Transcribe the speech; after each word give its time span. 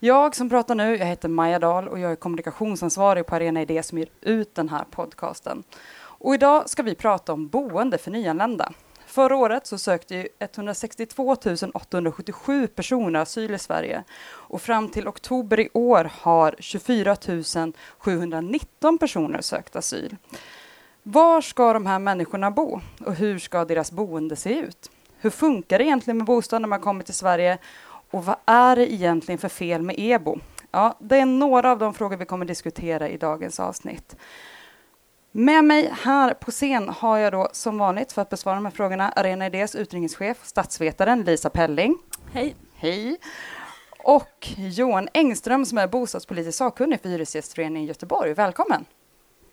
Jag 0.00 0.36
som 0.36 0.50
pratar 0.50 0.74
nu, 0.74 0.96
jag 0.96 1.06
heter 1.06 1.28
Maja 1.28 1.58
Dahl 1.58 1.88
och 1.88 1.98
jag 1.98 2.12
är 2.12 2.16
kommunikationsansvarig 2.16 3.26
på 3.26 3.34
Arena 3.34 3.62
Idé 3.62 3.82
som 3.82 3.98
ger 3.98 4.08
ut 4.20 4.54
den 4.54 4.68
här 4.68 4.84
podcasten. 4.90 5.62
Och 5.98 6.34
idag 6.34 6.70
ska 6.70 6.82
vi 6.82 6.94
prata 6.94 7.32
om 7.32 7.48
boende 7.48 7.98
för 7.98 8.10
nyanlända. 8.10 8.72
Förra 9.06 9.36
året 9.36 9.66
så 9.66 9.78
sökte 9.78 10.14
ju 10.14 10.28
162 10.38 11.36
877 11.74 12.66
personer 12.66 13.20
asyl 13.20 13.54
i 13.54 13.58
Sverige 13.58 14.04
och 14.30 14.62
fram 14.62 14.88
till 14.88 15.08
oktober 15.08 15.60
i 15.60 15.68
år 15.72 16.10
har 16.20 16.54
24 16.58 17.16
719 17.98 18.98
personer 18.98 19.40
sökt 19.40 19.76
asyl. 19.76 20.16
Var 21.02 21.40
ska 21.40 21.72
de 21.72 21.86
här 21.86 21.98
människorna 21.98 22.50
bo 22.50 22.80
och 23.06 23.14
hur 23.14 23.38
ska 23.38 23.64
deras 23.64 23.92
boende 23.92 24.36
se 24.36 24.58
ut? 24.58 24.90
Hur 25.20 25.30
funkar 25.30 25.78
det 25.78 25.84
egentligen 25.84 26.16
med 26.16 26.26
bostad 26.26 26.62
när 26.62 26.68
man 26.68 26.80
kommer 26.80 27.04
till 27.04 27.14
Sverige 27.14 27.58
och 28.10 28.24
vad 28.24 28.36
är 28.46 28.76
det 28.76 28.92
egentligen 28.92 29.38
för 29.38 29.48
fel 29.48 29.82
med 29.82 29.94
EBO? 29.98 30.38
Ja, 30.70 30.96
det 31.00 31.16
är 31.16 31.26
några 31.26 31.72
av 31.72 31.78
de 31.78 31.94
frågor 31.94 32.16
vi 32.16 32.24
kommer 32.24 32.46
diskutera 32.46 33.08
i 33.08 33.16
dagens 33.16 33.60
avsnitt. 33.60 34.16
Med 35.32 35.64
mig 35.64 35.90
här 36.02 36.34
på 36.34 36.50
scen 36.50 36.88
har 36.88 37.18
jag 37.18 37.32
då 37.32 37.48
som 37.52 37.78
vanligt 37.78 38.12
för 38.12 38.22
att 38.22 38.30
besvara 38.30 38.54
de 38.54 38.64
här 38.64 38.72
frågorna 38.72 39.08
Arena 39.08 39.46
Idés 39.46 39.74
utredningschef, 39.74 40.36
statsvetaren 40.42 41.22
Lisa 41.22 41.50
Pelling. 41.50 41.98
Hej. 42.32 42.54
Hej. 42.74 43.18
Och 43.98 44.48
Johan 44.56 45.08
Engström 45.14 45.64
som 45.64 45.78
är 45.78 45.86
bostadspolitisk 45.86 46.58
sakkunnig 46.58 47.00
för 47.00 47.08
Hyresgästföreningen 47.08 47.88
Göteborg. 47.88 48.34
Välkommen! 48.34 48.84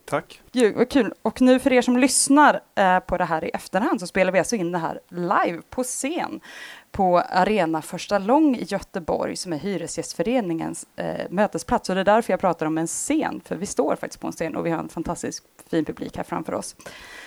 Tack. 0.05 0.41
Ju, 0.51 0.73
vad 0.73 0.89
kul. 0.89 1.13
Och 1.21 1.41
nu 1.41 1.59
för 1.59 1.73
er 1.73 1.81
som 1.81 1.97
lyssnar 1.97 2.61
eh, 2.75 2.99
på 2.99 3.17
det 3.17 3.25
här 3.25 3.43
i 3.45 3.49
efterhand 3.49 3.99
så 3.99 4.07
spelar 4.07 4.31
vi 4.31 4.39
alltså 4.39 4.55
in 4.55 4.71
det 4.71 4.77
här 4.77 4.99
live 5.09 5.61
på 5.69 5.83
scen 5.83 6.39
på 6.95 7.19
Arena 7.19 7.81
Första 7.81 8.19
Lång 8.19 8.55
i 8.55 8.63
Göteborg 8.63 9.35
som 9.35 9.53
är 9.53 9.57
Hyresgästföreningens 9.57 10.85
eh, 10.95 11.29
mötesplats. 11.29 11.89
Och 11.89 11.95
det 11.95 12.01
är 12.01 12.05
därför 12.05 12.33
jag 12.33 12.39
pratar 12.39 12.65
om 12.65 12.77
en 12.77 12.87
scen, 12.87 13.41
för 13.45 13.55
vi 13.55 13.65
står 13.65 13.95
faktiskt 13.95 14.21
på 14.21 14.27
en 14.27 14.33
scen 14.33 14.55
och 14.55 14.65
vi 14.65 14.69
har 14.69 14.79
en 14.79 14.89
fantastisk 14.89 15.43
fin 15.69 15.85
publik 15.85 16.17
här 16.17 16.23
framför 16.23 16.53
oss. 16.53 16.75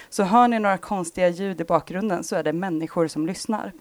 Så 0.08 0.22
hör 0.22 0.48
ni 0.48 0.58
några 0.58 0.78
konstiga 0.78 1.28
ljud 1.28 1.60
i 1.60 1.64
bakgrunden 1.64 2.24
så 2.24 2.36
är 2.36 2.42
det 2.42 2.52
människor 2.52 3.08
som 3.08 3.26
lyssnar. 3.26 3.72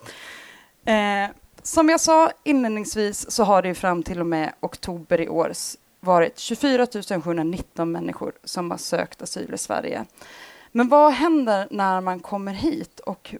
Eh, 0.85 1.29
som 1.63 1.89
jag 1.89 1.99
sa 1.99 2.31
inledningsvis 2.43 3.31
så 3.31 3.43
har 3.43 3.61
det 3.61 3.67
ju 3.67 3.73
fram 3.73 4.03
till 4.03 4.19
och 4.19 4.27
med 4.27 4.53
oktober 4.59 5.21
i 5.21 5.29
år 5.29 5.51
varit 5.99 6.39
24 6.39 6.87
719 7.23 7.91
människor 7.91 8.31
som 8.43 8.71
har 8.71 8.77
sökt 8.77 9.21
asyl 9.21 9.53
i 9.53 9.57
Sverige. 9.57 10.05
Men 10.77 10.89
vad 10.89 11.13
händer 11.13 11.67
när 11.71 12.01
man 12.01 12.19
kommer 12.19 12.53
hit 12.53 12.99
och 12.99 13.35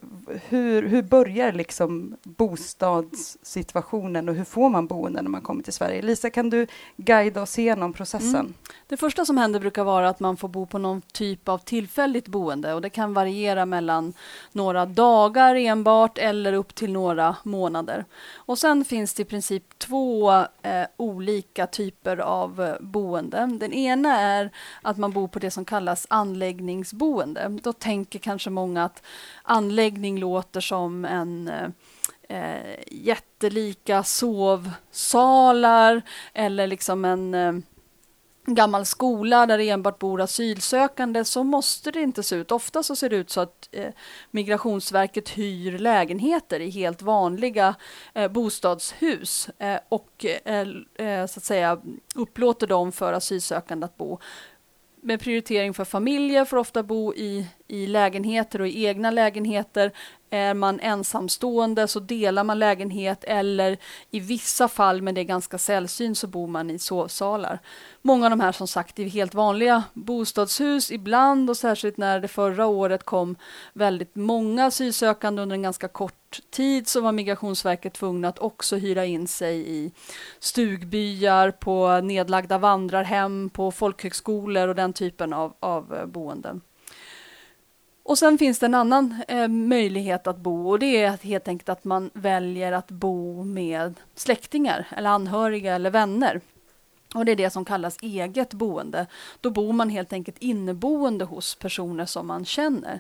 hur, 0.50 0.88
hur 0.88 1.02
börjar 1.02 1.52
liksom 1.52 2.18
bostadssituationen 2.24 4.30
och 4.30 4.36
hur 4.36 4.44
får 4.44 4.70
man 4.70 4.88
boende 4.88 5.22
när 5.22 5.30
man 5.30 5.42
kommer 5.42 5.64
till 5.64 5.74
Sverige? 5.74 6.02
Lisa, 6.02 6.30
kan 6.30 6.50
du 6.50 6.68
guida 6.96 7.42
oss 7.42 7.60
igenom 7.60 7.94
processen? 7.94 8.36
Mm. 8.36 8.54
Det 8.88 8.98
första 8.98 9.26
som 9.26 9.38
händer 9.38 9.60
brukar 9.60 9.84
vara 9.84 10.10
att 10.10 10.20
man 10.20 10.38
får 10.38 10.48
bo 10.48 10.66
på 10.66 10.78
någon 10.78 11.02
typ 11.02 11.50
av 11.50 11.58
tillfälligt 11.58 12.28
boende 12.28 12.74
och 12.74 12.82
det 12.82 12.90
kan 12.90 13.14
variera 13.14 13.66
mellan 13.66 14.14
några 14.52 14.86
dagar 14.86 15.56
enbart 15.56 16.18
eller 16.18 16.54
upp 16.54 16.76
till 16.76 16.94
några 16.94 17.36
månader. 17.44 18.06
Och 18.36 18.58
sen 18.58 18.86
finns 18.86 19.14
det 19.14 19.22
i 19.22 19.26
princip 19.26 19.80
två 19.80 20.32
eh, 20.62 20.84
olika 20.98 21.68
typer 21.68 22.18
av 22.18 22.76
boenden. 22.80 22.92
boende. 22.92 23.58
Den 23.66 23.74
ena 23.74 24.20
är 24.20 24.52
att 24.82 24.98
man 24.98 25.12
bor 25.12 25.28
på 25.28 25.40
det 25.40 25.52
som 25.52 25.66
kallas 25.66 26.08
anläggningsboende. 26.10 27.27
Då 27.64 27.74
tänker 27.74 28.20
kanske 28.20 28.50
många 28.50 28.84
att 28.84 29.04
anläggning 29.44 30.20
låter 30.20 30.62
som 30.62 31.06
en 31.06 31.52
eh, 32.30 32.80
jättelika 32.88 34.04
sovsalar 34.04 36.02
eller 36.34 36.68
liksom 36.68 37.06
en 37.06 37.34
eh, 37.34 37.54
gammal 38.54 38.86
skola 38.86 39.46
där 39.46 39.58
det 39.58 39.70
enbart 39.70 40.00
bor 40.00 40.22
asylsökande 40.22 41.26
så 41.26 41.44
måste 41.44 41.92
det 41.92 42.02
inte 42.02 42.24
se 42.24 42.36
ut. 42.36 42.52
Ofta 42.52 42.84
så 42.84 42.96
ser 42.96 43.10
det 43.10 43.16
ut 43.16 43.30
så 43.30 43.42
att 43.42 43.70
eh, 43.72 43.94
Migrationsverket 44.32 45.30
hyr 45.30 45.78
lägenheter 45.78 46.60
i 46.60 46.70
helt 46.70 47.02
vanliga 47.02 47.76
eh, 48.14 48.32
bostadshus 48.32 49.50
eh, 49.60 49.80
och 49.90 50.26
eh, 50.46 50.68
eh 50.96 51.26
så 51.26 51.40
att 51.40 51.44
säga 51.44 51.82
upplåter 52.16 52.68
dem 52.68 52.92
för 52.92 53.14
asylsökande 53.14 53.86
att 53.86 53.98
bo. 53.98 54.20
Med 55.08 55.20
prioritering 55.20 55.74
för 55.74 55.86
familjer 55.86 56.46
får 56.46 56.58
ofta 56.58 56.84
bo 56.84 57.14
i, 57.14 57.48
i 57.68 57.88
lägenheter 57.88 58.62
och 58.62 58.68
i 58.68 58.86
egna 58.86 59.12
lägenheter 59.12 59.92
är 60.30 60.54
man 60.54 60.80
ensamstående 60.80 61.88
så 61.88 62.00
delar 62.00 62.44
man 62.44 62.60
lägenhet 62.60 63.24
eller 63.24 63.78
i 64.12 64.20
vissa 64.20 64.68
fall, 64.68 65.02
men 65.02 65.16
det 65.16 65.22
är 65.22 65.26
ganska 65.26 65.58
sällsynt, 65.58 66.18
så 66.18 66.28
bor 66.28 66.48
man 66.48 66.70
i 66.70 66.80
sovsalar. 66.80 67.60
Många 68.02 68.26
av 68.26 68.30
de 68.30 68.40
här 68.40 68.52
som 68.52 68.68
sagt 68.68 69.00
är 69.00 69.04
helt 69.04 69.34
vanliga 69.34 69.84
bostadshus 69.94 70.92
ibland 70.92 71.50
och 71.50 71.58
särskilt 71.58 71.98
när 71.98 72.20
det 72.20 72.28
förra 72.28 72.66
året 72.66 73.04
kom 73.04 73.36
väldigt 73.74 74.16
många 74.16 74.66
asylsökande 74.66 75.42
under 75.42 75.56
en 75.56 75.62
ganska 75.62 75.88
kort 75.88 76.40
tid 76.50 76.88
så 76.88 77.02
var 77.02 77.12
Migrationsverket 77.12 77.94
tvungna 77.94 78.28
att 78.28 78.40
också 78.40 78.76
hyra 78.76 79.06
in 79.06 79.28
sig 79.28 79.70
i 79.70 79.92
stugbyar, 80.40 81.52
på 81.52 82.02
nedlagda 82.02 82.58
vandrarhem, 82.58 83.50
på 83.50 83.72
folkhögskolor 83.72 84.68
och 84.68 84.76
den 84.76 84.94
typen 84.94 85.34
av, 85.34 85.54
av 85.60 85.96
eh, 85.96 86.06
boenden. 86.06 86.62
Och 88.08 88.18
sen 88.18 88.38
finns 88.38 88.60
det 88.60 88.66
en 88.66 88.74
annan 88.74 89.16
eh, 89.28 89.48
möjlighet 89.48 90.28
att 90.28 90.38
bo 90.38 90.70
och 90.70 90.80
det 90.80 91.04
är 91.04 91.18
helt 91.24 91.48
enkelt 91.48 91.70
att 91.70 91.84
man 91.84 92.10
väljer 92.14 92.72
att 92.72 92.92
bo 92.92 93.44
med 93.44 93.96
släktingar 94.16 94.88
eller 94.98 95.10
anhöriga 95.10 95.76
eller 95.76 95.90
vänner. 95.90 96.42
Och 97.16 97.26
det 97.26 97.32
är 97.32 97.36
det 97.36 97.50
som 97.50 97.66
kallas 97.66 97.98
eget 98.02 98.54
boende. 98.54 99.08
Då 99.42 99.50
bor 99.50 99.74
man 99.74 99.90
helt 99.90 100.14
enkelt 100.14 100.38
inneboende 100.40 101.26
hos 101.26 101.56
personer 101.56 102.06
som 102.06 102.28
man 102.28 102.46
känner. 102.46 103.00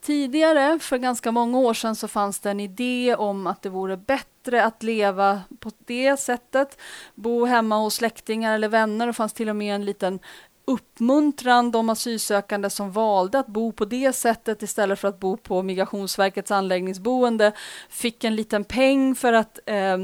Tidigare, 0.00 0.78
för 0.78 0.98
ganska 0.98 1.32
många 1.32 1.58
år 1.58 1.74
sedan, 1.74 1.96
så 1.96 2.08
fanns 2.08 2.40
det 2.40 2.50
en 2.50 2.60
idé 2.60 3.14
om 3.18 3.46
att 3.46 3.62
det 3.62 3.68
vore 3.68 3.96
bättre 3.96 4.64
att 4.64 4.82
leva 4.82 5.40
på 5.58 5.70
det 5.78 6.16
sättet. 6.16 6.80
Bo 7.14 7.44
hemma 7.44 7.78
hos 7.78 7.94
släktingar 7.94 8.54
eller 8.54 8.68
vänner. 8.68 9.06
Det 9.06 9.12
fanns 9.12 9.32
till 9.32 9.48
och 9.48 9.56
med 9.56 9.74
en 9.74 9.84
liten 9.84 10.18
uppmuntran 10.64 11.70
de 11.70 11.90
asylsökande 11.90 12.70
som 12.70 12.92
valde 12.92 13.38
att 13.38 13.46
bo 13.46 13.72
på 13.72 13.84
det 13.84 14.12
sättet 14.12 14.62
istället 14.62 14.98
för 14.98 15.08
att 15.08 15.20
bo 15.20 15.36
på 15.36 15.62
Migrationsverkets 15.62 16.50
anläggningsboende 16.50 17.52
fick 17.88 18.24
en 18.24 18.36
liten 18.36 18.64
peng 18.64 19.14
för 19.14 19.32
att 19.32 19.58
eh, 19.66 19.98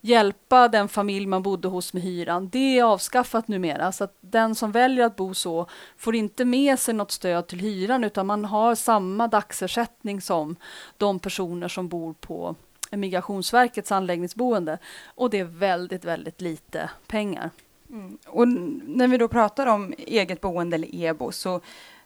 hjälpa 0.00 0.68
den 0.68 0.88
familj 0.88 1.26
man 1.26 1.42
bodde 1.42 1.68
hos 1.68 1.92
med 1.92 2.02
hyran. 2.02 2.48
Det 2.48 2.78
är 2.78 2.84
avskaffat 2.84 3.48
numera 3.48 3.92
så 3.92 4.04
att 4.04 4.16
den 4.20 4.54
som 4.54 4.72
väljer 4.72 5.04
att 5.04 5.16
bo 5.16 5.34
så 5.34 5.66
får 5.96 6.14
inte 6.14 6.44
med 6.44 6.78
sig 6.78 6.94
något 6.94 7.10
stöd 7.10 7.46
till 7.46 7.60
hyran 7.60 8.04
utan 8.04 8.26
man 8.26 8.44
har 8.44 8.74
samma 8.74 9.28
dagsersättning 9.28 10.20
som 10.20 10.56
de 10.96 11.18
personer 11.18 11.68
som 11.68 11.88
bor 11.88 12.12
på 12.12 12.54
Migrationsverkets 12.90 13.92
anläggningsboende 13.92 14.78
och 15.06 15.30
det 15.30 15.38
är 15.38 15.44
väldigt, 15.44 16.04
väldigt 16.04 16.40
lite 16.40 16.90
pengar. 17.06 17.50
Mm. 17.94 18.18
Och 18.26 18.48
när 18.48 19.08
vi 19.08 19.18
då 19.18 19.28
pratar 19.28 19.66
om 19.66 19.94
eget 19.98 20.40
boende 20.40 20.74
eller 20.74 20.94
EBO 20.94 21.32
så 21.32 21.60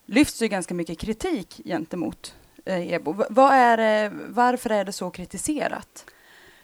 lyfts 0.07 0.39
det 0.39 0.49
ganska 0.49 0.75
mycket 0.75 0.99
kritik 0.99 1.61
gentemot 1.65 2.35
eh, 2.65 2.93
EBO. 2.93 3.25
Vad 3.31 3.53
är 3.53 4.13
varför 4.29 4.71
är 4.71 4.85
det 4.85 4.93
så 4.93 5.11
kritiserat? 5.11 6.05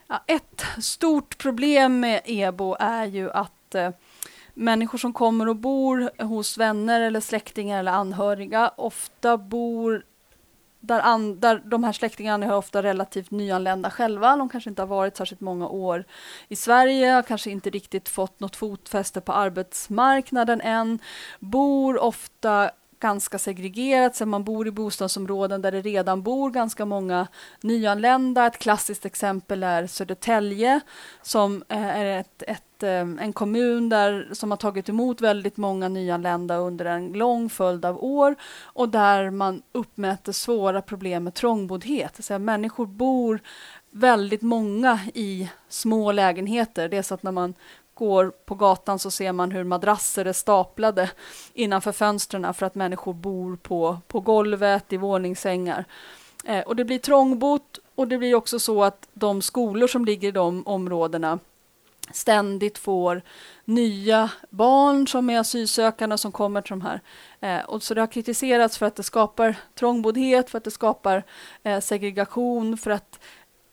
Ja, 0.06 0.24
ett 0.26 0.64
stort 0.80 1.38
problem 1.38 2.00
med 2.00 2.20
EBO 2.24 2.76
är 2.80 3.06
ju 3.06 3.30
att 3.30 3.74
eh, 3.74 3.90
människor 4.54 4.98
som 4.98 5.12
kommer 5.12 5.48
och 5.48 5.56
bor 5.56 6.22
hos 6.22 6.58
vänner 6.58 7.00
eller 7.00 7.20
släktingar 7.20 7.78
eller 7.78 7.92
anhöriga 7.92 8.72
ofta 8.76 9.38
bor 9.38 10.04
där, 10.86 11.00
an, 11.00 11.40
där 11.40 11.62
de 11.64 11.84
här 11.84 11.92
släktingarna 11.92 12.46
är 12.46 12.56
ofta 12.56 12.82
relativt 12.82 13.30
nyanlända 13.30 13.90
själva. 13.90 14.36
De 14.36 14.48
kanske 14.48 14.70
inte 14.70 14.82
har 14.82 14.86
varit 14.86 15.16
särskilt 15.16 15.40
många 15.40 15.68
år 15.68 16.04
i 16.48 16.56
Sverige, 16.56 17.10
har 17.10 17.22
kanske 17.22 17.50
inte 17.50 17.70
riktigt 17.70 18.08
fått 18.08 18.40
något 18.40 18.56
fotfäste 18.56 19.20
på 19.20 19.32
arbetsmarknaden 19.32 20.60
än, 20.60 20.98
bor 21.40 21.98
ofta 21.98 22.70
ganska 23.00 23.38
segregerat, 23.38 24.16
så 24.16 24.26
man 24.26 24.44
bor 24.44 24.68
i 24.68 24.70
bostadsområden 24.70 25.62
där 25.62 25.72
det 25.72 25.80
redan 25.80 26.22
bor 26.22 26.50
ganska 26.50 26.84
många 26.84 27.26
nyanlända. 27.60 28.46
Ett 28.46 28.58
klassiskt 28.58 29.06
exempel 29.06 29.62
är 29.62 29.86
Södertälje 29.86 30.80
som 31.22 31.64
eh, 31.68 31.86
är 31.86 32.20
ett, 32.20 32.42
ett, 32.42 32.82
eh, 32.82 33.00
en 33.00 33.32
kommun 33.32 33.88
där, 33.88 34.28
som 34.32 34.50
har 34.50 34.58
tagit 34.58 34.88
emot 34.88 35.20
väldigt 35.20 35.56
många 35.56 35.88
nyanlända 35.88 36.56
under 36.56 36.84
en 36.84 37.12
lång 37.12 37.50
följd 37.50 37.84
av 37.84 38.04
år 38.04 38.36
och 38.62 38.88
där 38.88 39.30
man 39.30 39.62
uppmäter 39.72 40.32
svåra 40.32 40.82
problem 40.82 41.24
med 41.24 41.34
trångboddhet. 41.34 42.24
Så 42.24 42.38
människor 42.38 42.86
bor 42.86 43.40
väldigt 43.90 44.42
många 44.42 45.00
i 45.14 45.50
små 45.68 46.12
lägenheter. 46.12 46.88
Det 46.88 46.96
är 46.96 47.02
så 47.02 47.14
att 47.14 47.22
när 47.22 47.32
man 47.32 47.54
går 47.94 48.32
på 48.44 48.54
gatan 48.54 48.98
så 48.98 49.10
ser 49.10 49.32
man 49.32 49.50
hur 49.50 49.64
madrasser 49.64 50.24
är 50.24 50.32
staplade 50.32 51.10
innanför 51.54 51.92
fönstren 51.92 52.54
för 52.54 52.66
att 52.66 52.74
människor 52.74 53.12
bor 53.12 53.56
på, 53.56 53.98
på 54.06 54.20
golvet 54.20 54.92
i 54.92 54.96
våningssängar. 54.96 55.84
Eh, 56.44 56.60
och 56.60 56.76
det 56.76 56.84
blir 56.84 56.98
trångbott 56.98 57.78
och 57.94 58.08
det 58.08 58.18
blir 58.18 58.34
också 58.34 58.58
så 58.58 58.84
att 58.84 59.08
de 59.12 59.42
skolor 59.42 59.86
som 59.86 60.04
ligger 60.04 60.28
i 60.28 60.32
de 60.32 60.66
områdena 60.66 61.38
ständigt 62.12 62.78
får 62.78 63.22
nya 63.64 64.30
barn 64.50 65.08
som 65.08 65.30
är 65.30 65.38
asylsökande 65.38 66.18
som 66.18 66.32
kommer 66.32 66.60
till 66.60 66.70
de 66.70 66.80
här. 66.80 67.00
Eh, 67.40 67.64
och 67.64 67.82
så 67.82 67.94
det 67.94 68.00
har 68.00 68.06
kritiserats 68.06 68.78
för 68.78 68.86
att 68.86 68.96
det 68.96 69.02
skapar 69.02 69.56
trångboddhet, 69.74 70.50
för 70.50 70.58
att 70.58 70.64
det 70.64 70.70
skapar 70.70 71.24
eh, 71.62 71.80
segregation, 71.80 72.78
för 72.78 72.90
att 72.90 73.20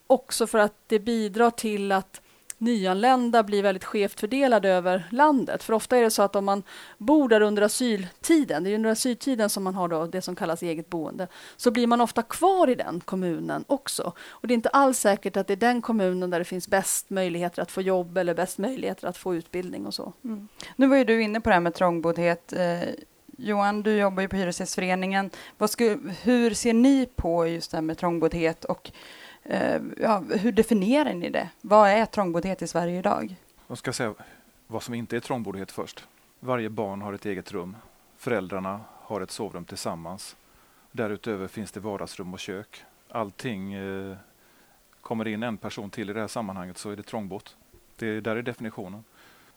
också 0.08 0.48
för 0.48 0.58
att 0.58 0.76
det 0.88 1.00
bidrar 1.00 1.50
till 1.50 1.92
att 1.92 2.21
nyanlända 2.62 3.44
blir 3.44 3.64
väldigt 3.64 3.84
skevt 3.84 4.20
fördelade 4.20 4.70
över 4.70 5.08
landet. 5.10 5.64
För 5.64 5.74
ofta 5.74 5.98
är 5.98 6.02
det 6.02 6.12
så 6.12 6.22
att 6.22 6.36
om 6.36 6.46
man 6.46 6.64
bor 6.98 7.30
där 7.30 7.42
under 7.42 7.62
asyltiden, 7.62 8.64
det 8.64 8.70
är 8.70 8.76
under 8.76 8.90
asyltiden 8.90 9.50
som 9.50 9.64
man 9.64 9.76
har 9.76 9.88
då 9.88 10.06
det 10.06 10.22
som 10.22 10.36
kallas 10.36 10.64
eget 10.64 10.90
boende, 10.90 11.28
så 11.58 11.72
blir 11.72 11.88
man 11.88 12.02
ofta 12.02 12.22
kvar 12.22 12.70
i 12.70 12.76
den 12.76 13.00
kommunen 13.00 13.64
också. 13.68 14.14
Och 14.30 14.48
det 14.48 14.54
är 14.54 14.56
inte 14.56 14.70
alls 14.70 15.00
säkert 15.00 15.38
att 15.38 15.48
det 15.48 15.54
är 15.54 15.58
den 15.58 15.82
kommunen 15.82 16.30
där 16.30 16.40
det 16.40 16.46
finns 16.46 16.68
bäst 16.68 17.10
möjligheter 17.10 17.62
att 17.62 17.72
få 17.72 17.82
jobb 17.82 18.18
eller 18.18 18.34
bäst 18.34 18.58
möjligheter 18.58 19.08
att 19.08 19.18
få 19.18 19.36
utbildning 19.36 19.86
och 19.86 19.94
så. 19.94 20.14
Mm. 20.24 20.48
Nu 20.76 20.88
var 20.88 20.98
ju 20.98 21.04
du 21.04 21.22
inne 21.22 21.42
på 21.42 21.50
det 21.50 21.54
här 21.54 21.62
med 21.62 21.74
trångboddhet. 21.74 22.54
Eh, 22.54 22.90
Johan, 23.38 23.84
du 23.84 23.98
jobbar 23.98 24.22
ju 24.22 24.28
på 24.28 24.36
Hyresgästföreningen. 24.36 25.30
hur 26.24 26.54
ser 26.54 26.74
ni 26.74 27.06
på 27.16 27.48
just 27.48 27.72
det 27.72 27.78
här 27.78 27.82
med 27.82 27.98
trångboddhet 27.98 28.66
och 28.66 28.92
ja, 29.98 30.24
hur 30.30 30.52
definierar 30.52 31.14
ni 31.14 31.30
det? 31.30 31.50
Vad 31.62 31.90
är 31.90 32.06
trångboddhet 32.06 32.62
i 32.62 32.68
Sverige 32.68 33.00
idag? 33.00 33.36
Jag 33.68 33.78
ska 33.78 33.94
säga 33.94 34.14
vad 34.68 34.84
som 34.84 34.94
inte 34.94 35.16
är 35.16 35.20
trångboddhet 35.20 35.72
först. 35.72 36.08
Varje 36.40 36.70
barn 36.70 37.02
har 37.02 37.14
ett 37.14 37.26
eget 37.26 37.52
rum. 37.52 37.76
Föräldrarna 38.18 38.80
har 39.02 39.22
ett 39.22 39.32
sovrum 39.32 39.66
tillsammans. 39.66 40.36
Därutöver 40.92 41.48
finns 41.48 41.72
det 41.72 41.80
vardagsrum 41.80 42.34
och 42.34 42.40
kök. 42.40 42.84
Allting 43.10 43.74
eh, 43.74 44.16
kommer 45.02 45.28
in 45.28 45.44
en 45.44 45.58
person 45.58 45.90
till 45.90 46.10
i 46.10 46.14
det 46.14 46.20
här 46.20 46.28
sammanhanget 46.28 46.78
så 46.78 46.90
är 46.90 46.96
det 46.96 47.04
trångbott. 47.04 47.56
Det 47.96 48.22
där 48.22 48.36
är 48.36 48.42
definitionen. 48.42 49.04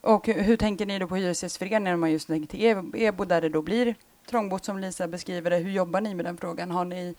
Och 0.01 0.27
hur 0.27 0.57
tänker 0.57 0.87
ni 0.87 0.99
då 0.99 1.07
på 1.07 1.17
Hyresgästföreningen 1.17 1.85
när 1.85 1.97
man 1.97 2.13
just 2.13 2.27
tänker 2.27 2.49
till 2.49 3.03
EBO 3.03 3.25
där 3.25 3.41
det 3.41 3.49
då 3.49 3.63
blir 3.63 3.95
trångbott 4.27 4.65
som 4.65 4.79
Lisa 4.79 5.09
beskriver 5.09 5.51
det? 5.51 5.57
Hur 5.57 5.71
jobbar 5.71 6.01
ni 6.01 6.15
med 6.15 6.25
den 6.25 6.37
frågan? 6.37 6.71
Har 6.71 6.85
ni 6.85 7.15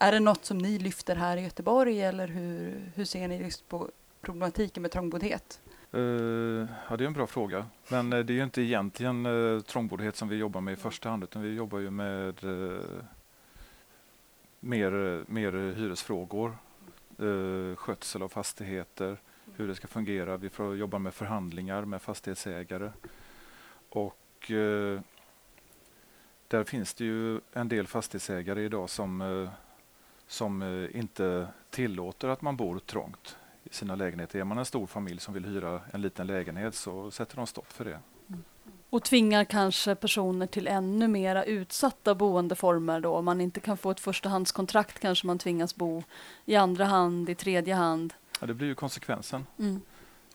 är 0.00 0.12
det 0.12 0.20
något 0.20 0.44
som 0.44 0.58
ni 0.58 0.78
lyfter 0.78 1.16
här 1.16 1.36
i 1.36 1.40
Göteborg 1.42 2.02
eller 2.02 2.28
hur, 2.28 2.82
hur 2.94 3.04
ser 3.04 3.28
ni 3.28 3.42
just 3.42 3.68
på 3.68 3.90
problematiken 4.20 4.82
med 4.82 4.90
trångboddhet? 4.90 5.60
Uh, 5.94 6.66
ja, 6.88 6.96
det 6.96 7.04
är 7.04 7.06
en 7.06 7.12
bra 7.12 7.26
fråga. 7.26 7.66
Men 7.88 8.12
uh, 8.12 8.24
det 8.24 8.32
är 8.32 8.34
ju 8.34 8.42
inte 8.42 8.62
egentligen 8.62 9.26
uh, 9.26 9.60
trångboddhet 9.60 10.16
som 10.16 10.28
vi 10.28 10.36
jobbar 10.36 10.60
med 10.60 10.72
i 10.72 10.76
första 10.76 11.08
hand 11.08 11.24
utan 11.24 11.42
vi 11.42 11.54
jobbar 11.54 11.78
ju 11.78 11.90
med 11.90 12.44
uh, 12.44 12.80
mer, 14.60 15.24
mer 15.26 15.52
hyresfrågor, 15.52 16.56
uh, 17.22 17.76
skötsel 17.76 18.22
av 18.22 18.28
fastigheter, 18.28 19.16
hur 19.56 19.68
det 19.68 19.74
ska 19.74 19.86
fungera. 19.86 20.36
Vi 20.36 20.48
får 20.48 20.76
jobba 20.76 20.98
med 20.98 21.14
förhandlingar 21.14 21.84
med 21.84 22.02
fastighetsägare. 22.02 22.90
Och 23.88 24.16
där 26.48 26.64
finns 26.64 26.94
det 26.94 27.04
ju 27.04 27.40
en 27.52 27.68
del 27.68 27.86
fastighetsägare 27.86 28.64
idag 28.64 28.90
som 28.90 29.48
som 30.30 30.62
eh, 30.62 30.98
inte 30.98 31.48
tillåter 31.70 32.28
att 32.28 32.42
man 32.42 32.56
bor 32.56 32.78
trångt 32.78 33.36
i 33.64 33.74
sina 33.74 33.94
lägenheter. 33.94 34.38
Är 34.38 34.44
man 34.44 34.58
en 34.58 34.64
stor 34.64 34.86
familj 34.86 35.20
som 35.20 35.34
vill 35.34 35.44
hyra 35.44 35.80
en 35.92 36.02
liten 36.02 36.26
lägenhet 36.26 36.74
så 36.74 37.10
sätter 37.10 37.36
de 37.36 37.46
stopp 37.46 37.72
för 37.72 37.84
det. 37.84 38.00
Mm. 38.28 38.44
Och 38.90 39.02
tvingar 39.02 39.44
kanske 39.44 39.94
personer 39.94 40.46
till 40.46 40.66
ännu 40.66 41.08
mera 41.08 41.44
utsatta 41.44 42.14
boendeformer 42.14 43.00
då. 43.00 43.16
Om 43.16 43.24
man 43.24 43.40
inte 43.40 43.60
kan 43.60 43.76
få 43.76 43.90
ett 43.90 44.00
förstahandskontrakt 44.00 45.00
kanske 45.00 45.26
man 45.26 45.38
tvingas 45.38 45.76
bo 45.76 46.02
i 46.44 46.56
andra 46.56 46.84
hand, 46.84 47.30
i 47.30 47.34
tredje 47.34 47.74
hand. 47.74 48.14
Ja, 48.40 48.46
det 48.46 48.54
blir 48.54 48.68
ju 48.68 48.74
konsekvensen. 48.74 49.46
Mm. 49.58 49.80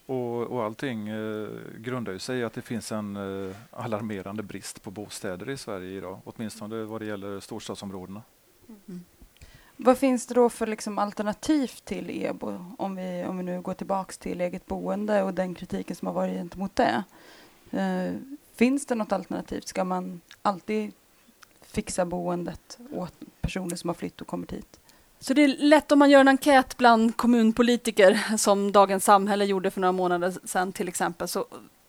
Och, 0.06 0.42
och 0.42 0.64
allting 0.64 1.08
eh, 1.08 1.48
grundar 1.78 2.14
ju 2.14 2.20
sig 2.20 2.40
i 2.40 2.44
att 2.44 2.54
det 2.54 2.62
finns 2.62 2.92
en 2.92 3.16
eh, 3.16 3.56
alarmerande 3.72 4.44
brist 4.44 4.84
på 4.84 4.92
bostäder 4.92 5.50
i 5.50 5.58
Sverige 5.58 5.98
idag, 5.98 6.20
åtminstone 6.24 6.84
vad 6.84 7.02
det 7.02 7.06
gäller 7.06 7.40
storstadsområdena. 7.40 8.22
Mm. 8.88 9.04
Vad 9.78 9.98
finns 9.98 10.26
det 10.26 10.34
då 10.34 10.50
för 10.50 10.68
liksom 10.68 11.00
alternativ 11.00 11.72
till 11.84 12.10
EBO 12.10 12.76
om 12.78 12.96
vi, 12.96 13.26
om 13.28 13.38
vi 13.38 13.44
nu 13.44 13.62
går 13.62 13.74
tillbaka 13.74 14.14
till 14.20 14.42
eget 14.42 14.66
boende 14.66 15.24
och 15.24 15.34
den 15.34 15.56
kritiken 15.56 15.96
som 15.96 16.08
har 16.08 16.14
varit 16.14 16.34
gentemot 16.34 16.76
det? 16.76 17.04
Eh, 17.72 18.14
finns 18.56 18.86
det 18.86 18.96
något 18.96 19.12
alternativ? 19.12 19.62
Ska 19.62 19.84
man 19.84 20.22
alltid 20.42 20.92
fixa 21.62 22.06
boendet 22.06 22.78
åt 22.92 23.14
personer 23.42 23.76
som 23.76 23.90
har 23.90 23.96
flytt 23.96 24.22
och 24.22 24.28
kommit 24.28 24.54
hit? 24.54 24.80
Så 25.20 25.34
det 25.34 25.44
är 25.44 25.48
lätt 25.48 25.92
om 25.92 26.00
man 26.00 26.10
gör 26.10 26.20
en 26.20 26.28
enkät 26.28 26.78
bland 26.78 27.18
kommunpolitiker 27.18 28.38
som 28.38 28.72
Dagens 28.72 29.06
Samhälle 29.06 29.46
gjorde 29.46 29.72
för 29.72 29.82
några 29.82 29.92
månader 29.92 30.34
sedan 30.44 30.74
till 30.74 30.88
exempel 30.88 31.28
så 31.28 31.46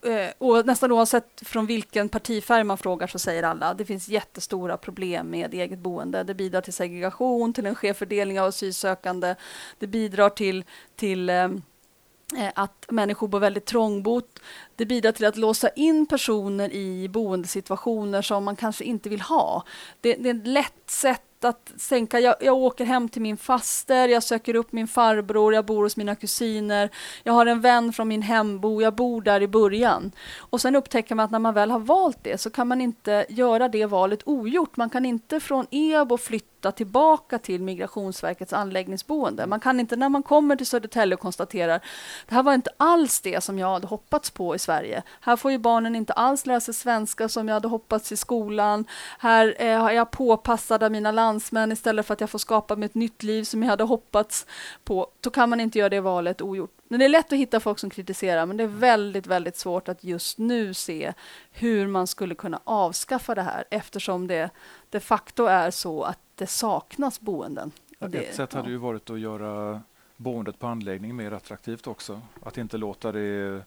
Eh, 0.07 0.33
och 0.39 0.67
nästan 0.67 0.93
oavsett 0.93 1.43
från 1.45 1.67
vilken 1.67 2.09
partifärg 2.09 2.65
man 2.65 2.79
frågar 2.79 3.07
så 3.07 3.19
säger 3.19 3.43
alla 3.43 3.67
att 3.67 3.79
det 3.79 3.85
finns 3.85 4.09
jättestora 4.09 4.77
problem 4.77 5.31
med 5.31 5.55
eget 5.55 5.79
boende. 5.79 6.23
Det 6.23 6.35
bidrar 6.35 6.61
till 6.61 6.73
segregation, 6.73 7.53
till 7.53 7.67
en 7.67 7.75
skev 7.75 7.93
fördelning 7.93 8.41
av 8.41 8.47
asylsökande. 8.47 9.35
Det 9.79 9.87
bidrar 9.87 10.31
till, 10.31 10.65
till 10.97 11.31
eh, 11.31 11.45
eh, 11.45 12.53
att 12.55 12.87
människor 12.89 13.29
bor 13.29 13.41
väldigt 13.41 13.67
trångbott. 13.67 14.39
Det 14.77 14.87
bidrar 14.87 15.13
till 15.13 15.27
att 15.27 15.37
låsa 15.37 15.69
in 15.69 16.07
personer 16.07 16.73
i 16.73 17.09
boendesituationer 17.09 18.23
som 18.23 18.45
man 18.45 18.57
kanske 18.57 18.85
inte 18.85 19.09
vill 19.09 19.21
ha. 19.21 19.65
Det, 20.01 20.15
det 20.15 20.31
är 20.31 20.35
ett 20.35 20.47
lätt 20.47 20.91
sätt 20.91 21.26
att 21.45 21.73
sänka. 21.77 22.21
Jag, 22.21 22.35
jag, 22.41 22.57
åker 22.57 22.85
hem 22.85 23.09
till 23.09 23.23
min 23.23 23.37
faster, 23.37 24.09
jag 24.09 24.23
söker 24.23 24.57
upp 24.57 24.73
min 24.73 24.89
farbror, 24.89 25.55
jag 25.55 25.65
bor 25.65 25.83
hos 25.83 25.97
mina 25.97 26.15
kusiner, 26.15 26.91
jag 27.23 27.33
har 27.33 27.47
en 27.47 27.61
vän 27.61 27.93
från 27.93 28.09
min 28.09 28.23
hembo, 28.23 28.83
jag 28.83 28.95
bor 28.95 29.23
där 29.23 29.43
i 29.43 29.49
början. 29.49 30.13
Och 30.39 30.61
sen 30.61 30.77
upptäcker 30.77 31.15
man 31.15 31.25
att 31.25 31.31
när 31.31 31.39
man 31.39 31.55
väl 31.55 31.71
har 31.71 31.79
valt 31.79 32.19
det 32.23 32.41
så 32.41 32.51
kan 32.51 32.69
man 32.69 32.81
inte 32.81 33.27
göra 33.29 33.69
det 33.69 33.87
valet 33.87 34.21
ogjort. 34.25 34.77
Man 34.77 34.91
kan 34.91 35.07
inte 35.07 35.41
från 35.41 35.67
EBO 35.71 36.19
flytta 36.19 36.56
flytta 36.67 36.77
tillbaka 36.77 37.39
till 37.39 37.63
Migrationsverkets 37.63 38.53
anläggningsboende. 38.53 39.47
Man 39.47 39.61
kan 39.61 39.81
inte 39.81 39.97
när 39.97 40.09
man 40.09 40.23
kommer 40.23 40.57
till 40.57 40.67
Södertälje 40.67 41.15
och 41.15 41.21
konstaterar 41.21 41.81
det 42.29 42.35
här 42.35 42.43
var 42.43 42.55
inte 42.55 42.71
alls 42.79 43.21
det 43.21 43.45
som 43.45 43.59
jag 43.59 43.73
hade 43.73 43.87
hoppats 43.87 44.31
på 44.31 44.55
i 44.55 44.59
Sverige. 44.59 45.03
Här 45.21 45.37
får 45.37 45.51
ju 45.51 45.59
barnen 45.59 45.97
inte 45.97 46.13
alls 46.13 46.47
lära 46.47 46.61
sig 46.61 46.75
svenska 46.75 47.29
som 47.29 47.49
jag 47.49 47.55
hade 47.55 47.69
hoppats 47.69 48.13
i 48.13 48.17
skolan. 48.17 48.85
Här 49.19 49.55
eh, 49.59 49.85
är 49.85 49.93
jag 49.93 50.11
påpassad 50.11 50.83
av 50.83 50.91
mina 50.91 51.13
landsmän 51.13 51.73
istället 51.73 52.07
för 52.07 52.15
att 52.15 52.21
jag 52.21 52.31
får 52.31 52.39
skapa 52.39 52.77
mig 52.77 52.87
ett 52.87 52.95
nytt 52.95 53.23
liv 53.23 53.45
som 53.45 53.63
jag 53.63 53.71
hade 53.71 53.85
hoppats 53.85 54.47
på. 54.85 55.07
Då 55.21 55.31
kan 55.31 55.51
man 55.51 55.61
inte 55.61 55.79
göra 55.79 55.89
det 55.89 56.01
valet 56.01 56.43
ogjort. 56.43 56.73
Men 56.89 56.99
det 56.99 57.05
är 57.05 57.09
lätt 57.09 57.33
att 57.33 57.39
hitta 57.39 57.61
folk 57.61 57.79
som 57.79 57.91
kritiserar, 57.91 58.47
men 58.47 58.57
det 58.57 58.65
är 58.65 58.69
väldigt, 58.69 59.27
väldigt 59.27 59.57
svårt 59.57 59.89
att 59.89 60.05
just 60.05 60.39
nu 60.39 60.75
se 60.75 61.13
hur 61.51 61.87
man 61.87 62.07
skulle 62.07 62.35
kunna 62.35 62.61
avskaffa 62.65 63.35
det 63.35 63.43
här 63.43 63.65
eftersom 63.71 64.27
det 64.27 64.51
de 64.91 65.01
facto 65.01 65.45
är 65.45 65.71
så 65.71 66.03
att 66.03 66.19
det 66.37 66.47
saknas 66.47 67.21
boenden. 67.21 67.73
Ja, 67.99 68.09
det, 68.09 68.19
Ett 68.19 68.35
sätt 68.35 68.53
hade 68.53 68.71
ju 68.71 68.77
varit 68.77 69.11
att 69.11 69.21
göra 69.21 69.83
boendet 70.17 70.59
på 70.59 70.67
anläggning 70.67 71.17
mer 71.17 71.33
attraktivt 71.33 71.87
också. 71.87 72.21
Att 72.43 72.59
inte 72.59 72.77
låta 72.77 73.13
det 73.13 73.63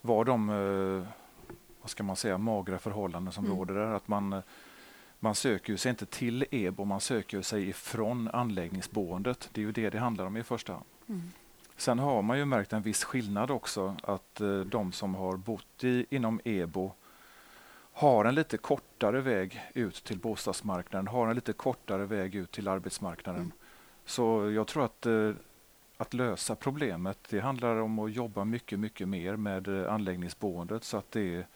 vara 0.00 0.24
de 0.24 0.50
eh, 0.50 1.08
vad 1.80 1.90
ska 1.90 2.02
man 2.02 2.16
säga, 2.16 2.38
magra 2.38 2.78
förhållanden 2.78 3.32
som 3.32 3.44
mm. 3.44 3.56
råder 3.56 3.74
där. 3.74 3.86
Att 3.86 4.08
man, 4.08 4.42
man 5.18 5.34
söker 5.34 5.76
sig 5.76 5.90
inte 5.90 6.06
till 6.06 6.44
EBO, 6.50 6.84
man 6.84 7.00
söker 7.00 7.42
sig 7.42 7.68
ifrån 7.68 8.28
anläggningsboendet. 8.28 9.48
Det 9.52 9.60
är 9.60 9.64
ju 9.64 9.72
det 9.72 9.90
det 9.90 9.98
handlar 9.98 10.24
om 10.24 10.36
i 10.36 10.42
första 10.42 10.72
hand. 10.72 10.84
Mm. 11.08 11.30
Sen 11.76 11.98
har 11.98 12.22
man 12.22 12.38
ju 12.38 12.44
märkt 12.44 12.72
en 12.72 12.82
viss 12.82 13.04
skillnad 13.04 13.50
också 13.50 13.96
att 14.02 14.40
eh, 14.40 14.60
de 14.60 14.92
som 14.92 15.14
har 15.14 15.36
bott 15.36 15.84
i, 15.84 16.06
inom 16.10 16.40
EBO 16.44 16.92
har 18.00 18.24
en 18.24 18.34
lite 18.34 18.56
kortare 18.56 19.20
väg 19.20 19.60
ut 19.74 20.04
till 20.04 20.18
bostadsmarknaden, 20.18 21.08
har 21.08 21.28
en 21.28 21.34
lite 21.34 21.52
kortare 21.52 22.04
väg 22.04 22.34
ut 22.34 22.50
till 22.50 22.68
arbetsmarknaden. 22.68 23.40
Mm. 23.40 23.52
Så 24.04 24.50
jag 24.50 24.66
tror 24.66 24.84
att 24.84 25.06
eh, 25.06 25.32
att 25.96 26.14
lösa 26.14 26.54
problemet, 26.54 27.18
det 27.30 27.40
handlar 27.40 27.76
om 27.76 27.98
att 27.98 28.12
jobba 28.12 28.44
mycket, 28.44 28.78
mycket 28.78 29.08
mer 29.08 29.36
med 29.36 29.68
eh, 29.68 29.92
anläggningsboendet 29.92 30.84
så 30.84 30.96
att 30.96 31.10
det 31.12 31.46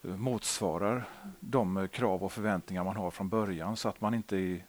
motsvarar 0.00 1.08
de 1.40 1.88
krav 1.92 2.24
och 2.24 2.32
förväntningar 2.32 2.84
man 2.84 2.96
har 2.96 3.10
från 3.10 3.28
början 3.28 3.76
så 3.76 3.88
att 3.88 4.00
man 4.00 4.14
inte 4.14 4.36
i, 4.36 4.62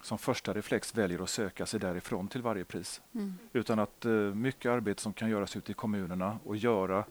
som 0.00 0.18
första 0.18 0.54
reflex 0.54 0.94
väljer 0.94 1.22
att 1.22 1.30
söka 1.30 1.66
sig 1.66 1.80
därifrån 1.80 2.28
till 2.28 2.42
varje 2.42 2.64
pris. 2.64 3.00
Mm. 3.14 3.34
Utan 3.52 3.78
att 3.78 4.04
mycket 4.34 4.70
arbete 4.70 5.02
som 5.02 5.12
kan 5.12 5.30
göras 5.30 5.56
ute 5.56 5.72
i 5.72 5.74
kommunerna 5.74 6.38
och 6.44 6.56
göra 6.56 7.04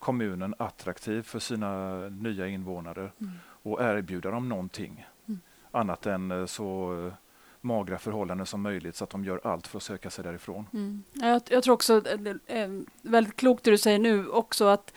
kommunen 0.00 0.54
attraktiv 0.58 1.22
för 1.22 1.38
sina 1.38 1.98
nya 2.08 2.46
invånare 2.46 3.10
mm. 3.20 3.32
och 3.62 3.82
erbjuda 3.82 4.30
dem 4.30 4.48
någonting 4.48 5.06
mm. 5.28 5.40
annat 5.70 6.06
än 6.06 6.30
eh, 6.30 6.46
så 6.46 6.98
eh, 7.06 7.12
magra 7.60 7.98
förhållanden 7.98 8.46
som 8.46 8.62
möjligt 8.62 8.96
så 8.96 9.04
att 9.04 9.10
de 9.10 9.24
gör 9.24 9.40
allt 9.44 9.66
för 9.66 9.76
att 9.76 9.82
söka 9.82 10.10
sig 10.10 10.24
därifrån. 10.24 10.66
Mm. 10.72 11.02
Jag, 11.12 11.42
jag, 11.48 11.62
tror 11.62 11.74
också 11.74 12.00
det 12.00 12.38
är 12.46 12.82
väldigt 13.02 13.36
klokt 13.36 13.64
det 13.64 13.70
du 13.70 13.78
säger 13.78 13.98
nu 13.98 14.28
också 14.28 14.64
att 14.64 14.94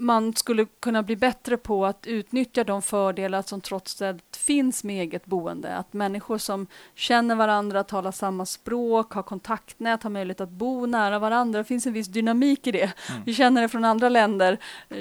man 0.00 0.34
skulle 0.34 0.66
kunna 0.80 1.02
bli 1.02 1.16
bättre 1.16 1.56
på 1.56 1.86
att 1.86 2.06
utnyttja 2.06 2.64
de 2.64 2.82
fördelar 2.82 3.42
som 3.42 3.60
trots 3.60 4.02
allt 4.02 4.36
finns 4.36 4.84
med 4.84 5.02
eget 5.02 5.26
boende. 5.26 5.76
Att 5.76 5.92
människor 5.92 6.38
som 6.38 6.66
känner 6.94 7.34
varandra, 7.34 7.84
talar 7.84 8.12
samma 8.12 8.46
språk, 8.46 9.12
har 9.12 9.22
kontaktnät, 9.22 10.02
har 10.02 10.10
möjlighet 10.10 10.40
att 10.40 10.50
bo 10.50 10.86
nära 10.86 11.18
varandra. 11.18 11.58
Det 11.58 11.64
finns 11.64 11.86
en 11.86 11.92
viss 11.92 12.06
dynamik 12.06 12.66
i 12.66 12.72
det. 12.72 12.92
Mm. 13.08 13.22
Vi 13.26 13.34
känner 13.34 13.62
det 13.62 13.68
från 13.68 13.84
andra 13.84 14.08
länder. 14.08 14.58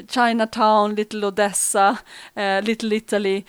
Chinatown, 0.08 0.96
Little 0.96 1.27
Odessa, 1.27 1.98
eh, 2.34 2.62
Little 2.62 2.96
Italy. 2.96 3.44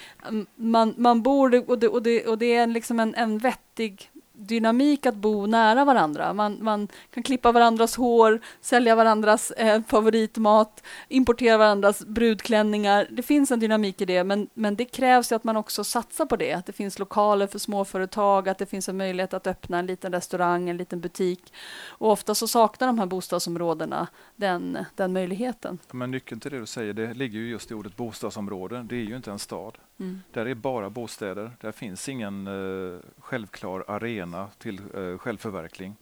Man, 0.57 0.95
man 0.97 1.23
bor 1.23 1.71
och 1.71 1.78
det, 1.78 1.88
och 1.88 2.02
det, 2.02 2.26
och 2.26 2.38
det 2.38 2.54
är 2.54 2.66
liksom 2.66 3.00
en, 3.00 3.14
en 3.14 3.38
vettig 3.38 4.11
dynamik 4.40 5.06
att 5.06 5.14
bo 5.14 5.47
nära 5.47 5.85
varandra. 5.85 6.32
Man, 6.32 6.59
man 6.61 6.88
kan 7.11 7.23
klippa 7.23 7.52
varandras 7.52 7.97
hår, 7.97 8.40
sälja 8.61 8.94
varandras 8.94 9.50
eh, 9.50 9.82
favoritmat, 9.82 10.85
importera 11.09 11.59
varandras 11.59 12.06
brudklänningar. 12.06 13.09
Det 13.11 13.23
finns 13.23 13.50
en 13.50 13.61
dynamik 13.61 14.00
i 14.00 14.04
det, 14.04 14.25
men, 14.25 14.49
men 14.54 14.76
det 14.76 14.85
krävs 14.85 15.32
att 15.32 15.44
man 15.44 15.56
också 15.56 15.85
satsar 15.85 16.26
på 16.26 16.37
det. 16.37 16.52
Att 16.52 16.66
det 16.66 16.73
finns 16.73 16.99
lokaler 16.99 17.47
för 17.47 17.59
småföretag, 17.59 18.49
att 18.49 18.59
det 18.59 18.66
finns 18.66 18.88
en 18.88 18.97
möjlighet 18.97 19.35
att 19.35 19.47
öppna 19.47 19.78
en 19.78 19.87
liten 19.87 20.12
restaurang, 20.12 20.68
en 20.68 20.76
liten 20.76 21.00
butik. 21.00 21.52
Och 21.88 22.11
ofta 22.11 22.35
så 22.35 22.49
saknar 22.49 22.87
de 22.87 22.99
här 22.99 23.06
bostadsområdena 23.06 24.09
den, 24.37 24.78
den 24.94 25.12
möjligheten. 25.12 25.78
Men 25.92 26.11
nyckeln 26.11 26.40
till 26.40 26.50
det 26.50 26.59
du 26.59 26.66
säger, 26.66 26.92
det 26.92 27.14
ligger 27.14 27.38
ju 27.38 27.50
just 27.50 27.70
i 27.70 27.75
ordet 27.75 27.97
bostadsområde. 27.97 28.87
Det 28.88 28.97
är 28.97 29.04
ju 29.04 29.16
inte 29.16 29.30
en 29.30 29.38
stad. 29.38 29.78
Mm. 30.00 30.23
Där 30.33 30.47
är 30.47 30.54
bara 30.54 30.90
bostäder. 30.90 31.57
Där 31.61 31.73
finns 31.73 32.09
ingen 32.09 32.47
uh, 32.47 33.00
självklar 33.19 33.85
arena 33.88 34.49
till 34.59 34.80
uh, 34.97 35.19
självförverkling. 35.19 35.97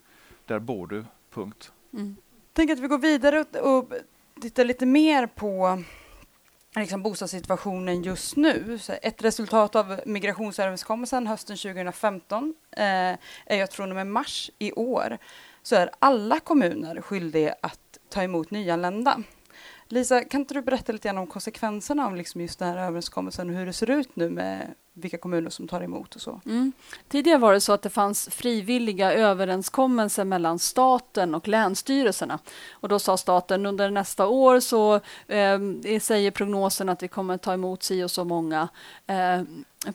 Där 0.44 0.58
bor 0.58 0.86
du, 0.86 1.04
punkt. 1.30 1.72
Mm. 1.92 2.16
Tänk 2.52 2.70
att 2.70 2.78
vi 2.78 2.88
går 2.88 2.98
vidare 2.98 3.40
och, 3.40 3.76
och 3.76 3.92
tittar 4.40 4.64
lite 4.64 4.86
mer 4.86 5.26
på 5.26 5.82
liksom 6.76 7.02
bostadssituationen 7.02 8.02
just 8.02 8.36
nu. 8.36 8.78
Så 8.78 8.92
ett 9.02 9.22
resultat 9.22 9.76
av 9.76 10.00
migrationsöverenskommelsen 10.06 11.26
hösten 11.26 11.56
2015 11.56 12.54
eh, 12.70 12.84
är 13.46 13.64
att 13.64 13.74
från 13.74 13.90
och 13.90 13.96
med 13.96 14.06
mars 14.06 14.50
i 14.58 14.72
år 14.72 15.18
så 15.62 15.76
är 15.76 15.90
alla 15.98 16.40
kommuner 16.40 17.00
skyldiga 17.00 17.54
att 17.60 17.98
ta 18.08 18.22
emot 18.22 18.50
nyanlända. 18.50 19.22
Lisa, 19.88 20.24
kan 20.24 20.40
inte 20.40 20.54
du 20.54 20.62
berätta 20.62 20.92
lite 20.92 21.08
grann 21.08 21.18
om 21.18 21.26
konsekvenserna 21.26 22.06
av 22.06 22.16
liksom 22.16 22.40
just 22.40 22.58
den 22.58 22.68
här 22.68 22.86
överenskommelsen 22.86 23.50
och 23.50 23.56
hur 23.56 23.66
det 23.66 23.72
ser 23.72 23.90
ut 23.90 24.16
nu 24.16 24.30
med 24.30 24.74
vilka 24.92 25.18
kommuner 25.18 25.50
som 25.50 25.68
tar 25.68 25.80
emot 25.80 26.14
och 26.14 26.20
så? 26.20 26.40
Mm. 26.46 26.72
Tidigare 27.08 27.38
var 27.38 27.52
det 27.52 27.60
så 27.60 27.72
att 27.72 27.82
det 27.82 27.90
fanns 27.90 28.28
frivilliga 28.28 29.12
överenskommelser 29.12 30.24
mellan 30.24 30.58
staten 30.58 31.34
och 31.34 31.48
länsstyrelserna. 31.48 32.38
Och 32.70 32.88
då 32.88 32.98
sa 32.98 33.16
staten 33.16 33.66
under 33.66 33.90
nästa 33.90 34.26
år 34.26 34.60
så 34.60 34.94
eh, 35.26 35.58
säger 36.00 36.30
prognosen 36.30 36.88
att 36.88 37.02
vi 37.02 37.08
kommer 37.08 37.36
ta 37.36 37.52
emot 37.52 37.82
si 37.82 38.02
och 38.02 38.10
så 38.10 38.24
många 38.24 38.68
eh, 39.06 39.42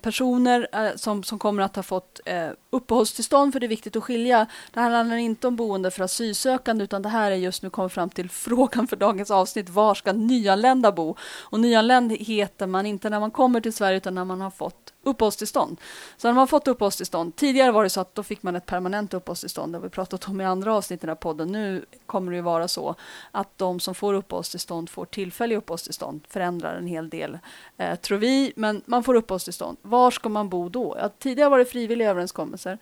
personer 0.00 0.68
eh, 0.72 0.96
som, 0.96 1.22
som 1.22 1.38
kommer 1.38 1.62
att 1.62 1.76
ha 1.76 1.82
fått 1.82 2.20
eh, 2.24 2.48
uppehållstillstånd, 2.70 3.52
för 3.52 3.60
det 3.60 3.66
är 3.66 3.68
viktigt 3.68 3.96
att 3.96 4.04
skilja. 4.04 4.46
Det 4.72 4.80
här 4.80 4.90
handlar 4.90 5.16
inte 5.16 5.48
om 5.48 5.56
boende 5.56 5.90
för 5.90 6.04
asylsökande, 6.04 6.84
utan 6.84 7.02
det 7.02 7.08
här 7.08 7.30
är 7.30 7.36
just 7.36 7.62
nu 7.62 7.70
kommit 7.70 7.92
fram 7.92 8.10
till 8.10 8.30
frågan 8.30 8.86
för 8.86 8.96
dagens 8.96 9.30
avsnitt. 9.30 9.68
Var 9.68 9.94
ska 9.94 10.12
nyanlända 10.12 10.92
bo? 10.92 11.16
Och 11.22 11.60
nyanländ 11.60 12.12
heter 12.12 12.66
man 12.66 12.86
inte 12.86 13.10
när 13.10 13.20
man 13.20 13.30
kommer 13.30 13.60
till 13.60 13.72
Sverige, 13.72 13.96
utan 13.96 14.14
när 14.14 14.24
man 14.24 14.40
har 14.40 14.50
fått 14.50 14.93
uppehållstillstånd. 15.04 15.80
Så 16.16 16.28
när 16.28 16.34
man 16.34 16.48
fått 16.48 16.68
uppehållstillstånd, 16.68 17.36
tidigare 17.36 17.72
var 17.72 17.82
det 17.82 17.90
så 17.90 18.00
att 18.00 18.14
då 18.14 18.22
fick 18.22 18.42
man 18.42 18.56
ett 18.56 18.66
permanent 18.66 19.14
uppehållstillstånd, 19.14 19.72
det 19.72 19.78
har 19.78 19.82
vi 19.82 19.88
pratat 19.88 20.28
om 20.28 20.40
i 20.40 20.44
andra 20.44 20.74
avsnitt 20.74 21.00
i 21.00 21.06
den 21.06 21.08
här 21.08 21.14
podden. 21.14 21.52
Nu 21.52 21.84
kommer 22.06 22.32
det 22.32 22.36
ju 22.36 22.42
vara 22.42 22.68
så 22.68 22.94
att 23.30 23.58
de 23.58 23.80
som 23.80 23.94
får 23.94 24.14
uppehållstillstånd 24.14 24.90
får 24.90 25.04
tillfälliga 25.04 25.58
uppehållstillstånd, 25.58 26.26
förändrar 26.28 26.76
en 26.76 26.86
hel 26.86 27.08
del, 27.08 27.38
eh, 27.76 27.96
tror 27.96 28.18
vi, 28.18 28.52
men 28.56 28.82
man 28.86 29.04
får 29.04 29.14
uppehållstillstånd. 29.14 29.78
Var 29.82 30.10
ska 30.10 30.28
man 30.28 30.48
bo 30.48 30.68
då? 30.68 30.96
Ja, 31.00 31.08
tidigare 31.18 31.50
var 31.50 31.58
det 31.58 31.64
frivilliga 31.64 32.10
överenskommelser. 32.10 32.78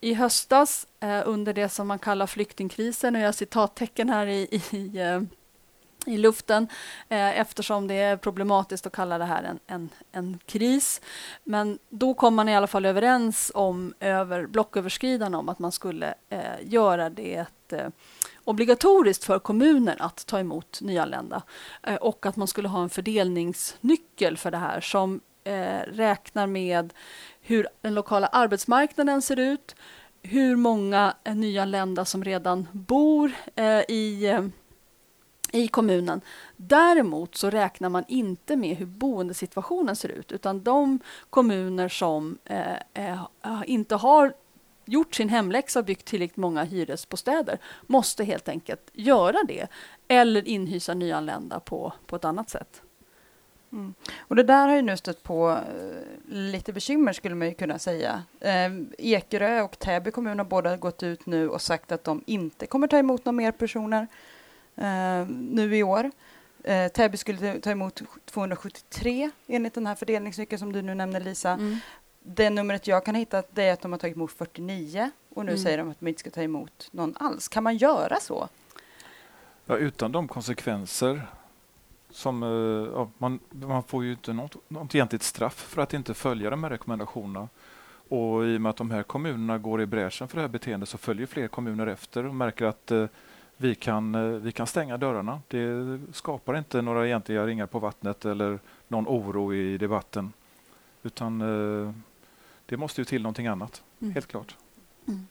I 0.00 0.14
höstas, 0.14 0.86
eh, 1.00 1.22
under 1.24 1.52
det 1.52 1.68
som 1.68 1.88
man 1.88 1.98
kallar 1.98 2.26
flyktingkrisen, 2.26 3.16
och 3.16 3.20
jag 3.22 3.26
har 3.26 3.32
citattecken 3.32 4.08
här 4.08 4.26
i, 4.26 4.62
i 4.70 4.98
eh, 4.98 5.20
i 6.06 6.18
luften 6.18 6.68
eh, 7.08 7.40
eftersom 7.40 7.88
det 7.88 7.94
är 7.94 8.16
problematiskt 8.16 8.86
att 8.86 8.92
kalla 8.92 9.18
det 9.18 9.24
här 9.24 9.42
en, 9.42 9.58
en, 9.66 9.90
en, 10.12 10.38
kris. 10.46 11.00
Men 11.44 11.78
då 11.88 12.14
kom 12.14 12.34
man 12.34 12.48
i 12.48 12.56
alla 12.56 12.66
fall 12.66 12.86
överens 12.86 13.52
om 13.54 13.94
över 14.00 14.46
blocköverskridande 14.46 15.38
om 15.38 15.48
att 15.48 15.58
man 15.58 15.72
skulle 15.72 16.14
eh, 16.28 16.40
göra 16.62 17.10
det 17.10 17.46
eh, 17.72 17.88
obligatoriskt 18.44 19.24
för 19.24 19.38
kommuner 19.38 19.96
att 19.98 20.26
ta 20.26 20.38
emot 20.38 20.78
nyanlända 20.80 21.42
eh, 21.82 21.94
och 21.94 22.26
att 22.26 22.36
man 22.36 22.48
skulle 22.48 22.68
ha 22.68 22.82
en 22.82 22.90
fördelningsnyckel 22.90 24.36
för 24.36 24.50
det 24.50 24.58
här 24.58 24.80
som 24.80 25.20
eh, 25.44 25.80
räknar 25.86 26.46
med 26.46 26.92
hur 27.40 27.66
den 27.80 27.94
lokala 27.94 28.26
arbetsmarknaden 28.26 29.22
ser 29.22 29.38
ut, 29.38 29.74
hur 30.22 30.56
många 30.56 31.14
eh, 31.24 31.34
nyanlända 31.34 32.04
som 32.04 32.24
redan 32.24 32.68
bor 32.72 33.32
eh, 33.54 33.80
i 33.88 34.26
eh, 34.26 34.44
i 35.52 35.68
kommunen. 35.68 36.20
Däremot 36.56 37.34
så 37.36 37.50
räknar 37.50 37.88
man 37.88 38.04
inte 38.08 38.56
med 38.56 38.76
hur 38.76 38.86
boendesituationen 38.86 39.96
ser 39.96 40.08
ut 40.08 40.32
utan 40.32 40.62
de 40.62 40.98
kommuner 41.30 41.88
som 41.88 42.38
eh, 42.44 42.76
eh, 42.94 43.22
inte 43.66 43.96
har 43.96 44.34
gjort 44.84 45.14
sin 45.14 45.28
hemläxa 45.28 45.78
och 45.78 45.84
byggt 45.84 46.04
tillräckligt 46.04 46.36
många 46.36 46.64
hyresbostäder 46.64 47.58
måste 47.86 48.24
helt 48.24 48.48
enkelt 48.48 48.90
göra 48.92 49.38
det 49.48 49.66
eller 50.08 50.48
inhysa 50.48 50.94
nyanlända 50.94 51.60
på, 51.60 51.92
på 52.06 52.16
ett 52.16 52.24
annat 52.24 52.50
sätt. 52.50 52.82
Mm. 53.72 53.94
Och 54.18 54.36
det 54.36 54.42
där 54.42 54.68
har 54.68 54.76
ju 54.76 54.82
nu 54.82 54.96
stött 54.96 55.22
på 55.22 55.50
eh, 55.50 56.34
lite 56.34 56.72
bekymmer 56.72 57.12
skulle 57.12 57.34
man 57.34 57.48
ju 57.48 57.54
kunna 57.54 57.78
säga. 57.78 58.22
Eh, 58.40 58.72
Ekerö 58.98 59.62
och 59.62 59.78
Täby 59.78 60.10
kommun 60.10 60.38
har 60.38 60.46
båda 60.46 60.76
gått 60.76 61.02
ut 61.02 61.26
nu 61.26 61.48
och 61.48 61.62
sagt 61.62 61.92
att 61.92 62.04
de 62.04 62.22
inte 62.26 62.66
kommer 62.66 62.86
ta 62.86 62.98
emot 62.98 63.24
några 63.24 63.36
mer 63.36 63.52
personer 63.52 64.06
eh, 64.76 65.28
nu 65.28 65.76
i 65.76 65.82
år. 65.82 66.10
Eh, 66.64 66.88
Täby 66.88 67.16
skulle 67.16 67.60
ta 67.60 67.70
emot 67.70 68.02
273 68.24 69.30
enligt 69.46 69.74
den 69.74 69.86
här 69.86 69.94
fördelningsnyckeln 69.94 70.58
som 70.58 70.72
du 70.72 70.82
nu 70.82 70.94
nämner 70.94 71.20
Lisa. 71.20 71.50
Mm. 71.50 71.76
Det 72.22 72.50
numret 72.50 72.86
jag 72.86 73.04
kan 73.04 73.14
hitta 73.14 73.42
det 73.50 73.62
är 73.62 73.72
att 73.72 73.80
de 73.80 73.92
har 73.92 73.98
tagit 73.98 74.16
emot 74.16 74.32
49 74.32 75.10
och 75.28 75.44
nu 75.44 75.52
mm. 75.52 75.62
säger 75.62 75.78
de 75.78 75.90
att 75.90 76.00
de 76.00 76.08
inte 76.08 76.20
ska 76.20 76.30
ta 76.30 76.42
emot 76.42 76.88
någon 76.90 77.16
alls. 77.20 77.48
Kan 77.48 77.62
man 77.62 77.76
göra 77.76 78.20
så? 78.20 78.48
Ja, 79.66 79.76
utan 79.76 80.12
de 80.12 80.28
konsekvenser 80.28 81.22
som, 82.10 82.42
eh, 82.42 82.92
ja, 82.94 83.10
man, 83.18 83.38
man 83.50 83.82
får 83.82 84.04
ju 84.04 84.10
inte 84.10 84.32
något, 84.32 84.56
något 84.68 84.94
egentligt 84.94 85.22
straff 85.22 85.54
för 85.54 85.82
att 85.82 85.94
inte 85.94 86.14
följa 86.14 86.50
de 86.50 86.64
här 86.64 86.70
rekommendationerna. 86.70 87.48
Och 88.08 88.46
i 88.46 88.56
och 88.56 88.60
med 88.60 88.70
att 88.70 88.76
de 88.76 88.90
här 88.90 89.02
kommunerna 89.02 89.58
går 89.58 89.82
i 89.82 89.86
bräschen 89.86 90.28
för 90.28 90.36
det 90.36 90.40
här 90.40 90.48
beteendet 90.48 90.88
så 90.88 90.98
följer 90.98 91.26
fler 91.26 91.48
kommuner 91.48 91.86
efter 91.86 92.26
och 92.26 92.34
märker 92.34 92.64
att 92.64 92.90
eh, 92.90 93.06
vi 93.62 93.74
kan, 93.74 94.14
eh, 94.14 94.22
vi 94.22 94.52
kan 94.52 94.66
stänga 94.66 94.96
dörrarna. 94.96 95.40
Det 95.48 95.98
skapar 96.12 96.58
inte 96.58 96.82
några 96.82 97.06
egentliga 97.06 97.46
ringar 97.46 97.66
på 97.66 97.78
vattnet 97.78 98.24
eller 98.24 98.58
någon 98.88 99.08
oro 99.08 99.54
i 99.54 99.78
debatten. 99.78 100.32
Utan 101.02 101.40
eh, 101.40 101.92
det 102.66 102.76
måste 102.76 103.00
ju 103.00 103.04
till 103.04 103.22
någonting 103.22 103.46
annat, 103.46 103.82
mm. 104.00 104.14
helt 104.14 104.26
klart. 104.26 104.56
Mm. 105.08 105.26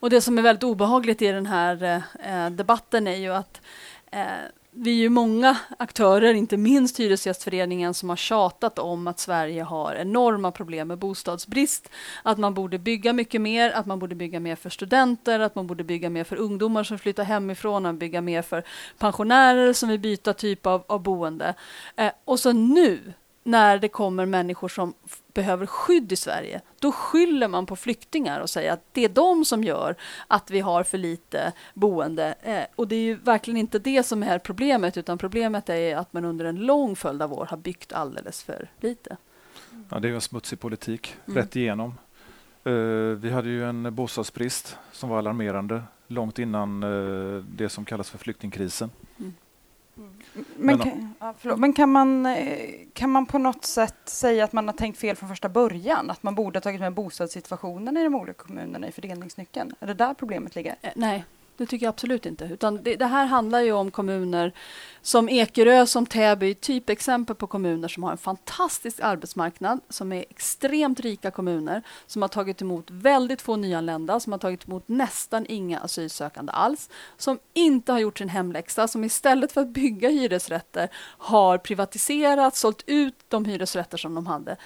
Och 0.00 0.10
Det 0.10 0.20
som 0.20 0.38
är 0.38 0.42
väldigt 0.42 0.64
obehagligt 0.64 1.22
i 1.22 1.26
den 1.26 1.46
här 1.46 2.02
eh, 2.24 2.50
debatten 2.50 3.06
är 3.06 3.16
ju 3.16 3.34
att 3.34 3.60
eh, 4.10 4.26
vi 4.74 4.90
är 4.90 4.94
ju 4.94 5.08
många 5.08 5.56
aktörer, 5.78 6.34
inte 6.34 6.56
minst 6.56 7.00
Hyresgästföreningen, 7.00 7.94
som 7.94 8.08
har 8.08 8.16
tjatat 8.16 8.78
om 8.78 9.06
att 9.06 9.18
Sverige 9.18 9.62
har 9.62 9.94
enorma 9.94 10.52
problem 10.52 10.88
med 10.88 10.98
bostadsbrist. 10.98 11.88
Att 12.22 12.38
man 12.38 12.54
borde 12.54 12.78
bygga 12.78 13.12
mycket 13.12 13.40
mer, 13.40 13.70
att 13.70 13.86
man 13.86 13.98
borde 13.98 14.14
bygga 14.14 14.40
mer 14.40 14.56
för 14.56 14.70
studenter, 14.70 15.40
att 15.40 15.54
man 15.54 15.66
borde 15.66 15.84
bygga 15.84 16.10
mer 16.10 16.24
för 16.24 16.36
ungdomar 16.36 16.84
som 16.84 16.98
flyttar 16.98 17.24
hemifrån, 17.24 17.86
att 17.86 17.94
bygga 17.94 18.20
mer 18.20 18.42
för 18.42 18.64
pensionärer 18.98 19.72
som 19.72 19.88
vill 19.88 20.00
byta 20.00 20.32
typ 20.32 20.66
av, 20.66 20.84
av 20.86 21.02
boende. 21.02 21.54
Eh, 21.96 22.12
och 22.24 22.40
så 22.40 22.52
nu, 22.52 23.12
när 23.42 23.78
det 23.78 23.88
kommer 23.88 24.26
människor 24.26 24.68
som 24.68 24.94
behöver 25.34 25.66
skydd 25.66 26.12
i 26.12 26.16
Sverige, 26.16 26.60
då 26.78 26.92
skyller 26.92 27.48
man 27.48 27.66
på 27.66 27.76
flyktingar 27.76 28.40
och 28.40 28.50
säger 28.50 28.72
att 28.72 28.84
det 28.92 29.04
är 29.04 29.08
de 29.08 29.44
som 29.44 29.64
gör 29.64 29.96
att 30.26 30.50
vi 30.50 30.60
har 30.60 30.82
för 30.82 30.98
lite 30.98 31.52
boende. 31.74 32.34
Eh, 32.42 32.64
och 32.76 32.88
det 32.88 32.96
är 32.96 33.00
ju 33.00 33.14
verkligen 33.14 33.56
inte 33.58 33.78
det 33.78 34.02
som 34.02 34.22
är 34.22 34.38
problemet, 34.38 34.96
utan 34.96 35.18
problemet 35.18 35.68
är 35.68 35.96
att 35.96 36.12
man 36.12 36.24
under 36.24 36.44
en 36.44 36.56
lång 36.56 36.96
följd 36.96 37.22
av 37.22 37.32
år 37.32 37.46
har 37.50 37.56
byggt 37.56 37.92
alldeles 37.92 38.42
för 38.42 38.70
lite. 38.80 39.16
Ja, 39.88 39.98
det 39.98 40.08
är 40.08 40.12
en 40.12 40.20
smutsig 40.20 40.60
politik, 40.60 41.14
Mm. 41.26 41.36
rätt 41.36 41.56
igenom. 41.56 41.94
Eh, 42.64 42.72
vi 43.18 43.30
hade 43.30 43.48
ju 43.48 43.64
en 43.64 43.94
bostadsbrist 43.94 44.76
som 44.92 45.08
var 45.08 45.18
alarmerande 45.18 45.82
långt 46.06 46.38
innan 46.38 46.82
eh, 46.82 47.44
det 47.44 47.68
som 47.68 47.84
kallas 47.84 48.10
för 48.10 48.18
flyktingkrisen. 48.18 48.90
Men, 49.16 49.34
Men- 50.56 50.78
kan, 50.78 51.14
ja, 51.42 51.56
men 51.56 51.72
kan, 51.72 51.92
man, 51.92 52.26
eh, 52.26 52.70
kan 52.92 53.10
man 53.10 53.26
på 53.26 53.38
något 53.38 53.64
sätt 53.64 53.94
säga 54.04 54.44
att 54.44 54.52
man 54.52 54.68
har 54.68 54.74
tänkt 54.74 54.98
fel 54.98 55.16
från 55.16 55.28
första 55.28 55.48
början? 55.48 56.10
Att 56.10 56.22
man 56.22 56.34
borde 56.34 56.56
ha 56.56 56.62
tagit 56.62 56.80
med 56.80 56.94
bostadssituationen 56.94 57.96
i 57.96 58.04
de 58.04 58.14
olika 58.14 58.42
kommunerna 58.42 58.88
i 58.88 58.92
fördelningsnyckeln? 58.92 59.74
Är 59.80 59.86
det 59.86 59.94
där 59.94 60.14
problemet 60.14 60.54
ligger? 60.54 60.76
Eh, 60.82 60.92
nej, 60.96 61.24
det 61.56 61.66
tycker 61.66 61.86
jag 61.86 61.92
absolut 61.92 62.26
inte. 62.26 62.44
Utan 62.44 62.82
det, 62.82 62.96
det 62.96 63.06
här 63.06 63.26
handlar 63.26 63.60
ju 63.60 63.72
om 63.72 63.90
kommuner 63.90 64.52
som 65.02 65.28
Ekerö, 65.28 65.86
som 65.86 66.06
Täby, 66.06 66.54
typexempel 66.54 67.36
på 67.36 67.46
kommuner 67.46 67.88
som 67.88 68.02
har 68.02 68.12
en 68.12 68.18
fantastisk 68.18 69.00
arbetsmarknad, 69.00 69.80
som 69.88 70.12
är 70.12 70.24
extremt 70.30 71.00
rika 71.00 71.30
kommuner, 71.30 71.82
som 72.06 72.22
har 72.22 72.28
tagit 72.28 72.62
emot 72.62 72.90
väldigt 72.90 73.42
få 73.42 73.56
nyanlända, 73.56 74.20
som 74.20 74.32
har 74.32 74.38
tagit 74.38 74.68
emot 74.68 74.88
nästan 74.88 75.46
inga 75.48 75.80
asylsökande 75.80 76.52
alls, 76.52 76.90
som 77.16 77.38
inte 77.54 77.92
har 77.92 77.98
gjort 77.98 78.18
sin 78.18 78.28
hemläxa, 78.28 78.88
som 78.88 79.04
istället 79.04 79.52
för 79.52 79.60
att 79.60 79.68
bygga 79.68 80.08
hyresrätter 80.08 80.88
har 81.18 81.58
privatiserat, 81.58 82.56
sålt 82.56 82.84
ut 82.86 83.14
de 83.28 83.44
hyresrätter 83.44 83.98
som 83.98 84.14
de 84.14 84.26
hade 84.26 84.56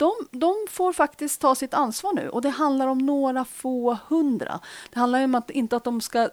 de, 0.00 0.12
de 0.30 0.54
får 0.70 0.92
faktiskt 0.92 1.40
ta 1.40 1.54
sitt 1.54 1.74
ansvar 1.74 2.12
nu 2.12 2.28
och 2.28 2.42
det 2.42 2.48
handlar 2.48 2.86
om 2.86 2.98
några 2.98 3.44
få 3.44 3.98
hundra. 4.08 4.60
Det 4.90 4.98
handlar 4.98 5.24
om 5.24 5.34
att 5.34 5.50
inte 5.50 5.76
att 5.76 5.84
de 5.84 6.00
ska 6.00 6.28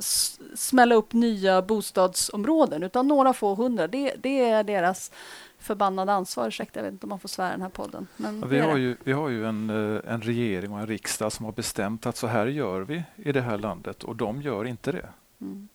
smälla 0.55 0.95
upp 0.95 1.13
nya 1.13 1.61
bostadsområden 1.61 2.83
utan 2.83 3.07
några 3.07 3.33
få 3.33 3.55
hundra. 3.55 3.87
Det, 3.87 4.15
det 4.21 4.49
är 4.49 4.63
deras 4.63 5.11
förbannade 5.59 6.13
ansvar. 6.13 6.47
Ursäkta, 6.47 6.79
jag 6.79 6.83
vet 6.83 6.93
inte 6.93 7.05
om 7.05 7.09
man 7.09 7.19
får 7.19 7.29
svära 7.29 7.51
den 7.51 7.61
här 7.61 7.69
podden. 7.69 8.07
Men 8.17 8.49
vi, 8.49 8.59
har 8.59 8.77
ju, 8.77 8.97
vi 9.03 9.11
har 9.11 9.29
ju 9.29 9.45
en, 9.45 9.69
eh, 9.69 10.13
en 10.13 10.21
regering 10.21 10.71
och 10.71 10.79
en 10.79 10.87
riksdag 10.87 11.31
som 11.31 11.45
har 11.45 11.51
bestämt 11.51 12.05
att 12.05 12.17
så 12.17 12.27
här 12.27 12.47
gör 12.47 12.81
vi 12.81 13.03
i 13.15 13.31
det 13.31 13.41
här 13.41 13.57
landet 13.57 14.03
och 14.03 14.15
de 14.15 14.41
gör 14.41 14.65
inte 14.65 14.91
det. 14.91 15.09
Mm. 15.41 15.67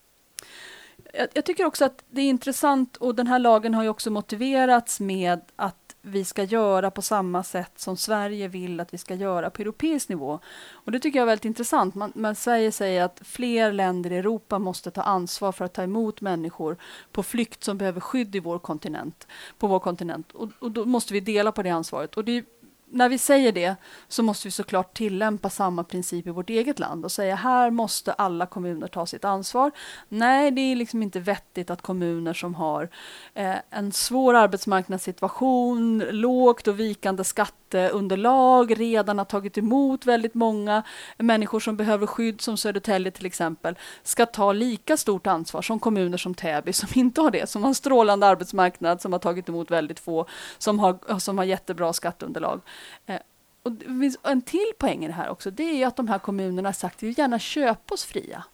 Jag, 1.12 1.28
jag 1.34 1.44
tycker 1.44 1.64
också 1.64 1.84
att 1.84 2.04
det 2.10 2.20
är 2.20 2.28
intressant 2.28 2.96
och 2.96 3.14
den 3.14 3.26
här 3.26 3.38
lagen 3.38 3.74
har 3.74 3.82
ju 3.82 3.88
också 3.88 4.10
motiverats 4.10 5.00
med 5.00 5.40
att 5.56 5.81
vi 6.02 6.24
ska 6.24 6.42
göra 6.42 6.90
på 6.90 7.02
samma 7.02 7.42
sätt 7.42 7.72
som 7.76 7.96
Sverige 7.96 8.48
vill 8.48 8.80
att 8.80 8.94
vi 8.94 8.98
ska 8.98 9.14
göra 9.14 9.50
på 9.50 9.62
europeisk 9.62 10.08
nivå. 10.08 10.38
Och 10.72 10.92
det 10.92 10.98
tycker 10.98 11.18
jag 11.18 11.24
är 11.24 11.26
väldigt 11.26 11.44
intressant. 11.44 11.94
Man, 11.94 12.12
men 12.14 12.34
Sverige 12.34 12.72
säger 12.72 13.02
att 13.02 13.20
fler 13.24 13.72
länder 13.72 14.12
i 14.12 14.16
Europa 14.16 14.58
måste 14.58 14.90
ta 14.90 15.02
ansvar 15.02 15.52
för 15.52 15.64
att 15.64 15.72
ta 15.72 15.82
emot 15.82 16.20
människor 16.20 16.76
på 17.12 17.22
flykt 17.22 17.64
som 17.64 17.78
behöver 17.78 18.00
skydd 18.00 18.36
i 18.36 18.40
vår 18.40 18.58
kontinent, 18.58 19.26
på 19.58 19.66
vår 19.66 19.78
kontinent. 19.78 20.32
Och, 20.32 20.48
och 20.58 20.70
då 20.70 20.84
måste 20.84 21.14
vi 21.14 21.20
dela 21.20 21.52
på 21.52 21.62
det 21.62 21.70
ansvaret. 21.70 22.16
Och 22.16 22.24
det 22.24 22.38
är, 22.38 22.44
när 22.92 23.08
vi 23.08 23.18
säger 23.18 23.52
det 23.52 23.76
så 24.08 24.22
måste 24.22 24.48
vi 24.48 24.52
såklart 24.52 24.96
tillämpa 24.96 25.50
samma 25.50 25.84
princip 25.84 26.26
i 26.26 26.30
vårt 26.30 26.50
eget 26.50 26.78
land 26.78 27.04
och 27.04 27.12
säga 27.12 27.34
här 27.34 27.70
måste 27.70 28.12
alla 28.12 28.46
kommuner 28.46 28.86
ta 28.86 29.06
sitt 29.06 29.24
ansvar. 29.24 29.70
Nej, 30.08 30.50
det 30.50 30.60
är 30.60 30.76
liksom 30.76 31.02
inte 31.02 31.20
vettigt 31.20 31.70
att 31.70 31.82
kommuner 31.82 32.34
som 32.34 32.54
har 32.54 32.88
eh, 33.34 33.56
en 33.70 33.92
svår 33.92 34.34
arbetsmarknadssituation, 34.34 35.98
lågt 35.98 36.68
och 36.68 36.80
vikande 36.80 37.24
skatteunderlag, 37.72 38.80
redan 38.80 39.18
har 39.18 39.24
tagit 39.24 39.58
emot 39.58 40.06
väldigt 40.06 40.34
många 40.34 40.82
människor 41.18 41.60
som 41.60 41.76
behöver 41.76 42.06
skydd, 42.06 42.40
som 42.40 42.56
Södertälje 42.56 43.10
till 43.10 43.26
exempel, 43.26 43.78
ska 44.02 44.26
ta 44.26 44.52
lika 44.52 44.96
stort 44.96 45.26
ansvar 45.26 45.62
som 45.62 45.78
kommuner 45.78 46.18
som 46.18 46.34
Täby 46.34 46.72
som 46.72 46.88
inte 46.94 47.20
har 47.20 47.30
det, 47.30 47.48
som 47.48 47.62
har 47.62 47.68
en 47.68 47.74
strålande 47.74 48.26
arbetsmarknad, 48.26 49.00
som 49.00 49.12
har 49.12 49.20
tagit 49.20 49.48
emot 49.48 49.70
väldigt 49.70 50.00
få, 50.00 50.26
som 50.58 50.78
har, 50.78 51.18
som 51.18 51.38
har 51.38 51.44
jättebra 51.44 51.92
skatteunderlag. 51.92 52.60
Eh, 53.06 53.20
och 53.62 53.72
det 53.72 53.84
finns 53.84 54.18
en 54.22 54.42
till 54.42 54.72
poäng 54.78 55.04
i 55.04 55.06
det 55.06 55.14
här 55.14 55.28
också, 55.28 55.50
det 55.50 55.62
är 55.62 55.76
ju 55.76 55.84
att 55.84 55.96
de 55.96 56.08
här 56.08 56.18
kommunerna 56.18 56.68
har 56.68 56.74
sagt 56.74 56.96
att 56.96 57.02
vi 57.02 57.06
vill 57.06 57.18
gärna 57.18 57.38
köpa 57.38 57.94
oss 57.94 58.04
fria. 58.04 58.44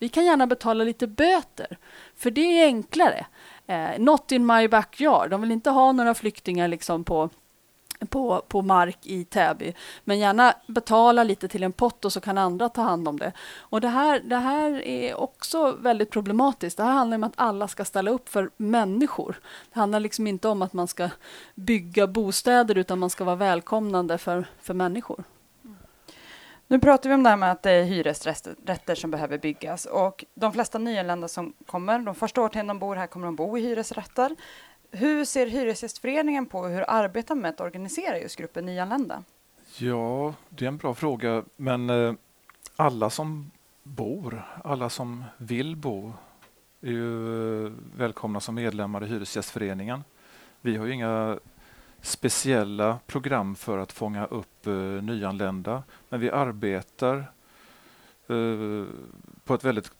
Vi 0.00 0.08
kan 0.08 0.24
gärna 0.24 0.46
betala 0.46 0.84
lite 0.84 1.06
böter, 1.06 1.78
för 2.16 2.30
det 2.30 2.62
är 2.62 2.66
enklare. 2.66 3.26
Eh, 3.66 3.98
not 3.98 4.32
in 4.32 4.46
my 4.46 4.68
backyard. 4.68 5.30
De 5.30 5.40
vill 5.40 5.50
inte 5.50 5.70
ha 5.70 5.92
några 5.92 6.14
flyktingar 6.14 6.68
liksom 6.68 7.04
på, 7.04 7.30
på, 8.08 8.42
på 8.48 8.62
mark 8.62 8.98
i 9.02 9.24
Täby, 9.24 9.74
men 10.04 10.18
gärna 10.18 10.54
betala 10.66 11.24
lite 11.24 11.48
till 11.48 11.62
en 11.62 11.72
pott 11.72 12.04
och 12.04 12.12
så 12.12 12.20
kan 12.20 12.38
andra 12.38 12.68
ta 12.68 12.82
hand 12.82 13.08
om 13.08 13.18
det. 13.18 13.32
Och 13.58 13.80
det 13.80 13.88
här, 13.88 14.20
det 14.20 14.36
här 14.36 14.82
är 14.82 15.14
också 15.14 15.72
väldigt 15.72 16.10
problematiskt. 16.10 16.76
Det 16.76 16.82
här 16.82 16.92
handlar 16.92 17.16
om 17.16 17.24
att 17.24 17.32
alla 17.36 17.68
ska 17.68 17.84
ställa 17.84 18.10
upp 18.10 18.28
för 18.28 18.50
människor. 18.56 19.40
Det 19.72 19.80
handlar 19.80 20.00
liksom 20.00 20.26
inte 20.26 20.48
om 20.48 20.62
att 20.62 20.72
man 20.72 20.88
ska 20.88 21.10
bygga 21.54 22.06
bostäder, 22.06 22.78
utan 22.78 22.98
man 22.98 23.10
ska 23.10 23.24
vara 23.24 23.36
välkomnande 23.36 24.18
för, 24.18 24.46
för 24.60 24.74
människor. 24.74 25.24
Nu 26.70 26.78
pratar 26.78 27.08
vi 27.08 27.14
om 27.14 27.22
det 27.22 27.30
här 27.30 27.36
med 27.36 27.52
att 27.52 27.62
det 27.62 27.70
är 27.70 27.84
hyresrätter 27.84 28.94
som 28.94 29.10
behöver 29.10 29.38
byggas 29.38 29.84
och 29.84 30.24
de 30.34 30.52
flesta 30.52 30.78
nyanlända 30.78 31.28
som 31.28 31.52
kommer, 31.66 31.98
de 31.98 32.14
första 32.14 32.42
åren 32.42 32.66
de 32.66 32.78
bor 32.78 32.96
här 32.96 33.06
kommer 33.06 33.26
de 33.26 33.36
bo 33.36 33.58
i 33.58 33.60
hyresrätter. 33.60 34.36
Hur 34.90 35.24
ser 35.24 35.46
Hyresgästföreningen 35.46 36.46
på 36.46 36.66
hur 36.66 36.90
arbetar 36.90 37.34
med 37.34 37.48
att 37.48 37.60
organisera 37.60 38.18
just 38.18 38.36
gruppen 38.36 38.66
nyanlända? 38.66 39.24
Ja, 39.78 40.34
det 40.48 40.64
är 40.64 40.68
en 40.68 40.76
bra 40.76 40.94
fråga. 40.94 41.44
Men 41.56 41.90
eh, 41.90 42.12
alla 42.76 43.10
som 43.10 43.50
bor, 43.82 44.42
alla 44.64 44.88
som 44.88 45.24
vill 45.36 45.76
bo 45.76 46.12
är 46.80 46.90
ju 46.90 47.66
eh, 47.66 47.72
välkomna 47.96 48.40
som 48.40 48.54
medlemmar 48.54 49.04
i 49.04 49.06
Hyresgästföreningen. 49.06 50.04
Vi 50.60 50.76
har 50.76 50.86
ju 50.86 50.92
inga 50.92 51.38
speciella 52.00 52.98
program 53.06 53.54
för 53.54 53.78
att 53.78 53.92
fånga 53.92 54.26
upp 54.26 54.66
eh, 54.66 54.72
nyanlända, 54.72 55.82
men 56.08 56.20
vi 56.20 56.30
arbetar 56.30 57.16
eh, 58.28 58.84
på 59.44 59.54
ett 59.54 59.64
väldigt 59.64 59.90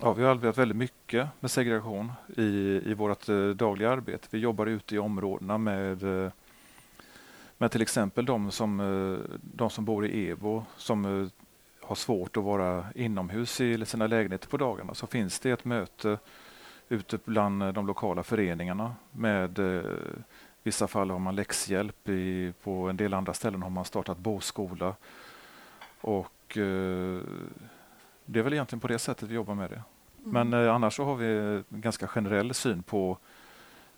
Ja, 0.00 0.12
vi 0.12 0.24
har 0.24 0.30
arbetat 0.30 0.58
väldigt 0.58 0.76
mycket 0.76 1.28
med 1.40 1.50
segregation 1.50 2.12
i, 2.36 2.42
i 2.84 2.94
vårt 2.94 3.28
eh, 3.28 3.48
dagliga 3.48 3.90
arbete. 3.90 4.28
Vi 4.30 4.38
jobbar 4.38 4.66
ute 4.66 4.94
i 4.94 4.98
områdena 4.98 5.58
med 5.58 6.24
eh, 6.24 6.32
med 7.58 7.70
till 7.70 7.82
exempel 7.82 8.26
de 8.26 8.50
som, 8.50 8.80
eh, 8.80 9.36
de 9.42 9.70
som 9.70 9.84
bor 9.84 10.06
i 10.06 10.28
EBO 10.28 10.64
som 10.76 11.04
eh, 11.04 11.28
har 11.82 11.94
svårt 11.94 12.36
att 12.36 12.44
vara 12.44 12.86
inomhus 12.94 13.60
i 13.60 13.86
sina 13.86 14.06
lägenheter 14.06 14.48
på 14.48 14.56
dagarna 14.56 14.94
så 14.94 15.06
finns 15.06 15.40
det 15.40 15.50
ett 15.50 15.64
möte 15.64 16.18
ute 16.88 17.18
bland 17.24 17.62
eh, 17.62 17.72
de 17.72 17.86
lokala 17.86 18.22
föreningarna 18.22 18.94
med 19.12 19.58
eh, 19.58 19.92
vissa 20.62 20.86
fall 20.88 21.10
har 21.10 21.18
man 21.18 21.36
läxhjälp, 21.36 22.08
i, 22.08 22.52
på 22.62 22.88
en 22.88 22.96
del 22.96 23.14
andra 23.14 23.34
ställen 23.34 23.62
har 23.62 23.70
man 23.70 23.84
startat 23.84 24.18
boskola. 24.18 24.94
Och 26.00 26.58
det 28.30 28.38
är 28.38 28.42
väl 28.42 28.52
egentligen 28.52 28.80
på 28.80 28.88
det 28.88 28.98
sättet 28.98 29.28
vi 29.28 29.34
jobbar 29.34 29.54
med 29.54 29.70
det. 29.70 29.82
Men 30.16 30.52
eh, 30.52 30.74
annars 30.74 30.96
så 30.96 31.04
har 31.04 31.16
vi 31.16 31.26
en 31.70 31.80
ganska 31.80 32.06
generell 32.06 32.54
syn 32.54 32.82
på 32.82 33.18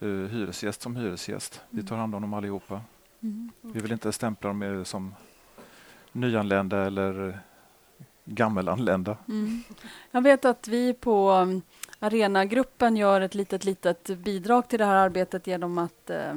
eh, 0.01 0.09
hyresgäst 0.09 0.83
som 0.83 0.97
hyresgäst. 0.97 1.61
Vi 1.71 1.83
tar 1.83 1.97
hand 1.97 2.15
om 2.15 2.23
dem 2.23 2.35
allihopa. 2.35 2.81
Mm. 3.23 3.51
Vi 3.61 3.81
vill 3.81 3.93
inte 3.93 4.13
stämpla 4.13 4.49
dem 4.49 4.63
eh, 4.63 4.83
som 4.83 5.15
nyanlända 6.13 6.87
eller 6.87 7.41
gammelanlända. 8.25 9.17
Mm. 9.29 9.63
Jag 10.11 10.23
vet 10.23 10.45
att 10.45 10.69
vi 10.69 10.95
på 10.95 11.31
um, 11.31 11.63
Arenagruppen 11.99 12.97
gör 12.97 13.21
ett 13.21 13.35
litet, 13.35 13.65
litet 13.65 14.19
bidrag 14.19 14.69
till 14.69 14.79
det 14.79 14.85
här 14.85 14.95
arbetet 14.95 15.47
genom 15.47 15.79
att 15.79 16.11
eh, 16.11 16.35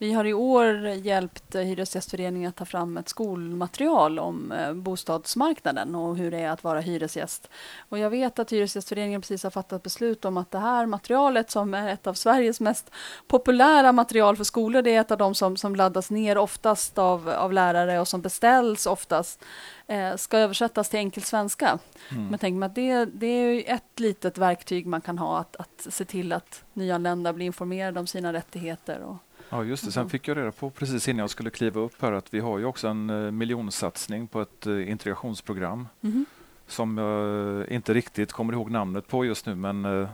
Vi 0.00 0.12
har 0.12 0.24
i 0.24 0.34
år 0.34 0.88
hjälpt 0.88 1.54
Hyresgästföreningen 1.54 2.48
att 2.48 2.56
ta 2.56 2.64
fram 2.64 2.96
ett 2.96 3.08
skolmaterial 3.08 4.18
om 4.18 4.52
eh, 4.52 4.72
bostadsmarknaden 4.72 5.94
och 5.94 6.16
hur 6.16 6.30
det 6.30 6.38
är 6.38 6.50
att 6.50 6.64
vara 6.64 6.80
hyresgäst. 6.80 7.50
Och 7.88 7.98
jag 7.98 8.10
vet 8.10 8.38
att 8.38 8.52
Hyresgästföreningen 8.52 9.20
precis 9.20 9.42
har 9.42 9.50
fattat 9.50 9.82
beslut 9.82 10.24
om 10.24 10.36
att 10.36 10.50
det 10.50 10.58
här 10.58 10.86
materialet 10.86 11.50
som 11.50 11.74
är 11.74 11.88
ett 11.88 12.06
av 12.06 12.14
Sveriges 12.14 12.60
mest 12.60 12.90
populära 13.26 13.92
material 13.92 14.36
för 14.36 14.44
skolor, 14.44 14.82
det 14.82 14.94
är 14.94 15.00
ett 15.00 15.10
av 15.10 15.18
de 15.18 15.34
som, 15.34 15.56
som 15.56 15.76
laddas 15.76 16.10
ner 16.10 16.38
oftast 16.38 16.98
av, 16.98 17.28
av 17.28 17.52
lärare 17.52 18.00
och 18.00 18.08
som 18.08 18.20
beställs 18.20 18.86
oftast 18.86 19.44
eh, 19.86 20.16
ska 20.16 20.38
översättas 20.38 20.88
till 20.88 20.98
enkel 20.98 21.22
svenska. 21.22 21.78
Mm. 22.10 22.26
Men 22.26 22.38
tänk 22.38 22.58
mig 22.58 22.66
att 22.66 22.74
det, 22.74 23.04
det 23.04 23.26
är 23.26 23.74
ett 23.74 24.00
litet 24.00 24.38
verktyg 24.38 24.86
man 24.86 25.00
kan 25.00 25.18
ha 25.18 25.38
att, 25.38 25.56
att 25.56 25.86
se 25.88 26.04
till 26.04 26.32
att 26.32 26.64
nyanlända 26.72 27.32
blir 27.32 27.46
informerade 27.46 28.00
om 28.00 28.06
sina 28.06 28.32
rättigheter. 28.32 29.00
Och, 29.00 29.16
Ja, 29.50 29.64
just 29.64 29.84
det. 29.84 29.92
Sen 29.92 30.08
fick 30.08 30.28
jag 30.28 30.36
reda 30.36 30.52
på 30.52 30.70
precis 30.70 31.08
innan 31.08 31.18
jag 31.18 31.30
skulle 31.30 31.50
kliva 31.50 31.80
upp 31.80 32.02
här 32.02 32.12
att 32.12 32.34
vi 32.34 32.40
har 32.40 32.58
ju 32.58 32.64
också 32.64 32.88
en 32.88 33.10
uh, 33.10 33.30
miljonsatsning 33.30 34.26
på 34.26 34.40
ett 34.40 34.66
uh, 34.66 34.90
integrationsprogram 34.90 35.88
mm. 36.00 36.24
som 36.66 36.98
jag 36.98 37.26
uh, 37.26 37.74
inte 37.74 37.94
riktigt 37.94 38.32
kommer 38.32 38.52
ihåg 38.52 38.70
namnet 38.70 39.08
på 39.08 39.24
just 39.24 39.46
nu, 39.46 39.54
men 39.54 40.06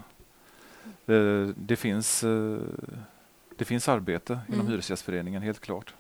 det 1.57 1.77
finns 1.77 2.21
det 3.57 3.65
finns 3.65 3.89
arbete 3.89 4.39
inom 4.49 4.61
mm. 4.61 4.73
Hyresgästföreningen, 4.73 5.43
helt 5.43 5.61
klart. 5.61 5.95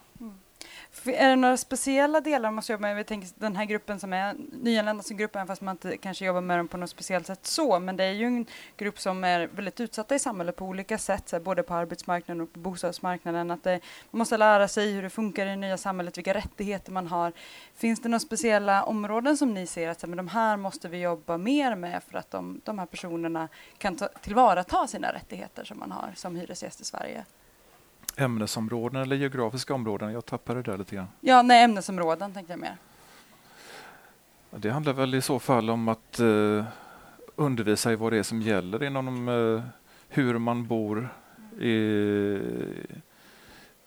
Är 1.05 1.29
det 1.29 1.37
några 1.37 1.57
speciella 1.57 2.21
delar 2.21 2.49
man 2.49 2.55
måste 2.55 2.73
jobba 2.73 2.83
med? 2.83 2.97
Vi 2.97 3.05
tänker 3.05 3.29
den 3.35 3.57
här 3.57 3.65
gruppen 3.65 4.01
som 4.01 4.13
är 4.13 4.37
nyanlända 4.53 5.03
som 5.03 5.17
grupp, 5.17 5.37
även 5.37 5.47
fast 5.47 5.63
man 5.63 5.73
inte 5.73 5.97
kanske 5.97 6.25
jobbar 6.25 6.41
med 6.41 6.59
dem 6.59 6.69
på 6.69 6.77
något 6.77 6.91
speciellt 6.91 7.27
sätt 7.27 7.47
så, 7.47 7.79
men 7.79 7.97
det 7.97 8.05
är 8.05 8.13
ju 8.13 8.27
en 8.27 8.47
grupp 8.77 9.01
som 9.01 9.25
är 9.25 9.47
väldigt 9.47 9.81
utsatta 9.81 10.15
i 10.15 10.19
samhället 10.19 10.57
på 10.57 10.65
olika 10.65 10.99
sätt, 10.99 11.35
både 11.43 11.63
på 11.63 11.75
arbetsmarknaden 11.75 12.41
och 12.41 12.53
på 12.53 12.59
bostadsmarknaden. 12.59 13.51
Att 13.51 13.65
det, 13.65 13.81
man 14.11 14.19
måste 14.19 14.37
lära 14.37 14.69
sig 14.69 14.93
hur 14.93 15.03
det 15.03 15.11
funkar 15.11 15.47
i 15.47 15.49
det 15.49 15.57
nya 15.57 15.77
samhället, 15.77 16.19
vilka 16.19 16.35
rättigheter 16.35 16.93
man 16.93 17.07
har. 17.07 17.33
Finns 17.75 18.01
det 18.01 18.09
några 18.09 18.21
speciella 18.21 18.85
områden 18.85 19.37
som 19.37 19.55
ni 19.55 19.67
ser 19.67 19.89
att 19.89 20.03
men 20.03 20.17
de 20.17 20.29
här 20.29 20.57
måste 20.57 20.89
vi 20.89 21.01
jobba 21.01 21.39
mer 21.39 21.75
med 21.75 22.03
för 22.03 22.19
att 22.19 22.31
de, 22.31 22.61
de 22.65 22.79
här 22.79 22.87
personerna 22.87 23.49
kan 23.79 23.97
ta, 23.97 24.09
tillvarata 24.09 24.87
sina 24.87 25.13
rättigheter 25.13 25.65
som 25.65 25.79
man 25.79 25.93
har 25.93 26.13
som 26.17 26.37
hyresgäst 26.37 26.81
i 26.81 26.85
Sverige? 26.85 27.25
Ämnesområden 28.17 29.03
eller 29.03 29.17
geografiska 29.17 29.75
områden? 29.75 30.13
Jag 30.13 30.27
tappade 30.27 30.63
det 30.63 30.71
där 30.71 30.79
lite 30.79 30.95
grann. 30.95 31.09
Ja, 31.21 31.43
nej, 31.43 31.65
ämnesområden 31.65 32.33
tänkte 32.33 32.53
jag 32.53 32.61
mer. 32.61 32.77
Det 34.51 34.71
handlar 34.71 34.93
väl 34.93 35.15
i 35.15 35.23
så 35.23 35.39
fall 35.39 35.71
om 35.71 35.89
att 35.89 36.21
eh, 36.21 36.65
undervisa 37.37 37.93
i 37.93 37.97
vad 37.97 38.13
det 38.13 38.19
är 38.19 38.23
som 38.23 38.43
gäller 38.43 38.83
inom 38.83 39.29
eh, 39.29 39.63
hur 40.09 40.39
man 40.39 40.67
bor 40.67 41.09
i, 41.61 42.39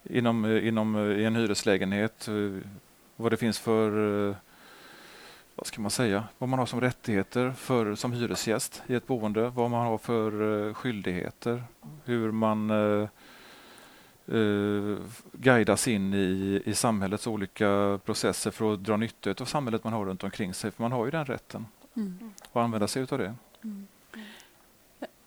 inom, 0.03 0.45
eh, 0.45 0.67
inom 0.67 0.95
eh, 0.95 1.01
i 1.01 1.25
en 1.25 1.35
hyreslägenhet. 1.35 2.27
Eh, 2.27 2.69
vad 3.15 3.31
det 3.31 3.37
finns 3.37 3.59
för 3.59 4.35
vad 5.55 5.67
ska 5.67 5.81
man 5.81 5.91
säga, 5.91 6.23
vad 6.37 6.49
man 6.49 6.59
har 6.59 6.65
som 6.65 6.81
rättigheter 6.81 7.51
för, 7.51 7.95
som 7.95 8.11
hyresgäst 8.11 8.83
i 8.87 8.95
ett 8.95 9.07
boende, 9.07 9.49
vad 9.49 9.71
man 9.71 9.85
har 9.85 9.97
för 9.97 10.73
skyldigheter, 10.73 11.63
hur 12.05 12.31
man 12.31 12.71
eh, 14.31 14.97
guidas 15.31 15.87
in 15.87 16.13
i, 16.13 16.61
i 16.65 16.73
samhällets 16.73 17.27
olika 17.27 17.99
processer 18.05 18.51
för 18.51 18.73
att 18.73 18.83
dra 18.83 18.97
nytta 18.97 19.29
av 19.29 19.45
samhället 19.45 19.83
man 19.83 19.93
har 19.93 20.05
runt 20.05 20.23
omkring 20.23 20.53
sig. 20.53 20.71
För 20.71 20.83
man 20.83 20.91
har 20.91 21.05
ju 21.05 21.11
den 21.11 21.25
rätten 21.25 21.65
mm. 21.95 22.31
och 22.51 22.61
använda 22.61 22.87
sig 22.87 23.05
av 23.11 23.17
det. 23.17 23.35
Mm. 23.63 23.87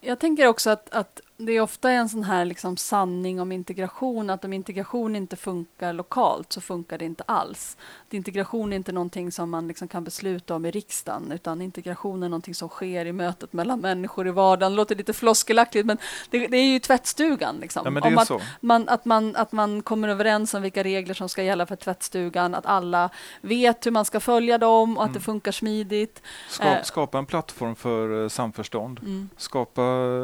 Jag 0.01 0.19
tänker 0.19 0.47
också 0.47 0.71
att, 0.71 0.91
att 0.91 1.21
det 1.47 1.53
är 1.53 1.61
ofta 1.61 1.91
en 1.91 2.09
sån 2.09 2.25
här 2.25 2.45
liksom 2.45 2.77
sanning 2.77 3.41
om 3.41 3.53
integration, 3.53 4.31
att 4.31 4.45
om 4.45 4.53
integration 4.53 5.17
inte 5.17 5.37
funkar 5.37 5.93
lokalt 5.93 6.53
så 6.53 6.61
funkar 6.61 6.99
det 6.99 7.05
inte 7.05 7.25
alls. 7.27 7.77
Att 8.09 8.15
integration 8.15 8.73
är 8.73 8.77
inte 8.77 8.93
någonting 8.93 9.33
som 9.33 9.51
man 9.51 9.69
liksom 9.69 9.89
kan 9.89 10.05
besluta 10.05 10.55
om 10.55 10.67
i 10.67 10.71
riksdagen, 10.71 11.33
utan 11.33 11.63
integration 11.63 12.23
är 12.23 12.29
någonting 12.29 12.55
som 12.55 12.69
sker 12.69 13.07
i 13.07 13.13
mötet 13.13 13.53
mellan 13.53 13.81
människor 13.81 14.29
i 14.29 14.31
vardagen. 14.31 14.73
Det 14.73 14.77
låter 14.77 14.97
lite 14.97 15.13
floskelaktigt, 15.13 15.87
men 15.87 15.99
det, 16.31 16.47
det 16.47 16.57
är 16.57 16.73
ju 16.73 16.79
tvättstugan. 16.79 17.57
Liksom. 17.61 17.95
Ja, 17.95 18.09
om 18.09 18.19
att 18.19 18.31
man, 18.61 18.89
att, 18.89 19.05
man, 19.05 19.37
att 19.37 19.53
man 19.53 19.83
kommer 19.83 20.09
överens 20.09 20.55
om 20.55 20.63
vilka 20.63 20.83
regler 20.83 21.15
som 21.15 21.29
ska 21.29 21.43
gälla 21.43 21.67
för 21.67 21.77
tvättstugan, 21.77 22.55
att 22.55 22.67
alla 22.67 23.11
vet 23.41 23.87
hur 23.87 23.91
man 23.91 24.05
ska 24.05 24.21
följa 24.21 24.59
dem 24.59 24.97
och 24.97 25.03
att 25.03 25.09
mm. 25.09 25.15
det 25.15 25.25
funkar 25.25 25.53
smidigt. 25.53 26.23
Ska, 26.49 26.65
eh. 26.65 26.83
skapa 26.83 27.19
en 27.19 27.27
plattform 27.27 27.77
för 27.77 28.23
eh, 28.23 28.29
samförstånd, 28.29 29.01
mm. 29.03 29.31
skapa 29.37 29.83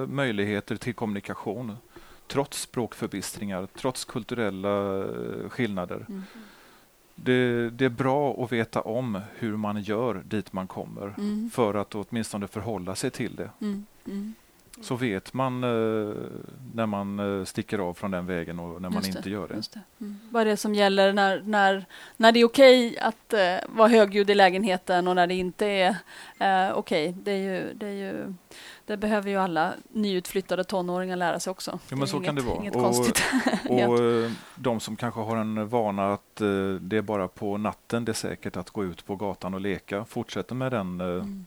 möjligheter 0.09 0.77
till 0.77 0.95
kommunikation 0.95 1.08
trots 2.29 2.61
språkförbistringar, 2.61 3.69
trots 3.75 4.05
kulturella 4.05 4.99
eh, 4.99 5.49
skillnader. 5.49 6.07
Mm. 6.09 6.23
Det, 7.15 7.71
det, 7.71 7.85
är 7.85 7.89
bra 7.89 8.45
att 8.45 8.53
veta 8.53 8.81
om 8.81 9.21
hur 9.35 9.57
man 9.57 9.83
gör 9.83 10.23
dit 10.25 10.53
man 10.53 10.67
kommer 10.67 11.15
mm. 11.19 11.51
för 11.51 11.75
att 11.75 11.95
åtminstone 11.95 12.47
förhålla 12.47 12.95
sig 12.95 13.11
till 13.11 13.37
det. 13.37 13.51
Mm. 13.61 13.87
mm. 14.07 14.35
Så 14.81 14.97
vet 14.97 15.35
man 15.35 15.65
eh, 15.65 16.15
när 16.75 16.87
man 16.87 17.19
eh, 17.19 17.45
sticker 17.45 17.79
av 17.79 17.95
från 17.95 18.11
den 18.11 18.27
vägen 18.27 18.59
och 18.59 18.83
när 18.83 18.91
man 18.91 19.07
inte 19.07 19.21
det, 19.21 19.31
gör 19.31 19.49
det. 19.49 19.55
det. 19.55 19.81
Mm. 20.01 20.19
Vad 20.31 20.43
är 20.43 20.47
det 20.47 20.57
som 20.57 20.75
gäller 20.75 21.13
när, 21.13 21.43
när, 21.45 21.87
när 22.17 22.33
det 22.33 22.41
är 22.41 22.45
okej 22.45 22.89
okay 22.89 22.99
att 22.99 23.33
eh, 23.33 23.69
vara 23.77 23.89
högljudd 23.89 24.31
i 24.31 24.35
lägenheten 24.35 25.09
och 25.09 25.17
när 25.17 25.27
det 25.27 25.35
inte 25.35 25.67
är 25.67 25.89
eh, 26.39 26.79
okej. 26.79 27.09
Okay. 27.09 27.23
Det, 27.23 27.33
är 27.33 27.37
ju, 27.37 27.75
det, 27.75 27.87
är 27.87 27.93
ju, 27.93 28.35
det 28.89 28.97
behöver 28.97 29.31
ju 29.31 29.37
alla 29.37 29.75
nyutflyttade 29.89 30.65
tonåringar 30.65 31.17
lära 31.17 31.41
sig 31.41 31.51
också. 31.51 31.79
Ja, 31.89 31.97
men 31.97 32.09
så 32.09 32.17
inget, 32.17 32.27
kan 32.27 32.35
det 32.35 32.43
vara. 32.43 32.59
Inget 32.59 32.77
och, 32.77 32.83
konstigt. 32.83 33.23
och 33.69 33.99
eh, 34.05 34.31
de 34.55 34.81
som 34.81 34.97
kanske 34.97 35.21
har 35.21 35.37
en 35.37 35.69
vana 35.69 36.13
att 36.13 36.41
eh, 36.41 36.71
det 36.81 36.97
är 36.97 37.03
bara 37.03 37.29
på 37.29 37.57
natten 37.57 38.05
det 38.05 38.13
är 38.13 38.15
säkert 38.15 38.57
att 38.57 38.71
gå 38.71 38.85
ut 38.85 39.07
på 39.07 39.17
gatan 39.17 39.55
och 39.55 39.61
leka 39.61 40.05
fortsätter 40.05 40.55
med 40.55 40.73
den 40.73 41.01
mm. 41.01 41.47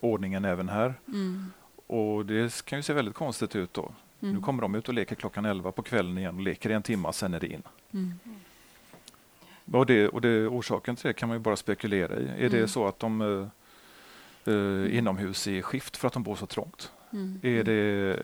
ordningen 0.00 0.44
även 0.44 0.68
här. 0.68 0.94
Mm. 1.08 1.52
Och 1.86 2.26
det 2.26 2.64
kan 2.64 2.78
ju 2.78 2.82
se 2.82 2.92
väldigt 2.92 3.14
konstigt 3.14 3.56
ut 3.56 3.74
då. 3.74 3.92
Mm. 4.20 4.34
Nu 4.34 4.40
kommer 4.40 4.62
de 4.62 4.74
ut 4.74 4.88
och 4.88 4.94
leker 4.94 5.14
klockan 5.14 5.44
11 5.44 5.72
på 5.72 5.82
kvällen 5.82 6.18
igen 6.18 6.34
och 6.34 6.42
leker 6.42 6.70
i 6.70 6.72
en 6.72 6.82
timme, 6.82 7.12
sen 7.12 7.34
är 7.34 7.40
det 7.40 7.46
in. 7.46 7.62
Mm. 7.92 8.18
Och, 9.72 9.86
det, 9.86 10.08
och 10.08 10.20
det, 10.20 10.46
orsaken 10.46 10.96
till 10.96 11.06
det 11.06 11.12
kan 11.12 11.28
man 11.28 11.38
ju 11.38 11.42
bara 11.42 11.56
spekulera 11.56 12.16
i. 12.16 12.28
Är 12.28 12.36
mm. 12.36 12.50
det 12.50 12.68
så 12.68 12.86
att 12.86 12.98
de 12.98 13.50
uh, 14.48 14.96
inomhus 14.96 15.48
i 15.48 15.62
skift 15.62 15.96
för 15.96 16.06
att 16.06 16.12
de 16.12 16.22
bor 16.22 16.36
så 16.36 16.46
trångt? 16.46 16.92
Mm. 17.12 17.40
Är 17.42 17.64
det 17.64 18.22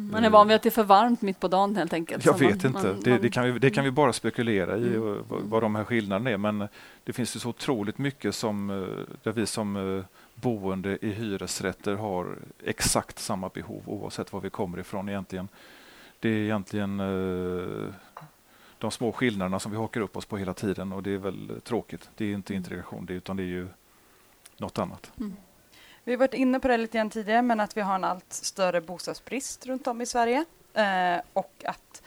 Mm. 0.00 0.12
Man 0.12 0.24
är 0.24 0.30
van 0.30 0.48
vid 0.48 0.54
att 0.54 0.62
det 0.62 0.68
är 0.68 0.70
för 0.70 0.84
varmt 0.84 1.22
mitt 1.22 1.40
på 1.40 1.48
dagen 1.48 1.76
helt 1.76 1.92
enkelt. 1.92 2.24
Jag 2.24 2.38
vet 2.38 2.62
man, 2.62 2.76
inte. 2.76 2.88
Man, 2.88 3.00
det, 3.00 3.18
det, 3.18 3.30
kan 3.30 3.52
vi, 3.52 3.58
det 3.58 3.70
kan 3.70 3.84
vi 3.84 3.90
bara 3.90 4.12
spekulera 4.12 4.76
i 4.76 4.86
mm. 4.86 5.00
vad, 5.28 5.40
vad 5.42 5.62
de 5.62 5.74
här 5.74 5.84
skillnaderna 5.84 6.30
är. 6.30 6.36
Men 6.36 6.68
det 7.04 7.12
finns 7.12 7.36
ju 7.36 7.40
så 7.40 7.48
otroligt 7.48 7.98
mycket 7.98 8.34
som, 8.34 8.70
eh, 8.70 9.16
där 9.22 9.32
vi 9.32 9.46
som 9.46 9.76
eh, 9.76 10.04
boende 10.34 10.98
i 11.00 11.10
hyresrätter 11.12 11.94
har 11.94 12.36
exakt 12.64 13.18
samma 13.18 13.48
behov 13.48 13.82
oavsett 13.86 14.32
var 14.32 14.40
vi 14.40 14.50
kommer 14.50 14.78
ifrån 14.78 15.08
egentligen. 15.08 15.48
Det 16.20 16.28
är 16.28 16.38
egentligen 16.38 17.00
eh, 17.00 17.94
de 18.78 18.90
små 18.90 19.12
skillnaderna 19.12 19.60
som 19.60 19.72
vi 19.72 19.78
hakar 19.78 20.00
upp 20.00 20.16
oss 20.16 20.26
på 20.26 20.36
hela 20.36 20.54
tiden 20.54 20.92
och 20.92 21.02
det 21.02 21.10
är 21.10 21.18
väl 21.18 21.60
tråkigt. 21.64 22.10
Det 22.16 22.24
är 22.24 22.32
inte 22.32 22.54
integration 22.54 23.06
det, 23.06 23.14
utan 23.14 23.36
det 23.36 23.42
är 23.42 23.46
ju 23.46 23.68
något 24.60 24.78
annat. 24.78 25.12
Mm. 25.18 25.36
Vi 26.04 26.12
har 26.12 26.18
varit 26.18 26.34
inne 26.34 26.60
på 26.60 26.68
det 26.68 26.76
lite 26.76 26.98
grann 26.98 27.10
tidigare, 27.10 27.42
men 27.42 27.60
att 27.60 27.76
vi 27.76 27.80
har 27.80 27.94
en 27.94 28.04
allt 28.04 28.32
större 28.32 28.80
bostadsbrist 28.80 29.66
runt 29.66 29.86
om 29.86 30.00
i 30.00 30.06
Sverige 30.06 30.44
eh, 30.74 31.20
och 31.32 31.62
att 31.64 32.02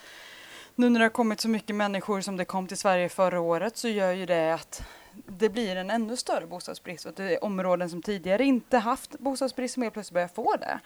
nu 0.75 0.89
när 0.89 0.99
det 0.99 1.05
har 1.05 1.09
kommit 1.09 1.41
så 1.41 1.49
mycket 1.49 1.75
människor 1.75 2.21
som 2.21 2.37
det 2.37 2.45
kom 2.45 2.67
till 2.67 2.77
Sverige 2.77 3.09
förra 3.09 3.39
året 3.39 3.77
så 3.77 3.87
gör 3.87 4.11
ju 4.11 4.25
det 4.25 4.53
att 4.53 4.83
det 5.13 5.49
blir 5.49 5.75
en 5.75 5.89
ännu 5.89 6.17
större 6.17 6.45
bostadsbrist 6.45 7.05
och 7.05 7.13
det 7.13 7.35
är 7.35 7.43
områden 7.43 7.89
som 7.89 8.01
tidigare 8.01 8.43
inte 8.43 8.77
haft 8.77 9.19
bostadsbrist 9.19 9.73
som 9.73 9.83
helt 9.83 9.93
plötsligt 9.93 10.13
börjar 10.13 10.27
få 10.27 10.55
det. 10.55 10.79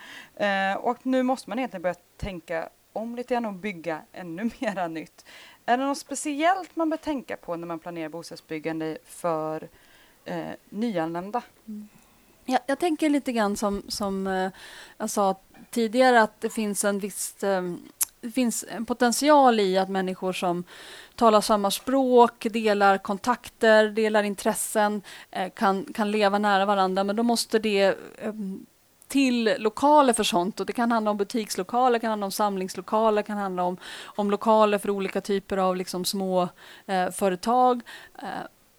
Eh, 0.46 0.78
och 0.78 1.06
nu 1.06 1.24
måste 1.24 1.50
man 1.50 1.60
egentligen 1.60 1.82
börja 1.82 1.96
tänka 2.18 2.70
om 2.94 3.16
lite 3.16 3.34
grann 3.34 3.46
och 3.46 3.54
bygga 3.54 4.02
ännu 4.12 4.50
mera 4.60 4.88
nytt. 4.88 5.26
Är 5.66 5.78
det 5.78 5.86
något 5.86 5.98
speciellt 5.98 6.76
man 6.76 6.90
bör 6.90 6.98
tänka 6.98 7.38
på 7.38 7.56
när 7.56 7.68
man 7.68 7.80
planerar 7.80 8.10
bostadsbyggande 8.10 8.98
för 9.06 9.70
eh, 10.28 10.52
nyanlända? 10.70 11.42
Mm. 11.68 11.88
Ja, 12.46 12.60
jag 12.68 12.80
tänker 12.80 13.10
lite 13.10 13.32
grann 13.32 13.58
som, 13.58 13.84
som 13.88 14.28
eh, 14.28 14.52
jag 14.98 15.10
sa 15.10 15.36
tidigare 15.72 16.22
att 16.22 16.42
det 16.42 16.50
finns 16.50 16.86
en 16.86 17.00
viss 17.00 17.44
eh, 17.44 17.62
det 18.22 18.32
finns 18.32 18.66
en 18.70 18.86
potential 18.86 19.60
i 19.60 19.78
att 19.78 19.90
människor 19.90 20.34
som 20.34 20.64
talar 21.16 21.42
samma 21.42 21.72
språk, 21.72 22.48
delar 22.52 22.98
kontakter, 22.98 23.90
delar 23.90 24.24
intressen, 24.24 25.02
eh, 25.32 25.50
kan, 25.50 25.86
kan 25.94 26.12
leva 26.12 26.40
nära 26.40 26.66
varandra. 26.66 27.04
Men 27.04 27.16
då 27.16 27.24
måste 27.24 27.60
det 27.60 27.98
eh, 28.18 28.34
till 29.08 29.56
lokaler 29.58 30.14
för 30.14 30.24
sånt. 30.24 30.60
Och 30.60 30.66
det 30.66 30.74
kan 30.74 30.92
handla 30.92 31.12
om 31.12 31.18
butikslokaler, 31.18 32.00
kan 32.00 32.10
handla 32.10 32.26
om 32.26 32.32
samlingslokaler, 32.32 33.22
kan 33.22 33.38
handla 33.38 33.64
om, 33.64 33.78
om 34.06 34.32
lokaler 34.32 34.78
för 34.78 34.90
olika 34.90 35.22
typer 35.22 35.58
av 35.58 35.76
liksom 35.76 36.06
små 36.06 36.50
eh, 36.86 37.10
företag. 37.12 37.82
Eh, 38.22 38.28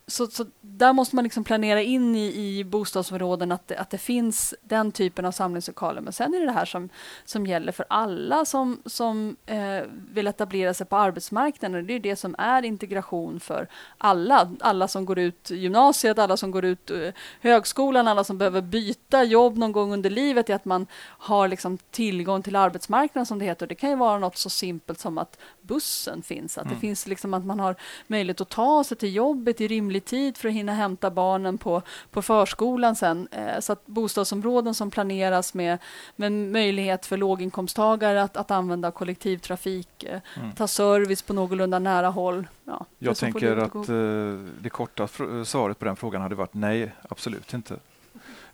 så, 0.08 0.26
så 0.26 0.46
där 0.60 0.92
måste 0.92 1.16
man 1.16 1.22
liksom 1.22 1.44
planera 1.44 1.82
in 1.82 2.16
i, 2.16 2.58
i 2.58 2.64
bostadsområden 2.64 3.52
att 3.52 3.68
det, 3.68 3.76
att 3.76 3.90
det 3.90 3.98
finns 3.98 4.54
den 4.62 4.92
typen 4.92 5.24
av 5.24 5.32
samlingslokaler. 5.32 6.00
Men 6.00 6.12
sen 6.12 6.34
är 6.34 6.40
det 6.40 6.46
det 6.46 6.52
här 6.52 6.64
som, 6.64 6.88
som 7.24 7.46
gäller 7.46 7.72
för 7.72 7.86
alla 7.88 8.44
som, 8.44 8.82
som 8.86 9.36
eh, 9.46 9.82
vill 10.12 10.26
etablera 10.26 10.74
sig 10.74 10.86
på 10.86 10.96
arbetsmarknaden. 10.96 11.86
Det 11.86 11.94
är 11.94 12.00
det 12.00 12.16
som 12.16 12.34
är 12.38 12.64
integration 12.64 13.40
för 13.40 13.68
alla. 13.98 14.50
Alla 14.60 14.88
som 14.88 15.04
går 15.04 15.18
ut 15.18 15.50
gymnasiet, 15.50 16.18
alla 16.18 16.36
som 16.36 16.50
går 16.50 16.64
ut 16.64 16.90
eh, 16.90 17.12
högskolan, 17.40 18.08
alla 18.08 18.24
som 18.24 18.38
behöver 18.38 18.62
byta 18.62 19.24
jobb 19.24 19.56
någon 19.56 19.72
gång 19.72 19.92
under 19.92 20.10
livet. 20.10 20.50
är 20.50 20.54
att 20.54 20.64
man 20.64 20.86
har 21.02 21.48
liksom 21.48 21.78
tillgång 21.90 22.42
till 22.42 22.56
arbetsmarknaden 22.56 23.26
som 23.26 23.38
det 23.38 23.44
heter. 23.44 23.66
Det 23.66 23.74
kan 23.74 23.90
ju 23.90 23.96
vara 23.96 24.18
något 24.18 24.36
så 24.36 24.50
simpelt 24.50 25.00
som 25.00 25.18
att 25.18 25.38
bussen 25.62 26.22
finns. 26.22 26.58
Att 26.58 26.64
mm. 26.64 26.74
det 26.74 26.80
finns 26.80 27.06
liksom 27.06 27.34
att 27.34 27.44
man 27.44 27.60
har 27.60 27.76
möjlighet 28.06 28.40
att 28.40 28.48
ta 28.48 28.84
sig 28.84 28.96
till 28.96 29.14
jobbet 29.14 29.60
i 29.60 29.68
rimlig 29.68 29.97
tid 30.00 30.36
för 30.36 30.48
att 30.48 30.54
hinna 30.54 30.72
hämta 30.72 31.10
barnen 31.10 31.58
på, 31.58 31.82
på 32.10 32.22
förskolan 32.22 32.96
sen. 32.96 33.28
Eh, 33.30 33.60
så 33.60 33.72
att 33.72 33.86
bostadsområden 33.86 34.74
som 34.74 34.90
planeras 34.90 35.54
med, 35.54 35.78
med 36.16 36.32
möjlighet 36.32 37.06
för 37.06 37.16
låginkomsttagare 37.16 38.22
att, 38.22 38.36
att 38.36 38.50
använda 38.50 38.90
kollektivtrafik, 38.90 40.04
eh, 40.04 40.20
mm. 40.36 40.52
ta 40.52 40.68
service 40.68 41.22
på 41.22 41.32
någorlunda 41.32 41.78
nära 41.78 42.08
håll. 42.08 42.46
Ja, 42.64 42.86
Jag 42.98 43.16
tänker 43.16 43.56
att 43.56 43.74
eh, 43.74 44.52
det 44.60 44.70
korta 44.70 45.08
svaret 45.44 45.78
på 45.78 45.84
den 45.84 45.96
frågan 45.96 46.22
hade 46.22 46.34
varit 46.34 46.54
nej, 46.54 46.92
absolut 47.08 47.54
inte 47.54 47.76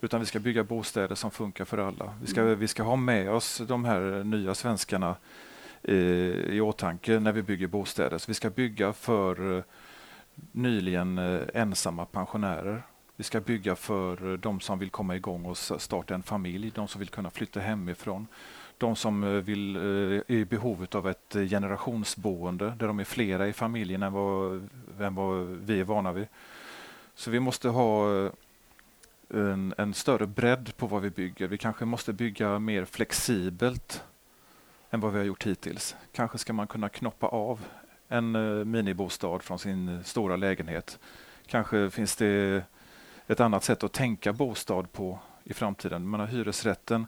utan 0.05 0.21
vi 0.21 0.27
ska 0.27 0.39
bygga 0.39 0.65
bostäder 0.65 1.15
som 1.15 1.31
funkar 1.31 1.65
för 1.65 1.79
alla. 1.79 2.15
Vi 2.21 2.27
ska, 2.27 2.41
mm. 2.41 2.59
vi 2.59 2.69
ska 2.69 2.83
ha 2.83 2.97
med 2.97 3.31
oss 3.31 3.63
de 3.67 3.85
här 3.85 4.25
nya 4.25 4.55
svenskarna 4.55 5.17
i, 5.83 5.95
i 6.49 6.61
åtanke 6.61 7.21
när 7.21 7.33
vi 7.33 7.43
bygger 7.43 7.67
bostäder. 7.67 8.19
Så 8.19 8.25
vi 8.29 8.35
ska 8.35 8.51
bygga 8.51 8.93
för 8.93 9.65
nyligen 10.53 11.19
eh, 11.19 11.43
ensamma 11.55 12.05
pensionärer. 12.05 12.83
Vi 13.17 13.25
ska 13.25 13.41
bygga 13.41 13.77
för 13.77 14.33
eh, 14.33 14.39
de 14.39 14.61
som 14.61 14.79
vill 14.79 14.91
komma 14.91 15.17
igång 15.17 15.45
och 15.45 15.57
starta 15.59 16.15
en 16.15 16.23
familj, 16.23 16.73
de 16.75 16.89
som 16.89 16.99
vill 16.99 17.09
kunna 17.09 17.31
flytta 17.31 17.61
hemifrån. 17.61 18.27
De 18.79 18.97
som 18.97 19.25
eh, 19.25 19.31
vill, 19.31 19.77
är 19.77 20.31
i 20.31 20.45
behov 20.45 20.87
av 20.93 21.09
ett 21.09 21.33
generationsboende 21.33 22.75
där 22.79 22.87
de 22.87 23.01
är 23.01 23.05
flera 23.05 23.49
i 23.49 23.53
familjen 23.53 24.03
än 24.03 24.13
vad, 24.13 24.69
än 25.01 25.15
vad 25.15 25.47
vi 25.47 25.81
är 25.81 25.85
vana 25.85 26.13
vid. 26.13 26.27
Så 27.15 27.31
vi 27.31 27.41
måste 27.41 27.69
ha 27.69 28.09
en, 29.29 29.75
en, 29.79 29.95
större 29.95 30.27
bredd 30.27 30.77
på 30.77 30.87
vad 30.87 31.03
vi 31.03 31.11
bygger. 31.11 31.49
Vi 31.49 31.59
kanske 31.59 31.85
måste 31.85 32.13
bygga 32.13 32.59
mer 32.59 32.85
flexibelt 32.85 34.05
än 34.91 35.01
vad 35.01 35.13
vi 35.13 35.19
har 35.19 35.25
gjort 35.25 35.47
hittills. 35.47 35.97
Kanske 36.13 36.39
ska 36.39 36.53
man 36.53 36.67
kunna 36.67 36.89
knoppa 36.89 37.27
av 37.27 37.61
en 38.09 38.37
eh, 38.37 38.65
minibostad 38.65 39.39
från 39.39 39.59
sin 39.59 40.05
stora 40.05 40.37
lägenhet. 40.37 40.99
Kanske 41.47 41.91
finns 41.91 42.17
det 42.17 42.65
ett 43.27 43.41
annat 43.41 43.65
sätt 43.65 43.85
att 43.85 43.93
tänka 43.93 44.33
bostad 44.33 44.93
på 44.93 45.19
i 45.45 45.55
framtiden. 45.55 46.11
Men 46.11 46.29
hyresrätten 46.29 47.07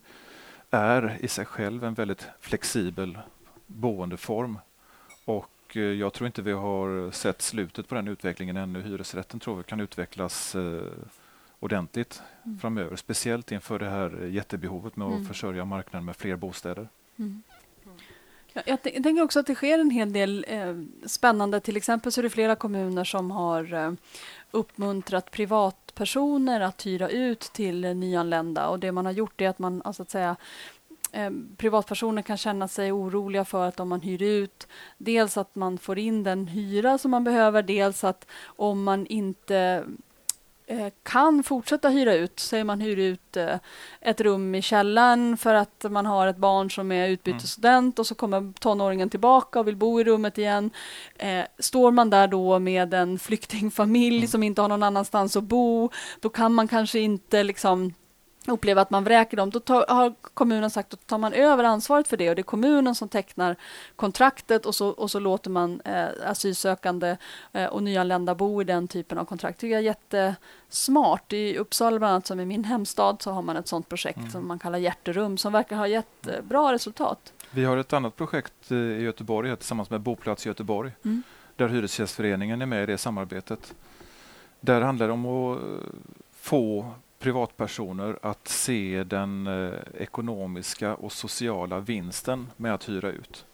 är 0.71 1.17
i 1.21 1.29
sig 1.29 1.45
själv 1.45 1.85
en 1.85 1.95
väldigt 1.95 2.29
flexibel 2.41 3.19
boendeform 3.67 4.59
och 5.25 5.77
eh, 5.77 5.83
jag 5.83 6.13
tror 6.13 6.27
inte 6.27 6.43
vi 6.43 6.53
har 6.53 7.11
sett 7.11 7.43
slutet 7.43 7.89
på 7.89 7.95
den 7.95 8.09
utvecklingen 8.09 8.57
ännu. 8.57 8.83
Hyresrätten 8.83 9.41
tror 9.41 9.57
vi 9.57 9.63
kan 9.63 9.81
utvecklas 9.81 10.55
eh, 10.55 10.83
ordentligt 11.61 12.23
mm. 12.45 12.59
framöver, 12.59 12.97
speciellt 12.97 13.53
inför 13.53 13.79
det 13.79 13.91
här 13.91 14.27
jättebehovet 14.27 14.97
med 14.97 15.07
att 15.07 15.13
mm. 15.13 15.27
försörja 15.27 15.65
marknaden 15.65 16.05
med 16.05 16.17
fler 16.17 16.37
bostäder. 16.37 16.89
Mm. 17.17 17.43
Jag 18.65 18.83
tänker 18.83 19.23
också 19.23 19.41
att 19.41 19.47
det 19.47 19.55
sker 19.55 19.79
en 19.79 19.91
hel 19.91 20.13
del 20.13 20.47
eh, 20.49 20.75
spännande. 21.07 21.61
Till 21.61 21.77
exempel 21.77 22.13
så 22.13 22.21
är 22.21 22.23
det 22.23 22.31
flera 22.31 22.57
kommuner 22.57 23.05
som 23.05 23.31
har 23.31 23.75
eh, 23.75 23.93
uppmuntrat 24.51 25.31
privatpersoner 25.31 26.61
att 26.61 26.87
hyra 26.87 27.09
ut 27.09 27.41
till 27.41 27.85
eh, 27.85 27.95
nyanlända. 27.95 28.69
Och 28.69 28.79
det 28.79 28.93
man 28.93 29.07
har 29.07 29.13
gjort 29.13 29.41
är 29.41 29.49
att 29.49 29.59
man 29.59 29.83
alltså 29.85 30.03
att 30.03 30.11
säga, 30.11 30.37
eh, 31.13 31.31
privatpersoner 31.57 32.23
kan 32.23 32.37
känna 32.37 32.69
sig 32.69 32.93
oroliga 32.93 33.45
för 33.45 33.69
att 33.69 33.81
om 33.81 33.89
man 33.89 34.01
hyr 34.01 34.23
ut, 34.23 34.69
dels 34.99 35.37
att 35.37 35.55
man 35.55 35.79
får 35.79 35.99
in 35.99 36.23
den 36.23 36.47
hyra 36.47 36.99
som 36.99 37.11
man 37.11 37.25
behöver, 37.25 37.63
dels 37.63 38.05
att 38.05 38.27
om 38.45 38.85
man 38.85 39.07
inte 39.07 39.85
kan 41.03 41.43
fortsätta 41.43 41.89
hyra 41.89 42.15
ut. 42.15 42.41
Säger 42.41 42.65
man 42.65 42.81
hyr 42.81 42.97
ut 42.97 43.37
eh, 43.37 43.57
ett 44.01 44.21
rum 44.21 44.55
i 44.55 44.63
källaren 44.63 45.37
för 45.37 45.55
att 45.55 45.85
man 45.91 46.07
har 46.07 46.27
ett 46.27 46.37
barn 46.37 46.71
som 46.71 46.93
är 46.93 47.09
utbytesstudent 47.09 47.99
mm. 47.99 48.01
och 48.01 48.07
så 48.07 48.15
kommer 48.15 48.53
tonåringen 48.61 49.11
tillbaka 49.11 49.61
och 49.61 49.69
vill 49.69 49.77
bo 49.77 50.01
i 50.01 50.05
rummet 50.05 50.39
igen. 50.39 50.71
Eh, 51.17 51.45
står 51.59 51.91
man 51.91 52.11
där 52.11 52.29
då 52.29 52.59
med 52.59 52.95
en 52.95 53.19
flyktingfamilj 53.19 54.17
mm. 54.17 54.29
som 54.29 54.43
inte 54.43 54.63
har 54.63 54.69
någon 54.69 54.83
annanstans 54.83 55.37
att 55.37 55.45
bo, 55.45 55.91
då 56.21 56.29
kan 56.29 56.55
man 56.55 56.69
kanske 56.69 56.99
inte 56.99 57.43
liksom 57.43 57.95
upplever 58.49 58.83
att 58.83 58.91
man 58.91 59.05
vräker 59.05 59.37
dem, 59.37 59.51
då 59.51 59.61
tar, 59.61 59.85
har 59.89 60.15
kommunen 60.35 60.71
sagt 60.71 60.95
att 60.95 61.07
tar 61.07 61.19
man 61.19 61.33
över 61.33 61.65
ansvaret 61.65 62.09
för 62.09 62.17
det 62.17 62.29
och 62.31 62.37
det 62.37 62.41
är 62.41 62.45
kommunen 62.45 62.95
som 62.95 63.09
tecknar 63.09 63.57
kontraktet 63.97 64.67
och 64.67 64.75
så, 64.75 64.89
och 64.89 65.11
så 65.11 65.19
låter 65.19 65.51
man 65.51 65.81
eh, 65.81 66.07
asylsökande 66.25 67.17
eh, 67.53 67.67
och 67.67 67.83
nyanlända 67.83 68.35
bo 68.35 68.61
i 68.61 68.65
den 68.65 68.89
typen 68.89 69.19
av 69.19 69.25
kontrakt. 69.25 69.61
Det 69.61 69.73
är 69.73 69.81
jättesmart. 69.81 71.33
I 71.33 71.59
Uppsala 71.59 71.99
bland 71.99 72.13
annat, 72.13 72.27
som 72.27 72.41
är 72.41 72.45
min 72.45 72.65
hemstad, 72.65 73.17
så 73.21 73.31
har 73.31 73.43
man 73.43 73.57
ett 73.57 73.69
sådant 73.69 73.89
projekt 73.89 74.19
mm. 74.19 74.31
som 74.31 74.47
man 74.47 74.59
kallar 74.59 74.79
Hjärterum 74.79 75.39
som 75.39 75.53
verkar 75.53 75.77
ha 75.77 75.89
gett 75.89 76.27
eh, 76.27 76.43
bra 76.43 76.73
resultat. 76.73 77.33
Vi 77.51 77.65
har 77.65 77.77
ett 77.77 77.93
annat 77.93 78.17
projekt 78.17 78.71
eh, 78.71 78.77
i 78.77 79.03
Göteborg 79.03 79.57
tillsammans 79.57 79.91
med 79.91 80.01
Boplats 80.01 80.47
Göteborg 80.47 80.93
mm. 81.05 81.23
där 81.57 81.69
Hyresgästföreningen 81.69 82.63
är 82.63 82.67
med 82.67 82.83
i 82.83 82.87
det 82.87 82.99
samarbetet. 82.99 83.75
Där 84.61 84.81
handlar 84.81 85.07
det 85.07 85.13
om 85.13 85.27
att 85.27 85.59
få 86.41 86.91
privatpersoner 87.19 88.19
att 88.23 88.49
se 88.49 89.05
den 89.05 89.47
eh, 89.47 89.79
ekonomiska 89.99 90.95
och 90.95 91.13
sociala 91.13 91.81
vinsten 91.81 92.47
med 92.57 92.75
att 92.75 92.89
hyra 92.89 93.11
ut. 93.11 93.47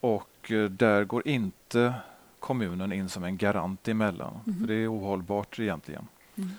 Och 0.00 0.52
eh, 0.52 0.64
där 0.64 1.04
går 1.04 1.28
inte 1.28 1.94
kommunen 2.38 2.92
in 2.92 3.08
som 3.08 3.24
en 3.24 3.36
garant 3.36 3.88
emellan. 3.88 4.40
Mm. 4.46 4.60
För 4.60 4.66
det 4.66 4.74
är 4.74 4.92
ohållbart 4.92 5.58
egentligen. 5.58 6.08
Mm. 6.36 6.50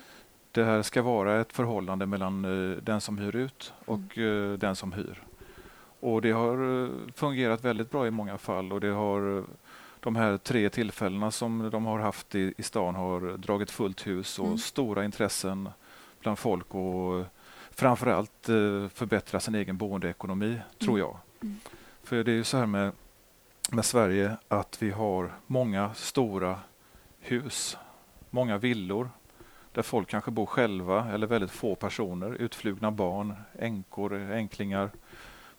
Det 0.51 0.63
här 0.63 0.81
ska 0.81 1.01
vara 1.01 1.41
ett 1.41 1.53
förhållande 1.53 2.05
mellan 2.05 2.45
eh, 2.45 2.77
den 2.77 3.01
som 3.01 3.17
hyr 3.17 3.35
ut 3.35 3.73
och 3.85 4.17
mm. 4.17 4.59
den 4.59 4.75
som 4.75 4.93
hyr. 4.93 5.23
Och 5.99 6.21
det 6.21 6.31
har 6.31 6.89
fungerat 7.15 7.65
väldigt 7.65 7.91
bra 7.91 8.07
i 8.07 8.11
många 8.11 8.37
fall 8.37 8.73
och 8.73 8.81
det 8.81 8.87
har 8.89 9.43
de 9.99 10.15
här 10.15 10.37
tre 10.37 10.69
tillfällena 10.69 11.31
som 11.31 11.69
de 11.69 11.85
har 11.85 11.99
haft 11.99 12.35
i, 12.35 12.53
i 12.57 12.63
stan 12.63 12.95
har 12.95 13.37
dragit 13.37 13.71
fullt 13.71 14.07
hus 14.07 14.39
och 14.39 14.45
mm. 14.45 14.57
stora 14.57 15.05
intressen 15.05 15.69
bland 16.21 16.39
folk 16.39 16.75
och 16.75 17.25
framförallt 17.71 18.49
eh, 18.49 18.87
förbättra 18.87 19.39
sin 19.39 19.55
egen 19.55 19.77
boendeekonomi, 19.77 20.47
mm. 20.47 20.61
tror 20.79 20.99
jag. 20.99 21.17
Mm. 21.41 21.59
För 22.03 22.23
det 22.23 22.31
är 22.31 22.35
ju 22.35 22.43
så 22.43 22.57
här 22.57 22.65
med, 22.65 22.91
med 23.71 23.85
Sverige 23.85 24.37
att 24.47 24.81
vi 24.81 24.91
har 24.91 25.33
många 25.47 25.93
stora 25.93 26.59
hus, 27.19 27.77
många 28.29 28.57
villor 28.57 29.09
där 29.73 29.81
folk 29.81 30.09
kanske 30.09 30.31
bor 30.31 30.45
själva 30.45 31.11
eller 31.11 31.27
väldigt 31.27 31.51
få 31.51 31.75
personer, 31.75 32.31
utflugna 32.31 32.91
barn, 32.91 33.35
änkor, 33.59 34.13
änklingar, 34.13 34.91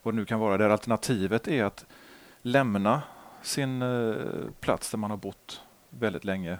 vad 0.03 0.13
det 0.13 0.15
nu 0.15 0.25
kan 0.25 0.39
vara. 0.39 0.57
Där 0.57 0.69
alternativet 0.69 1.47
är 1.47 1.63
att 1.63 1.85
lämna 2.41 3.01
sin 3.41 3.81
eh, 3.81 4.15
plats 4.59 4.91
där 4.91 4.97
man 4.97 5.09
har 5.09 5.17
bott 5.17 5.61
väldigt 5.89 6.23
länge 6.23 6.57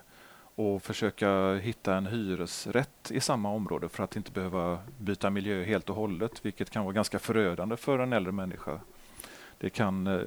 och 0.56 0.84
försöka 0.84 1.54
hitta 1.54 1.96
en 1.96 2.08
hyresrätt 2.08 3.12
i 3.12 3.20
samma 3.20 3.50
område 3.50 3.90
för 3.90 4.04
att 4.04 4.16
inte 4.16 4.32
behöva 4.32 4.80
byta 4.98 5.30
miljö 5.30 5.64
helt 5.64 5.90
och 5.90 5.96
hållet, 5.96 6.46
vilket 6.46 6.70
kan 6.70 6.84
vara 6.84 6.94
ganska 6.94 7.20
förödande 7.20 7.78
för 7.78 8.00
en 8.00 8.14
äldre 8.14 8.32
människa. 8.32 8.80
Det 9.58 9.70
kan 9.70 10.08
eh, 10.08 10.22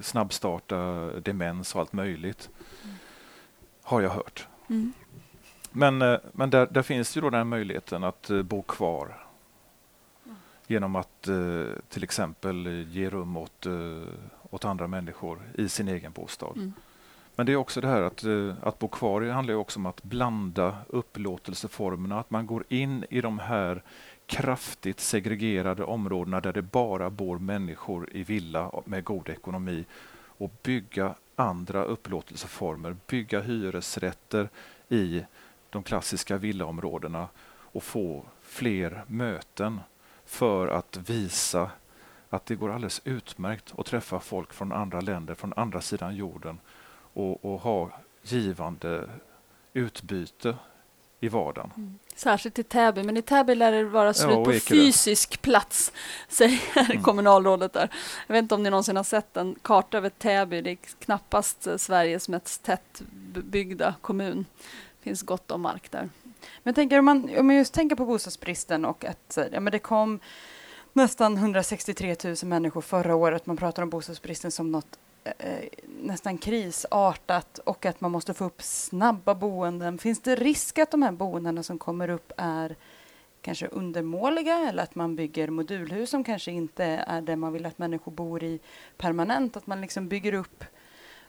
snabbstarta 0.00 1.10
demens 1.20 1.74
och 1.74 1.80
allt 1.80 1.92
möjligt, 1.92 2.50
mm. 2.84 2.96
har 3.82 4.00
jag 4.00 4.10
hört. 4.10 4.48
Mm. 4.68 4.92
Men, 5.70 6.02
eh, 6.02 6.18
men 6.32 6.50
där, 6.50 6.66
där, 6.70 6.82
finns 6.82 7.16
ju 7.16 7.20
då 7.20 7.30
den 7.30 7.48
möjligheten 7.48 8.04
att 8.04 8.30
eh, 8.30 8.42
bo 8.42 8.62
kvar 8.62 9.24
genom 10.66 10.96
att 10.96 11.28
eh, 11.28 11.64
till 11.88 12.02
exempel 12.02 12.86
ge 12.88 13.10
rum 13.10 13.36
åt, 13.36 13.66
eh, 13.66 14.02
åt 14.50 14.64
andra 14.64 14.86
människor 14.86 15.42
i 15.54 15.68
sin 15.68 15.88
egen 15.88 16.12
bostad. 16.12 16.72
Men 17.36 17.46
det 17.46 17.52
är 17.52 17.56
också 17.56 17.80
det 17.80 17.88
här 17.88 18.02
att, 18.02 18.24
eh, 18.24 18.54
att 18.62 18.78
bo 18.78 18.88
kvar 18.88 19.20
det 19.20 19.32
handlar 19.32 19.54
också 19.54 19.78
om 19.78 19.86
att 19.86 20.02
blanda 20.02 20.76
upplåtelseformerna, 20.88 22.20
att 22.20 22.30
man 22.30 22.46
går 22.46 22.64
in 22.68 23.04
i 23.10 23.20
de 23.20 23.38
här 23.38 23.82
kraftigt 24.26 25.00
segregerade 25.00 25.84
områdena 25.84 26.40
där 26.40 26.52
det 26.52 26.62
bara 26.62 27.10
bor 27.10 27.38
människor 27.38 28.08
i 28.12 28.22
villa 28.22 28.70
med 28.84 29.04
god 29.04 29.28
ekonomi 29.28 29.84
och 30.38 30.50
bygga 30.62 31.14
andra 31.36 31.84
upplåtelseformer, 31.84 32.96
bygga 33.06 33.40
hyresrätter 33.40 34.48
i 34.88 35.24
de 35.70 35.82
klassiska 35.82 36.36
villaområdena 36.36 37.28
och 37.46 37.82
få 37.82 38.24
fler 38.42 39.04
möten 39.06 39.80
för 40.24 40.68
att 40.68 40.96
visa 41.06 41.70
att 42.30 42.46
det 42.46 42.54
går 42.54 42.70
alldeles 42.70 43.00
utmärkt 43.04 43.74
att 43.78 43.86
träffa 43.86 44.20
folk 44.20 44.52
från 44.52 44.72
andra 44.72 45.00
länder, 45.00 45.34
från 45.34 45.52
andra 45.56 45.80
sidan 45.80 46.16
jorden 46.16 46.58
och, 47.14 47.44
och 47.44 47.60
ha 47.60 47.90
givande 48.22 49.08
utbyte 49.72 50.56
i 51.20 51.28
vardagen. 51.28 51.70
Mm. 51.76 51.98
Särskilt 52.14 52.58
i 52.58 52.62
Täby, 52.62 53.02
men 53.02 53.16
i 53.16 53.22
Täby 53.22 53.54
lär 53.54 53.72
det 53.72 53.84
vara 53.84 54.14
slut 54.14 54.30
Ja, 54.30 54.44
på 54.44 54.52
fysisk 54.52 55.42
plats, 55.42 55.92
säger 56.28 56.60
Mm. 56.90 57.02
kommunalrådet 57.02 57.72
där. 57.72 57.88
Jag 58.26 58.32
vet 58.34 58.42
inte 58.42 58.54
om 58.54 58.62
ni 58.62 58.70
någonsin 58.70 58.96
har 58.96 59.04
sett 59.04 59.36
en 59.36 59.54
karta 59.62 59.96
över 59.96 60.10
Täby. 60.10 60.60
Det 60.60 60.70
är 60.70 60.76
knappast 60.76 61.68
Sveriges 61.76 62.28
mest 62.28 62.62
tättbyggda 62.62 63.94
kommun. 64.00 64.46
Det 64.98 65.04
finns 65.04 65.22
gott 65.22 65.50
om 65.50 65.60
mark 65.62 65.90
där. 65.90 66.08
Men 66.62 66.74
tänker 66.74 66.98
om 66.98 67.04
man, 67.04 67.30
om 67.38 67.46
man 67.46 67.56
just 67.56 67.74
tänker 67.74 67.96
på 67.96 68.04
bostadsbristen 68.06 68.84
och 68.84 69.04
att 69.04 69.38
ja, 69.52 69.60
men 69.60 69.70
det 69.70 69.78
kom 69.78 70.20
nästan 70.92 71.36
163 71.36 72.16
000 72.24 72.36
människor 72.44 72.80
förra 72.80 73.14
året. 73.14 73.46
Man 73.46 73.56
pratar 73.56 73.82
om 73.82 73.90
bostadsbristen 73.90 74.50
som 74.50 74.72
något 74.72 74.98
eh, 75.24 75.68
nästan 75.86 76.38
krisartat 76.38 77.58
och 77.58 77.86
att 77.86 78.00
man 78.00 78.10
måste 78.10 78.34
få 78.34 78.44
upp 78.44 78.62
snabba 78.62 79.34
boenden. 79.34 79.98
Finns 79.98 80.20
det 80.20 80.34
risk 80.34 80.78
att 80.78 80.90
de 80.90 81.02
här 81.02 81.12
boendena 81.12 81.62
som 81.62 81.78
kommer 81.78 82.10
upp 82.10 82.32
är 82.36 82.76
kanske 83.42 83.66
undermåliga 83.66 84.68
eller 84.68 84.82
att 84.82 84.94
man 84.94 85.16
bygger 85.16 85.48
modulhus 85.48 86.10
som 86.10 86.24
kanske 86.24 86.52
inte 86.52 86.84
är 86.84 87.20
det 87.20 87.36
man 87.36 87.52
vill 87.52 87.66
att 87.66 87.78
människor 87.78 88.12
bor 88.12 88.42
i 88.42 88.60
permanent? 88.96 89.56
Att 89.56 89.66
man 89.66 89.80
liksom 89.80 90.08
bygger 90.08 90.34
upp 90.34 90.64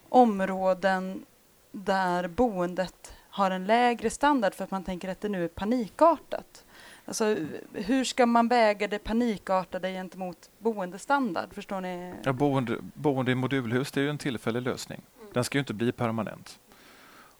områden 0.09 1.25
där 1.71 2.27
boendet 2.27 3.13
har 3.29 3.51
en 3.51 3.65
lägre 3.65 4.09
standard 4.09 4.53
för 4.53 4.63
att 4.63 4.71
man 4.71 4.83
tänker 4.83 5.09
att 5.09 5.21
det 5.21 5.29
nu 5.29 5.43
är 5.43 5.47
panikartat. 5.47 6.64
Alltså, 7.05 7.35
hur 7.73 8.03
ska 8.03 8.25
man 8.25 8.47
väga 8.47 8.87
det 8.87 8.99
panikartade 8.99 9.91
gentemot 9.91 10.49
boendestandard? 10.59 11.53
Förstår 11.53 11.81
ni? 11.81 12.13
Ja, 12.23 12.33
boende, 12.33 12.77
boende 12.93 13.31
i 13.31 13.35
modulhus 13.35 13.91
det 13.91 13.99
är 13.99 14.03
ju 14.03 14.09
en 14.09 14.17
tillfällig 14.17 14.61
lösning. 14.61 15.01
Den 15.33 15.43
ska 15.43 15.57
ju 15.57 15.59
inte 15.59 15.73
bli 15.73 15.91
permanent. 15.91 16.59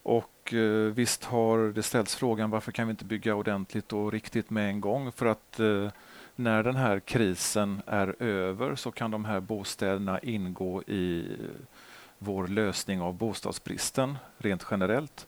Och 0.02 0.54
eh, 0.54 0.92
visst 0.92 1.24
har 1.24 1.58
det 1.72 1.82
ställts 1.82 2.16
frågan 2.16 2.50
varför 2.50 2.72
kan 2.72 2.86
vi 2.86 2.90
inte 2.90 3.04
bygga 3.04 3.34
ordentligt 3.34 3.92
och 3.92 4.12
riktigt 4.12 4.50
med 4.50 4.68
en 4.68 4.80
gång? 4.80 5.12
För 5.12 5.26
att 5.26 5.60
eh, 5.60 5.88
när 6.36 6.62
den 6.62 6.76
här 6.76 7.00
krisen 7.00 7.82
är 7.86 8.22
över 8.22 8.74
så 8.74 8.90
kan 8.90 9.10
de 9.10 9.24
här 9.24 9.40
bostäderna 9.40 10.18
ingå 10.20 10.82
i 10.82 11.26
eh, 11.30 11.66
vår 12.18 12.46
lösning 12.46 13.00
av 13.00 13.14
bostadsbristen 13.14 14.18
rent 14.38 14.66
generellt. 14.70 15.26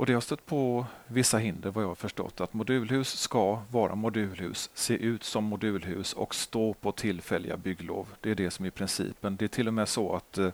Och 0.00 0.06
det 0.06 0.12
har 0.12 0.20
stött 0.20 0.46
på 0.46 0.86
vissa 1.06 1.38
hinder 1.38 1.70
vad 1.70 1.84
jag 1.84 1.88
har 1.88 1.94
förstått. 1.94 2.40
Att 2.40 2.54
modulhus 2.54 3.08
ska 3.08 3.62
vara 3.70 3.94
modulhus, 3.94 4.70
se 4.74 4.94
ut 4.94 5.24
som 5.24 5.44
modulhus 5.44 6.12
och 6.12 6.34
stå 6.34 6.74
på 6.74 6.92
tillfälliga 6.92 7.56
bygglov. 7.56 8.06
Det 8.20 8.30
är 8.30 8.34
det 8.34 8.50
som 8.50 8.66
är 8.66 8.70
principen. 8.70 9.36
Det 9.36 9.44
är 9.44 9.48
till 9.48 9.68
och 9.68 9.74
med 9.74 9.88
så 9.88 10.16
att 10.16 10.38
eh, 10.38 10.50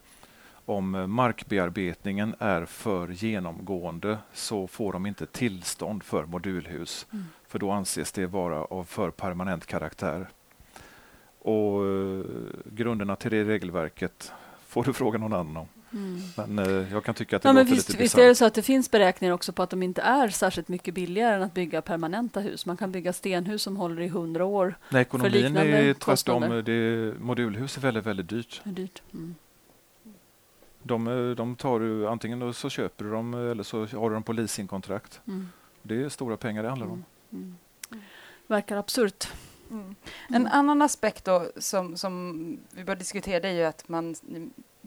om 0.64 1.04
markbearbetningen 1.12 2.34
är 2.38 2.64
för 2.64 3.08
genomgående 3.08 4.18
så 4.32 4.66
får 4.66 4.92
de 4.92 5.06
inte 5.06 5.26
tillstånd 5.26 6.02
för 6.02 6.24
modulhus. 6.24 7.06
Mm. 7.12 7.24
För 7.48 7.58
då 7.58 7.70
anses 7.70 8.12
det 8.12 8.26
vara 8.26 8.64
av 8.64 8.84
för 8.84 9.10
permanent 9.10 9.66
karaktär. 9.66 10.28
Och 11.38 11.86
eh, 11.86 12.24
grunderna 12.64 13.16
till 13.16 13.30
det 13.30 13.44
regelverket 13.44 14.32
får 14.66 14.84
du 14.84 14.92
fråga 14.92 15.18
någon 15.18 15.32
annan 15.32 15.56
om. 15.56 15.68
Mm. 15.92 16.20
Men 16.36 16.58
eh, 16.58 16.92
jag 16.92 17.04
kan 17.04 17.14
tycka 17.14 17.36
att 17.36 17.42
det 17.42 17.48
Ja, 17.48 17.52
men 17.52 17.64
låter 17.64 17.74
visst, 17.74 17.88
lite 17.88 18.02
visst 18.02 18.18
är 18.18 18.26
det 18.28 18.34
så 18.34 18.44
att 18.44 18.54
det 18.54 18.62
finns 18.62 18.90
beräkningar 18.90 19.34
också 19.34 19.52
på 19.52 19.62
att 19.62 19.70
de 19.70 19.82
inte 19.82 20.02
är 20.02 20.28
särskilt 20.28 20.68
mycket 20.68 20.94
billigare 20.94 21.34
än 21.34 21.42
att 21.42 21.54
bygga 21.54 21.82
permanenta 21.82 22.40
hus. 22.40 22.66
Man 22.66 22.76
kan 22.76 22.92
bygga 22.92 23.12
stenhus 23.12 23.62
som 23.62 23.76
håller 23.76 24.02
i 24.02 24.08
hundra 24.08 24.44
år. 24.44 24.78
Nej, 24.88 25.02
ekonomin 25.02 25.32
liknande 25.32 25.78
är 25.78 25.94
tvärtom. 25.94 26.62
Det, 26.64 27.14
modulhus 27.20 27.76
är 27.76 27.80
väldigt, 27.80 28.06
väldigt 28.06 28.28
dyrt. 28.28 28.60
Det 28.64 28.70
är 28.70 28.74
dyrt. 28.74 29.02
Mm. 29.14 29.34
De, 30.82 31.06
eh, 31.06 31.36
de 31.36 31.56
tar 31.56 31.80
du, 31.80 32.08
antingen 32.08 32.38
då 32.38 32.52
så 32.52 32.70
köper 32.70 33.04
du 33.04 33.10
dem 33.10 33.34
eller 33.34 33.62
så 33.62 33.86
har 33.86 34.10
du 34.10 34.14
dem 34.14 34.22
på 34.22 34.32
leasingkontrakt. 34.32 35.20
Mm. 35.26 35.48
Det 35.82 36.02
är 36.02 36.08
stora 36.08 36.36
pengar 36.36 36.62
det 36.62 36.68
handlar 36.68 36.86
om. 36.86 37.04
Mm. 37.32 37.56
Mm. 37.90 38.04
Verkar 38.46 38.76
absurt. 38.76 39.28
Mm. 39.70 39.94
En 40.28 40.46
annan 40.46 40.82
aspekt 40.82 41.24
då 41.24 41.50
som, 41.56 41.96
som 41.96 42.58
vi 42.70 42.84
bör 42.84 42.96
diskutera 42.96 43.40
det 43.40 43.48
är 43.48 43.52
ju 43.52 43.64
att 43.64 43.88
man 43.88 44.14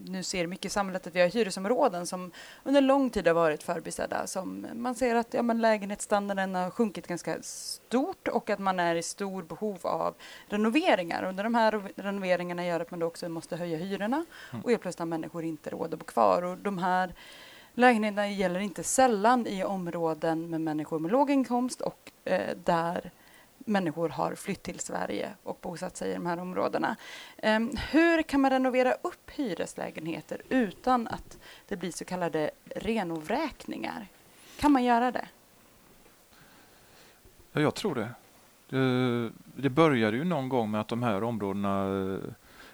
nu 0.05 0.23
ser 0.23 0.47
mycket 0.47 0.65
i 0.65 0.69
samhället 0.69 1.07
att 1.07 1.15
vi 1.15 1.21
har 1.21 1.27
hyresområden 1.27 2.07
som 2.07 2.31
under 2.63 2.81
lång 2.81 3.09
tid 3.09 3.27
har 3.27 3.33
varit 3.33 3.63
förbisedda. 3.63 4.27
Som 4.27 4.67
man 4.73 4.95
ser 4.95 5.15
att 5.15 5.33
ja, 5.33 5.41
men 5.41 5.61
lägenhetsstandarden 5.61 6.55
har 6.55 6.69
sjunkit 6.69 7.07
ganska 7.07 7.37
stort 7.41 8.27
och 8.27 8.49
att 8.49 8.59
man 8.59 8.79
är 8.79 8.95
i 8.95 9.03
stor 9.03 9.43
behov 9.43 9.79
av 9.83 10.15
renoveringar. 10.47 11.23
Under 11.23 11.43
de 11.43 11.55
här 11.55 11.91
renoveringarna 11.95 12.65
gör 12.65 12.79
att 12.79 12.91
man 12.91 12.99
då 12.99 13.07
också 13.07 13.29
måste 13.29 13.55
höja 13.55 13.77
hyrorna 13.77 14.25
Mm. 14.51 14.63
och 14.63 14.69
helt 14.69 14.81
plötsligt 14.81 14.99
har 14.99 15.05
människor 15.05 15.43
inte 15.43 15.69
råd 15.69 15.93
att 15.93 15.99
bo 15.99 16.05
kvar. 16.05 16.41
Och 16.41 16.57
de 16.57 16.77
här 16.77 17.13
lägenheterna 17.73 18.29
gäller 18.29 18.59
inte 18.59 18.83
sällan 18.83 19.47
i 19.47 19.63
områden 19.63 20.49
med 20.49 20.61
människor 20.61 20.99
med 20.99 21.11
låg 21.11 21.29
inkomst 21.29 21.81
och 21.81 22.11
eh, 22.25 22.57
där 22.63 23.11
människor 23.65 24.09
har 24.09 24.35
flytt 24.35 24.63
till 24.63 24.79
Sverige 24.79 25.33
och 25.43 25.57
bosatt 25.61 25.97
sig 25.97 26.11
i 26.11 26.13
de 26.13 26.25
här 26.25 26.39
områdena. 26.39 26.95
Ehm, 27.37 27.71
hur 27.91 28.23
kan 28.23 28.41
man 28.41 28.51
renovera 28.51 28.93
upp 28.93 29.29
hyreslägenheter 29.29 30.41
utan 30.49 31.07
att 31.07 31.37
det 31.67 31.75
blir 31.75 31.91
så 31.91 32.05
kallade 32.05 32.51
renovräkningar? 32.75 34.07
Kan 34.59 34.71
man 34.71 34.83
göra 34.83 35.11
det? 35.11 35.27
Ja, 37.51 37.61
jag 37.61 37.75
tror 37.75 37.95
det. 37.95 38.09
det. 39.55 39.69
Började 39.69 40.17
ju 40.17 40.23
någon 40.23 40.49
gång 40.49 40.71
med 40.71 40.81
att 40.81 40.87
de 40.87 41.03
här 41.03 41.23
områdena 41.23 41.85
eh, 41.85 42.33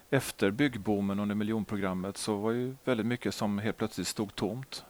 efter 0.10 0.52
byggboomen 0.52 1.20
under 1.20 1.36
miljonprogrammet 1.36 2.18
så 2.18 2.36
var 2.36 2.52
ju 2.52 2.76
väldigt 2.84 3.06
mycket 3.06 3.36
som 3.36 3.60
helt 3.60 3.78
plötsligt 3.78 4.08
stod 4.08 4.36
tomt. 4.36 4.86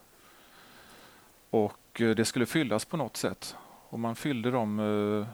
Och 1.50 2.02
eh, 2.02 2.10
det 2.10 2.26
skulle 2.26 2.46
fyllas 2.46 2.86
på 2.86 2.98
något 2.98 3.18
sätt. 3.18 3.56
Och 3.90 4.00
man 4.00 4.16
fyllde 4.16 4.52
dem 4.52 4.80
eh, 4.80 5.28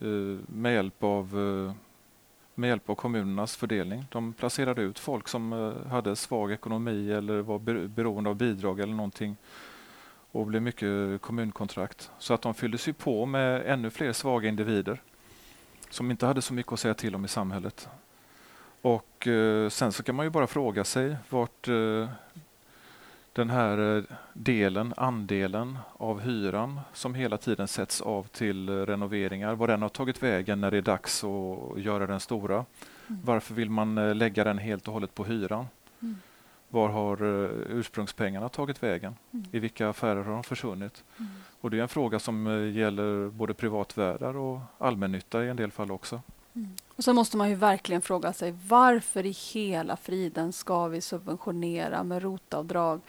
Eh, 0.00 0.38
med 0.46 0.74
hjälp 0.74 1.02
av 1.02 1.38
eh, 1.38 1.74
med 2.54 2.68
hjälp 2.68 2.90
av 2.90 2.94
kommunernas 2.94 3.56
fördelning. 3.56 4.04
De 4.10 4.32
placerade 4.32 4.82
ut 4.82 4.98
folk 4.98 5.28
som 5.28 5.52
eh, 5.52 5.90
hade 5.90 6.16
svag 6.16 6.52
ekonomi 6.52 7.12
eller 7.12 7.40
var 7.40 7.58
beroende 7.88 8.30
av 8.30 8.36
bidrag 8.36 8.80
eller 8.80 8.94
någonting 8.94 9.36
och 10.32 10.46
blev 10.46 10.62
mycket 10.62 11.20
kommunkontrakt. 11.20 12.10
Så 12.18 12.34
att 12.34 12.42
de 12.42 12.54
fylldes 12.54 12.88
ju 12.88 12.92
på 12.92 13.26
med 13.26 13.62
ännu 13.66 13.90
fler 13.90 14.12
svaga 14.12 14.48
individer 14.48 15.02
som 15.90 16.10
inte 16.10 16.26
hade 16.26 16.42
så 16.42 16.54
mycket 16.54 16.72
att 16.72 16.80
säga 16.80 16.94
till 16.94 17.14
om 17.14 17.24
i 17.24 17.28
samhället. 17.28 17.88
Och 18.82 19.26
eh, 19.26 19.68
sen 19.68 19.92
så 19.92 20.02
kan 20.02 20.14
man 20.14 20.26
ju 20.26 20.30
bara 20.30 20.46
fråga 20.46 20.84
sig 20.84 21.16
vart 21.30 21.68
eh, 21.68 22.08
den 23.32 23.50
här 23.50 23.96
eh, 23.96 24.04
delen, 24.32 24.94
andelen 24.96 25.78
av 25.92 26.20
hyran 26.20 26.80
som 26.92 27.14
hela 27.14 27.38
tiden 27.38 27.68
sätts 27.68 28.00
av 28.00 28.26
till 28.26 28.68
eh, 28.68 28.72
renoveringar, 28.72 29.54
var 29.54 29.68
den 29.68 29.82
har 29.82 29.88
tagit 29.88 30.22
vägen 30.22 30.60
när 30.60 30.70
det 30.70 30.76
är 30.76 30.82
dags 30.82 31.24
att 31.24 31.80
göra 31.80 32.06
den 32.06 32.20
stora. 32.20 32.54
Mm. 32.54 33.20
Varför 33.24 33.54
vill 33.54 33.70
man 33.70 33.98
eh, 33.98 34.14
lägga 34.14 34.44
den 34.44 34.58
helt 34.58 34.88
och 34.88 34.94
hållet 34.94 35.14
på 35.14 35.24
hyran? 35.24 35.66
Mm. 36.00 36.16
Var 36.68 36.88
har 36.88 37.22
ursprungspengarna 37.70 38.48
tagit 38.48 38.82
vägen? 38.82 39.16
Mm. 39.30 39.46
I 39.52 39.58
vilka 39.58 39.88
affärer 39.88 40.22
har 40.22 40.32
de 40.32 40.42
försvunnit? 40.42 41.04
Mm. 41.18 41.30
Och 41.60 41.70
det 41.70 41.78
är 41.78 41.82
en 41.82 41.88
fråga 41.88 42.18
som 42.18 42.46
gäller 42.74 43.28
både 43.28 43.54
privatvärdar 43.54 44.36
och 44.36 44.60
allmännytta 44.78 45.44
i 45.44 45.48
en 45.48 45.56
del 45.56 45.70
fall 45.70 45.90
också. 45.90 46.20
Och 47.02 47.04
så 47.04 47.12
måste 47.12 47.36
man 47.36 47.48
ju 47.48 47.54
verkligen 47.54 48.02
fråga 48.02 48.32
sig 48.32 48.54
varför 48.68 49.26
i 49.26 49.30
hela 49.52 49.96
friden 49.96 50.52
ska 50.52 50.86
vi 50.86 51.00
subventionera 51.00 52.02
med 52.02 52.22
rotavdrag 52.22 53.00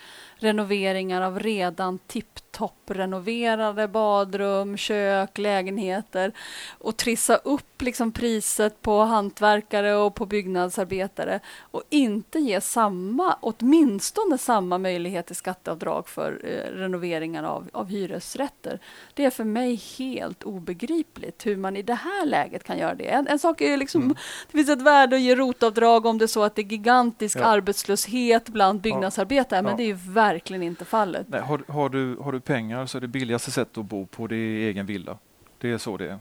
renoveringar 0.43 1.21
av 1.21 1.39
redan 1.39 1.99
tipptopp 1.99 2.84
renoverade 2.86 3.88
badrum, 3.88 4.77
kök, 4.77 5.38
lägenheter 5.38 6.32
och 6.77 6.97
trissa 6.97 7.36
upp 7.36 7.82
liksom 7.82 8.12
priset 8.12 8.82
på 8.82 8.99
hantverkare 8.99 9.95
och 9.95 10.15
på 10.15 10.25
byggnadsarbetare 10.25 11.39
och 11.60 11.84
inte 11.89 12.39
ge 12.39 12.62
samma, 12.62 13.38
åtminstone 13.41 14.38
samma 14.38 14.77
möjlighet 14.77 15.25
till 15.25 15.36
skatteavdrag 15.36 16.08
för 16.08 16.41
eh, 16.43 16.77
renoveringar 16.77 17.43
av, 17.43 17.69
av 17.73 17.88
hyresrätter. 17.88 18.79
Det 19.13 19.25
är 19.25 19.29
för 19.29 19.43
mig 19.43 19.75
helt 19.97 20.43
obegripligt 20.43 21.45
hur 21.45 21.58
man 21.58 21.77
i 21.77 21.82
det 21.82 21.93
här 21.93 22.25
läget 22.25 22.63
kan 22.63 22.77
göra 22.77 22.95
det. 22.95 23.08
En, 23.08 23.27
en 23.27 23.39
sak 23.39 23.62
är 23.62 23.77
liksom, 23.83 24.01
Mm. 24.01 24.15
det 24.51 24.57
finns 24.57 24.69
ett 24.69 24.81
värde 24.81 25.15
att 25.15 25.21
ge 25.21 25.35
rotavdrag 25.35 26.05
om 26.05 26.17
det 26.17 26.25
är 26.25 26.27
så 26.27 26.43
att 26.43 26.55
det 26.55 26.61
är 26.61 26.65
gigantisk 26.65 27.37
Ja. 27.39 27.45
arbetslöshet 27.45 28.49
bland 28.49 28.81
byggnadsarbetare, 28.81 29.61
men 29.61 29.77
det 29.77 29.83
är 29.83 29.93
verkligen 30.13 30.63
inte 30.63 30.85
fallet. 30.85 31.27
Nej, 31.29 31.41
har, 31.41 31.63
har, 31.67 31.89
du, 31.89 32.15
har 32.17 32.31
du 32.31 32.39
pengar 32.39 32.85
så 32.85 32.97
är 32.97 33.01
det 33.01 33.07
billigaste 33.07 33.51
sättet 33.51 33.77
att 33.77 33.85
bo 33.85 34.05
på 34.05 34.27
det 34.27 34.35
är 34.35 34.67
egen 34.69 34.85
villa. 34.85 35.17
Det 35.57 35.71
är 35.71 35.77
så 35.77 35.97
det 35.97 36.09
är. 36.09 36.19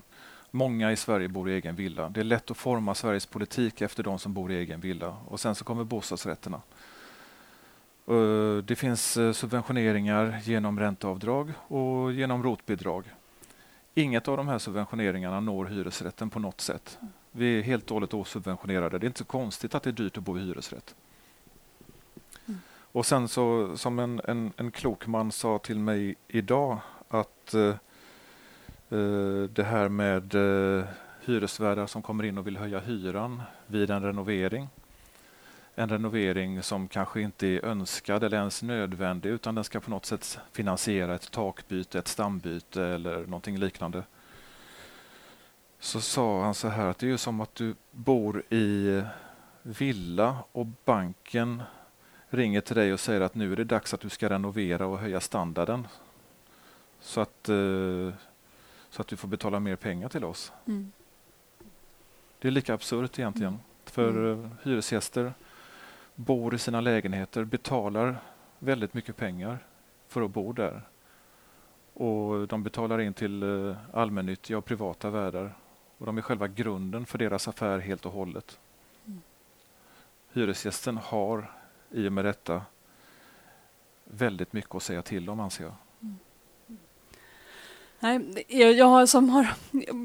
Många 0.51 0.93
i 0.93 0.97
Sverige 0.97 1.29
bor 1.29 1.51
i 1.51 1.53
egen 1.55 1.77
villa. 1.77 2.09
Det 2.09 2.21
är 2.21 2.25
lätt 2.25 2.51
att 2.51 2.57
forma 2.57 2.95
Sveriges 2.95 3.27
politik 3.27 3.81
efter 3.81 4.03
de 4.03 4.19
som 4.19 4.33
bor 4.35 4.53
i 4.53 4.57
egen 4.57 4.81
villa. 4.81 5.17
Och 5.29 5.41
sen 5.41 5.55
så 5.55 5.65
kommer 5.65 5.85
bostadsrätterna. 5.85 6.61
Eh, 8.09 8.57
Det 8.65 8.77
finns 8.77 9.17
eh, 9.17 9.33
subventioneringar 9.33 10.41
genom 10.45 10.79
ränteavdrag 10.81 11.53
och 11.69 12.13
genom 12.13 12.43
rotbidrag. 12.43 13.05
Inget 13.95 14.29
av 14.29 14.37
de 14.37 14.49
här 14.49 14.59
subventioneringarna 14.59 15.41
når 15.41 15.65
hyresrätten 15.67 16.31
på 16.31 16.39
något 16.39 16.61
sätt. 16.61 16.99
Vi 17.33 17.59
är 17.59 17.63
helt 17.63 17.91
och 17.91 17.95
hållet 17.95 18.15
osubventionerade. 18.15 18.99
Det 18.99 19.05
är 19.05 19.09
inte 19.09 19.19
så 19.19 19.25
konstigt 19.25 19.75
att 19.75 19.83
det 19.83 19.91
är 19.91 19.93
dyrt 19.93 20.17
att 20.17 20.25
bo 20.25 20.39
i 20.39 20.41
hyresrätt. 20.41 20.95
Mm. 22.47 22.61
Och 22.93 23.07
sen 23.07 23.29
så 23.29 23.77
som 23.77 23.99
en, 23.99 24.21
en, 24.25 24.53
en 24.57 24.71
klok 24.71 25.07
man 25.07 25.33
sa 25.33 25.59
till 25.59 25.79
mig 25.79 26.15
idag 26.29 26.79
att 27.09 27.55
eh, 27.55 27.69
eh 27.69 29.43
det 29.51 29.65
här 29.65 29.89
med 29.89 30.35
eh, 30.35 30.85
hyresvärdar 31.25 31.87
som 31.87 32.03
kommer 32.03 32.25
in 32.25 32.39
och 32.39 32.47
vill 32.47 32.57
höja 32.57 32.81
hyran 32.81 33.43
vid 33.67 33.91
en 33.91 34.03
renovering. 34.03 34.69
En 35.75 35.89
renovering 35.89 36.63
som 36.63 36.89
kanske 36.89 37.21
inte 37.21 37.47
är 37.47 37.65
önskad 37.65 38.25
eller 38.25 38.39
ens 38.39 38.63
nödvändig 38.63 39.31
utan 39.31 39.55
den 39.55 39.65
ska 39.65 39.81
på 39.81 39.91
något 39.91 40.07
sätt 40.07 40.39
finansiera 40.53 41.15
ett 41.15 41.31
takbyte, 41.31 41.99
ett 41.99 42.09
stambyte 42.09 42.85
eller 42.85 43.27
någonting 43.27 43.59
liknande. 43.59 44.03
Så 45.83 46.01
sa 46.01 46.43
han 46.45 46.55
så 46.55 46.69
här 46.69 46.87
att 46.87 46.99
det 46.99 47.11
är 47.11 47.17
som 47.17 47.41
att 47.41 47.55
du 47.55 47.75
bor 47.91 48.43
i 48.51 49.03
villa 49.63 50.37
och 50.53 50.67
banken 50.85 51.63
ringer 52.29 52.61
till 52.61 52.77
dig 52.77 52.93
och 52.93 53.01
säger 53.01 53.21
att 53.21 53.35
nu 53.35 53.53
är 53.53 53.57
det 53.57 53.65
dags 53.65 53.95
att 53.95 54.01
du 54.01 54.09
ska 54.09 54.31
renovera 54.31 54.87
och 54.87 54.99
höja 54.99 55.21
standarden. 55.21 55.87
Så 57.01 57.21
att, 57.21 57.49
eh, 57.49 58.15
så 58.91 59.03
att 59.03 59.07
du 59.07 59.17
får 59.17 59.29
betala 59.29 59.61
mer 59.61 59.77
pengar 59.77 60.09
till 60.09 60.25
oss. 60.25 60.53
Mm. 60.67 60.93
Det 62.39 62.49
är 62.49 62.53
lika 62.53 62.75
absurt 62.75 63.19
egentligen. 63.19 63.53
Mm. 63.53 63.65
För 63.85 64.33
mm. 64.33 64.51
hyresgäster 64.63 65.33
bor 66.15 66.55
i 66.55 66.59
sina 66.59 66.81
lägenheter, 66.81 67.45
betalar 67.45 68.17
väldigt 68.59 68.95
mycket 68.95 69.17
pengar 69.17 69.59
för 70.09 70.23
att 70.23 70.31
bo 70.31 70.53
där. 70.53 70.83
Och 71.95 72.49
De 72.49 72.63
betalar 72.63 73.01
in 73.01 73.15
till 73.15 73.43
eh, 73.43 73.77
allmännyttiga 73.93 74.59
och 74.59 74.65
privata 74.65 75.11
värdar. 75.11 75.55
Och 76.03 76.07
De 76.07 76.19
är 76.19 76.23
själva 76.23 76.49
grunden 76.49 77.07
för 77.07 77.19
deras 77.19 77.49
affär 77.49 77.79
helt 77.79 78.07
och 78.07 78.13
hållet. 78.13 78.59
Mm. 79.07 79.23
Hyresgästen 80.33 80.97
har 80.97 81.53
i 81.91 82.09
och 82.09 82.13
med 82.13 82.25
detta 82.25 82.63
väldigt 84.05 84.53
mycket 84.53 84.75
att 84.75 84.83
säga 84.83 85.03
till 85.03 85.31
om, 85.31 85.41
anser 85.41 85.65
jag. 85.65 85.75
Nej, 87.99 88.45
jag 88.79 89.09
som 89.09 89.29
har 89.29 89.47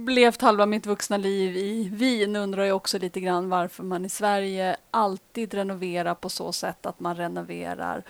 levt 0.10 0.42
halva 0.42 0.66
mitt 0.66 0.86
vuxna 0.86 1.18
liv 1.18 1.58
i 1.58 1.90
Wien 1.90 2.36
undrar 2.36 2.64
jag 2.64 2.76
också 2.76 2.98
lite 2.98 3.20
grann 3.20 3.50
varför 3.50 3.84
man 3.84 4.06
i 4.06 4.10
Sverige 4.10 4.78
alltid 4.92 5.54
renoverar 5.54 6.16
på 6.16 6.30
så 6.30 6.52
sätt 6.52 6.86
att 6.86 7.00
man 7.00 7.16
renoverar 7.16 8.04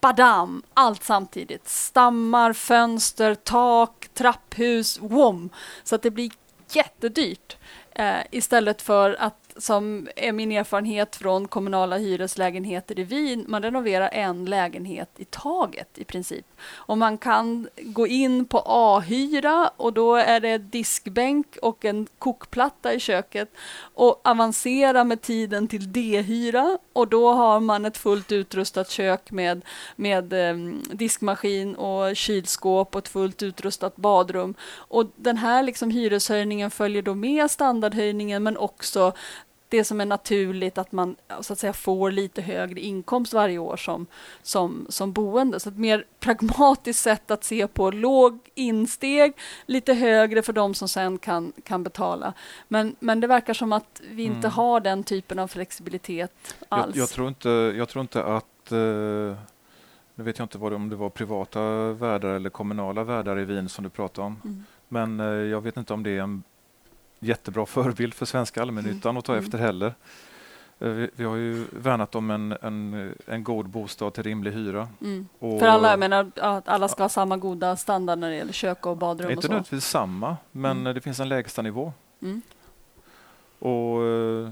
badam, 0.00 0.62
allt 0.74 1.04
samtidigt. 1.04 1.68
Stammar, 1.68 2.52
fönster, 2.52 3.34
tak, 3.34 4.08
trapphus, 4.14 4.98
wom. 5.00 5.50
Så 5.84 5.94
att 5.94 6.02
det 6.02 6.10
blir 6.10 6.30
jättedyrt. 6.76 7.56
Eh, 7.94 8.18
istället 8.30 8.82
för 8.82 9.16
att 9.18 9.47
som 9.58 10.08
är 10.16 10.32
min 10.32 10.52
erfarenhet 10.52 11.16
från 11.16 11.48
kommunala 11.48 11.96
hyreslägenheter 11.98 12.98
i 12.98 13.04
Wien. 13.04 13.44
Man 13.48 13.62
renoverar 13.62 14.08
en 14.12 14.44
lägenhet 14.44 15.10
i 15.16 15.24
taget 15.24 15.98
i 15.98 16.04
princip. 16.04 16.46
Och 16.72 16.98
man 16.98 17.18
kan 17.18 17.68
gå 17.76 18.06
in 18.06 18.44
på 18.44 18.62
A-hyra 18.66 19.70
och 19.76 19.92
då 19.92 20.14
är 20.16 20.40
det 20.40 20.58
diskbänk 20.58 21.56
och 21.62 21.84
en 21.84 22.06
kokplatta 22.18 22.94
i 22.94 23.00
köket 23.00 23.52
och 23.94 24.20
avancera 24.24 25.04
med 25.04 25.22
tiden 25.22 25.68
till 25.68 25.92
D-hyra 25.92 26.78
och 26.92 27.08
då 27.08 27.32
har 27.32 27.60
man 27.60 27.84
ett 27.84 27.96
fullt 27.96 28.32
utrustat 28.32 28.90
kök 28.90 29.30
med, 29.30 29.64
med 29.96 30.32
eh, 30.32 30.56
diskmaskin 30.92 31.74
och 31.74 32.16
kylskåp 32.16 32.94
och 32.94 32.98
ett 32.98 33.08
fullt 33.08 33.42
utrustat 33.42 33.96
badrum. 33.96 34.54
Och 34.74 35.06
den 35.16 35.36
här 35.36 35.62
liksom 35.62 35.90
hyreshöjningen 35.90 36.70
följer 36.70 37.02
då 37.02 37.14
med 37.14 37.50
standardhöjningen 37.50 38.42
men 38.42 38.56
också 38.56 39.12
det 39.68 39.84
som 39.84 40.00
är 40.00 40.06
naturligt 40.06 40.78
att 40.78 40.92
man 40.92 41.16
så 41.40 41.52
att 41.52 41.58
säga, 41.58 41.72
får 41.72 42.10
lite 42.10 42.42
högre 42.42 42.80
inkomst 42.80 43.32
varje 43.32 43.58
år 43.58 43.76
som, 43.76 44.06
som, 44.42 44.86
som 44.88 45.12
boende. 45.12 45.60
Så 45.60 45.68
ett 45.68 45.78
mer 45.78 46.04
pragmatiskt 46.20 47.02
sätt 47.02 47.30
att 47.30 47.44
se 47.44 47.66
på 47.66 47.90
låg 47.90 48.38
insteg, 48.54 49.32
lite 49.66 49.94
högre 49.94 50.42
för 50.42 50.52
de 50.52 50.74
som 50.74 50.88
sen 50.88 51.18
kan, 51.18 51.52
kan 51.62 51.82
betala. 51.82 52.32
Men, 52.68 52.96
men 53.00 53.20
det 53.20 53.26
verkar 53.26 53.54
som 53.54 53.72
att 53.72 54.02
vi 54.10 54.22
inte 54.22 54.38
mm. 54.38 54.50
har 54.50 54.80
den 54.80 55.04
typen 55.04 55.38
av 55.38 55.48
flexibilitet 55.48 56.56
alls. 56.68 56.96
Jag, 56.96 57.02
jag 57.02 57.08
tror, 57.08 57.28
inte, 57.28 57.48
jag 57.76 57.88
tror 57.88 58.02
inte 58.02 58.24
att 58.24 58.72
eh... 58.72 59.36
Nu 60.18 60.24
vet 60.24 60.38
jag 60.38 60.44
inte 60.44 60.58
vad 60.58 60.72
det, 60.72 60.76
om 60.76 60.88
det 60.88 60.96
var 60.96 61.10
privata 61.10 61.92
värdar 61.92 62.28
eller 62.28 62.50
kommunala 62.50 63.04
värdar 63.04 63.38
i 63.38 63.44
Wien 63.44 63.68
som 63.68 63.84
du 63.84 63.90
pratade 63.90 64.26
om. 64.26 64.40
Mm. 64.44 64.64
Men 64.88 65.20
eh, 65.20 65.26
jag 65.26 65.60
vet 65.60 65.76
inte 65.76 65.92
om 65.92 66.02
det 66.02 66.10
är 66.10 66.22
en 66.22 66.42
jättebra 67.18 67.66
förebild 67.66 68.14
för 68.14 68.26
svenska 68.26 68.62
allmännyttan 68.62 69.16
att 69.16 69.24
ta 69.24 69.32
mm. 69.32 69.44
efter 69.44 69.58
heller. 69.58 69.94
Eh, 70.78 70.88
vi, 70.88 71.10
vi, 71.16 71.24
har 71.24 71.36
ju 71.36 71.66
värnat 71.70 72.14
om 72.14 72.30
en, 72.30 72.52
en, 72.62 73.14
en 73.26 73.44
god 73.44 73.68
bostad 73.68 74.14
till 74.14 74.22
rimlig 74.22 74.52
hyra. 74.52 74.88
Mm. 75.00 75.28
Och, 75.38 75.60
för 75.60 75.66
alla, 75.66 75.90
jag 75.90 75.98
menar 75.98 76.30
att 76.36 76.68
alla 76.68 76.88
ska 76.88 77.04
ha 77.04 77.08
samma 77.08 77.36
goda 77.36 77.76
standard 77.76 78.18
när 78.18 78.30
det 78.30 78.36
gäller 78.36 78.52
kök 78.52 78.86
och 78.86 78.96
badrum? 78.96 79.30
Inte 79.30 79.48
nödvändigtvis 79.48 79.84
samma, 79.84 80.36
men 80.52 80.80
mm. 80.80 80.94
det 80.94 81.00
finns 81.00 81.20
en 81.20 81.28
lägsta 81.28 81.62
nivå. 81.62 81.92
Mm. 82.22 82.42
Och 83.58 84.04
eh, 84.04 84.50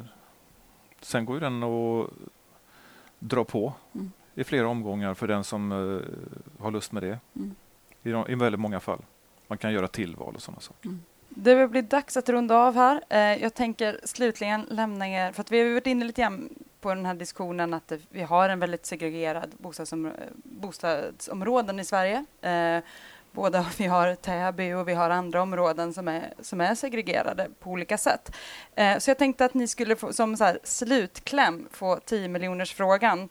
Sen 1.07 1.25
går 1.25 1.37
ju 1.37 1.41
den 1.41 1.63
att 1.63 2.11
dra 3.19 3.45
på 3.45 3.73
mm. 3.95 4.13
i 4.35 4.45
flera 4.45 4.69
omgångar 4.69 5.15
för 5.15 5.29
den 5.29 5.45
som 5.45 5.73
uh, 5.73 6.03
har 6.61 6.71
lust 6.71 6.93
med 6.93 7.03
det. 7.03 7.19
Mm. 7.35 7.55
I, 8.03 8.33
I 8.33 8.35
väldigt 8.35 8.61
många 8.61 8.81
fall. 8.81 8.99
Man 9.47 9.59
kan 9.59 9.73
göra 9.73 9.89
tillval 9.89 10.35
och 10.35 10.43
sådana 10.43 10.61
saker. 10.61 10.99
Det 11.39 11.55
Det 11.55 11.69
blir 11.69 11.83
dags 11.83 12.17
att 12.17 12.29
runda 12.29 12.57
av 12.57 12.75
här. 12.75 13.03
Eh, 13.09 13.43
jag 13.43 13.55
tänker 13.55 14.01
slutligen 14.05 14.67
lämna 14.71 15.09
er, 15.09 15.33
för 15.33 15.41
att 15.41 15.53
vi 15.53 15.63
har 15.63 15.71
varit 15.71 15.87
inne 15.87 16.05
lite 16.05 16.23
grann 16.23 16.49
på 16.81 16.95
den 16.95 17.07
här 17.07 17.15
diskussionen 17.15 17.75
att 17.75 17.93
vi 18.11 18.23
har 18.23 18.49
en 18.49 18.61
väldigt 18.61 18.87
segregerad 18.87 19.51
bostadsom, 19.59 20.13
bostadsområden 20.35 21.81
i 21.81 21.85
Sverige. 21.85 22.25
Eh, 22.41 22.85
både 23.33 23.67
vi 23.79 23.87
har 23.87 24.15
Täby 24.15 24.73
och 24.73 24.89
vi 24.89 24.95
har 24.95 25.11
andra 25.11 25.43
områden 25.43 25.95
som 25.95 26.09
är, 26.09 26.35
som 26.41 26.61
är 26.61 26.75
segregerade 26.75 27.49
på 27.61 27.71
olika 27.71 27.99
sätt. 27.99 28.37
Eh, 28.75 28.99
så 28.99 29.11
jag 29.11 29.19
tänkte 29.19 29.45
att 29.45 29.55
ni 29.55 29.69
skulle 29.69 29.97
få, 29.97 30.13
som 30.13 30.37
så 30.37 30.45
här, 30.45 30.59
slutkläm 30.65 31.69
få 31.71 31.97
10 31.97 32.29
miljoners 32.29 32.75
frågan. 32.75 33.29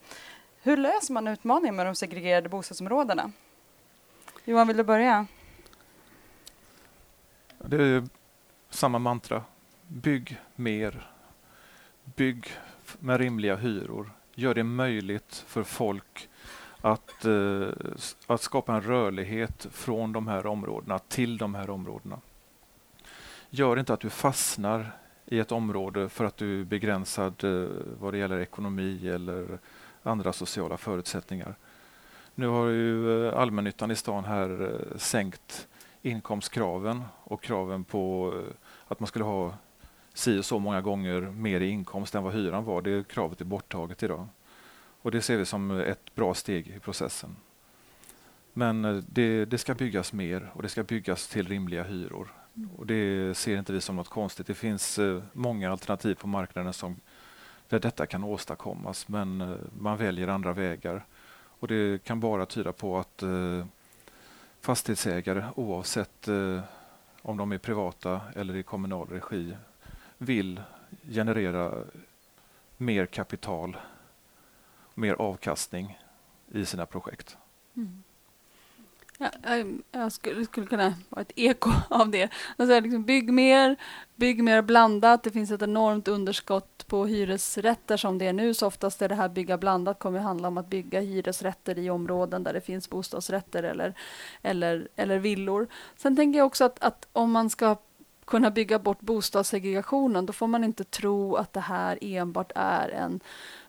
Hur 0.62 0.78
löser 0.78 1.14
man 1.14 1.28
utmaningen 1.28 1.76
med 1.76 1.86
de 1.86 1.96
segregerade 1.96 2.50
bostadsområdena? 2.50 3.32
Johan, 4.46 4.68
vill 4.68 4.78
du 4.78 4.84
börja? 4.84 5.28
Det 7.60 7.84
är 7.84 8.04
samma 8.70 9.00
mantra. 9.00 9.44
Bygg 9.88 10.38
mer. 10.56 11.12
Bygg 12.04 12.52
med 13.00 13.20
rimliga 13.20 13.56
hyror. 13.56 14.12
Gör 14.36 14.54
det 14.54 14.64
möjligt 14.64 15.44
för 15.48 15.64
folk 15.64 16.30
att, 16.82 17.26
eh, 17.26 17.68
att 18.28 18.42
skapa 18.42 18.76
en 18.76 18.82
rörlighet 18.82 19.68
från 19.72 20.12
de 20.12 20.28
här 20.28 20.46
områdena 20.46 21.00
till 21.00 21.38
de 21.38 21.56
här 21.56 21.70
områdena. 21.70 22.20
Gör 23.50 23.80
inte 23.80 23.94
att 23.94 24.00
du 24.00 24.10
fastnar 24.10 24.92
i 25.26 25.40
ett 25.40 25.52
område 25.52 26.10
för 26.10 26.26
att 26.26 26.38
du 26.38 26.62
är 26.62 26.66
begränsad 26.66 27.44
eh, 27.44 27.70
vad 28.00 28.14
det 28.14 28.18
gäller 28.18 28.40
ekonomi 28.40 29.10
eller 29.10 29.60
andra 30.04 30.34
sociala 30.34 30.78
förutsättningar. 30.78 31.56
Nu 32.36 32.48
har 32.48 32.68
ju 32.68 33.28
eh, 33.28 33.40
allmännyttan 33.40 33.92
i 33.92 33.96
stan 33.96 34.26
här 34.26 34.62
eh, 34.62 34.98
sänkt 34.98 35.68
inkomstkraven 36.06 37.04
och 37.24 37.44
kraven 37.44 37.84
på 37.84 38.34
eh, 38.36 38.54
att 38.88 39.00
man 39.00 39.08
skulle 39.08 39.26
ha 39.26 39.54
si 40.14 40.40
och 40.40 40.46
så 40.46 40.60
många 40.60 40.82
gånger 40.82 41.22
mer 41.22 41.62
i 41.62 41.70
inkomst 41.70 42.16
än 42.16 42.24
vad 42.24 42.34
hyran 42.34 42.66
var. 42.66 42.82
Det 42.82 43.08
kravet 43.08 43.42
är 43.42 43.46
borttaget 43.46 44.04
idag. 44.04 44.28
Och 45.02 45.12
det 45.12 45.22
ser 45.22 45.38
vi 45.38 45.46
som 45.46 45.72
ett 45.72 46.16
bra 46.16 46.34
steg 46.34 46.68
i 46.68 46.80
processen. 46.80 47.36
Men 48.54 48.86
eh, 48.86 48.96
det, 48.96 49.46
det 49.46 49.58
ska 49.58 49.74
byggas 49.74 50.14
mer 50.14 50.52
och 50.54 50.62
det 50.62 50.70
ska 50.70 50.84
byggas 50.84 51.28
till 51.28 51.48
rimliga 51.48 51.84
hyror. 51.84 52.34
Och 52.78 52.86
Det 52.86 53.38
ser 53.38 53.58
inte 53.58 53.74
vi 53.74 53.82
som 53.82 53.96
något 53.96 54.10
konstigt. 54.10 54.48
Det 54.48 54.54
finns 54.54 55.00
eh, 55.00 55.24
många 55.34 55.72
alternativ 55.72 56.16
på 56.16 56.28
marknaden 56.28 56.74
som, 56.74 56.96
där 57.70 57.80
detta 57.80 58.06
kan 58.06 58.24
åstadkommas 58.24 59.08
men 59.08 59.58
man 59.80 59.98
väljer 59.98 60.28
andra 60.28 60.54
vägar. 60.54 61.06
Och 61.60 61.68
Det 61.68 62.04
kan 62.04 62.20
bara 62.20 62.46
tyda 62.46 62.72
på 62.72 62.98
att 62.98 63.24
fastighetsägare 64.66 65.46
oavsett 65.56 66.28
eh, 66.28 66.64
om 67.22 67.38
de 67.38 67.52
är 67.52 67.58
privata 67.58 68.22
eller 68.36 68.56
i 68.56 68.64
kommunal 68.64 69.08
regi 69.08 69.58
vill 70.18 70.62
generera 71.04 71.74
mer 72.78 73.06
kapital, 73.06 73.78
mer 74.94 75.14
avkastning 75.14 76.00
i 76.52 76.66
sina 76.66 76.86
projekt. 76.86 77.38
Mm. 77.76 78.04
Ja, 79.18 79.30
jag 79.92 80.12
skulle, 80.12 80.46
skulle 80.46 80.68
kunna 80.68 80.94
vara 81.10 81.22
ett 81.22 81.32
eko 81.36 81.70
av 81.90 82.10
det. 82.10 82.30
Alltså 82.58 82.80
liksom 82.80 83.04
bygg 83.04 83.34
mer, 83.34 83.76
bygg 84.16 84.44
mer 84.44 84.62
blandat. 84.62 85.24
Det 85.24 85.32
finns 85.32 85.52
ett 85.52 85.62
enormt 85.62 86.08
underskott 86.08 86.88
på 86.88 87.06
hyresrätter 87.06 87.98
som 87.98 88.18
det 88.18 88.28
är 88.28 88.34
nu. 88.34 88.54
Så 88.54 88.68
oftast 88.68 89.02
är 89.02 89.10
det 89.10 89.16
här 89.16 89.30
bygga 89.30 89.58
blandat 89.58 90.00
kommer 90.00 90.20
att 90.20 90.26
handla 90.26 90.48
om 90.48 90.58
att 90.58 90.70
bygga 90.70 91.02
hyresrätter 91.02 91.80
i 91.80 91.90
områden 91.90 92.44
där 92.44 92.54
det 92.54 92.62
finns 92.62 92.90
bostadsrätter 92.90 93.64
eller, 93.64 93.94
eller, 94.42 94.88
eller 94.96 95.20
villor. 95.20 95.68
Sen 95.96 96.16
tänker 96.16 96.40
jag 96.40 96.48
också 96.48 96.64
att, 96.66 96.84
att 96.84 97.08
om 97.14 97.32
man 97.32 97.50
ska 97.50 97.76
kunna 98.26 98.52
bygga 98.52 98.80
bort 98.80 99.02
bostadssegregationen, 99.02 100.26
då 100.26 100.34
får 100.34 100.48
man 100.48 100.64
inte 100.64 100.84
tro 100.84 101.36
att 101.36 101.54
det 101.54 101.60
här 101.60 101.98
enbart 102.02 102.52
är 102.56 102.90
en 102.90 103.20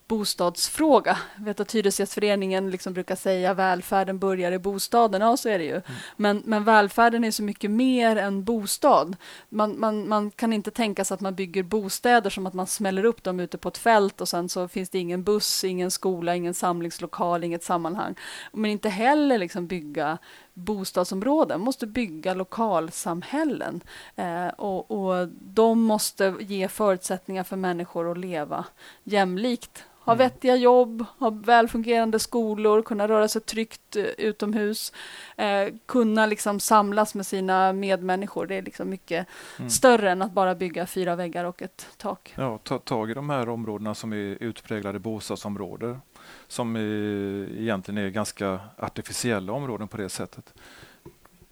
bostadsfråga. 0.08 1.18
Jag 1.36 1.44
vet 1.44 1.60
att 1.60 1.74
Hyresgästföreningen 1.74 2.70
liksom 2.70 2.92
brukar 2.92 3.16
säga 3.16 3.54
välfärden 3.54 4.18
börjar 4.18 4.52
i 4.52 4.58
bostaden. 4.58 5.20
Ja, 5.20 5.36
så 5.36 5.48
är 5.48 5.58
det 5.58 5.64
ju. 5.64 5.70
Mm. 5.70 5.82
Men, 6.16 6.42
men 6.44 6.64
välfärden 6.64 7.24
är 7.24 7.30
så 7.30 7.42
mycket 7.42 7.70
mer 7.70 8.16
än 8.16 8.44
bostad. 8.44 9.16
Man, 9.48 9.80
man, 9.80 10.08
man 10.08 10.30
kan 10.30 10.52
inte 10.52 10.70
tänka 10.70 11.04
sig 11.04 11.14
att 11.14 11.20
man 11.20 11.34
bygger 11.34 11.62
bostäder 11.62 12.30
som 12.30 12.46
att 12.46 12.54
man 12.54 12.66
smäller 12.66 13.04
upp 13.04 13.22
dem 13.22 13.40
ute 13.40 13.58
på 13.58 13.68
ett 13.68 13.78
fält 13.78 14.20
och 14.20 14.28
sen 14.28 14.48
så 14.48 14.68
finns 14.68 14.90
det 14.90 14.98
ingen 14.98 15.22
buss, 15.22 15.64
ingen 15.64 15.90
skola, 15.90 16.36
ingen 16.36 16.54
samlingslokal, 16.54 17.44
inget 17.44 17.64
sammanhang. 17.64 18.14
Men 18.52 18.70
inte 18.70 18.88
heller 18.88 19.38
liksom 19.38 19.66
bygga 19.66 20.18
bostadsområden, 20.56 21.60
måste 21.60 21.86
bygga 21.86 22.34
lokalsamhällen. 22.34 23.80
Eh, 24.16 24.48
och, 24.48 24.90
och 24.90 25.28
de 25.28 25.82
måste 25.82 26.34
ge 26.40 26.68
förutsättningar 26.68 27.44
för 27.44 27.56
människor 27.56 28.10
att 28.10 28.18
leva 28.18 28.64
jämlikt 29.04 29.84
ha 30.06 30.12
mm. 30.12 30.18
vettiga 30.18 30.56
jobb, 30.56 31.04
ha 31.18 31.30
välfungerande 31.30 32.18
skolor, 32.18 32.82
kunna 32.82 33.08
röra 33.08 33.28
sig 33.28 33.42
tryggt 33.42 33.96
eh, 33.96 34.04
utomhus, 34.04 34.92
eh, 35.36 35.68
kunna 35.86 36.26
liksom 36.26 36.60
samlas 36.60 37.14
med 37.14 37.26
sina 37.26 37.72
medmänniskor. 37.72 38.46
Det 38.46 38.54
är 38.54 38.62
liksom 38.62 38.90
mycket 38.90 39.26
mm. 39.58 39.70
större 39.70 40.10
än 40.10 40.22
att 40.22 40.32
bara 40.32 40.54
bygga 40.54 40.86
fyra 40.86 41.16
väggar 41.16 41.44
och 41.44 41.62
ett 41.62 41.86
tak. 41.96 42.34
Ja, 42.36 42.58
ta 42.58 42.78
tag 42.78 43.10
i 43.10 43.14
de 43.14 43.30
här 43.30 43.48
områdena 43.48 43.94
som 43.94 44.12
är 44.12 44.36
utpräglade 44.42 44.98
bostadsområden 44.98 46.00
som 46.48 46.76
egentligen 46.76 47.98
är 47.98 48.08
ganska 48.08 48.60
artificiella 48.76 49.52
områden 49.52 49.88
på 49.88 49.96
det 49.96 50.08
sättet. 50.08 50.54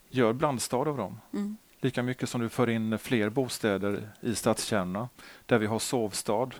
Gör 0.09 0.33
blandstad 0.33 0.77
av 0.77 0.97
dem. 0.97 1.20
Mm. 1.33 1.57
Lika 1.81 2.03
mycket 2.03 2.29
som 2.29 2.41
du 2.41 2.49
för 2.49 2.70
in 2.70 2.99
fler 2.99 3.29
bostäder 3.29 4.09
i 4.20 4.35
stadskärnorna 4.35 5.09
där 5.47 5.59
vi 5.59 5.66
har 5.66 5.79
sovstad 5.79 6.51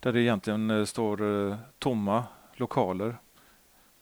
där 0.00 0.12
det 0.12 0.20
egentligen 0.20 0.70
eh, 0.70 0.84
står 0.84 1.48
eh, 1.48 1.56
tomma 1.78 2.24
lokaler 2.54 3.16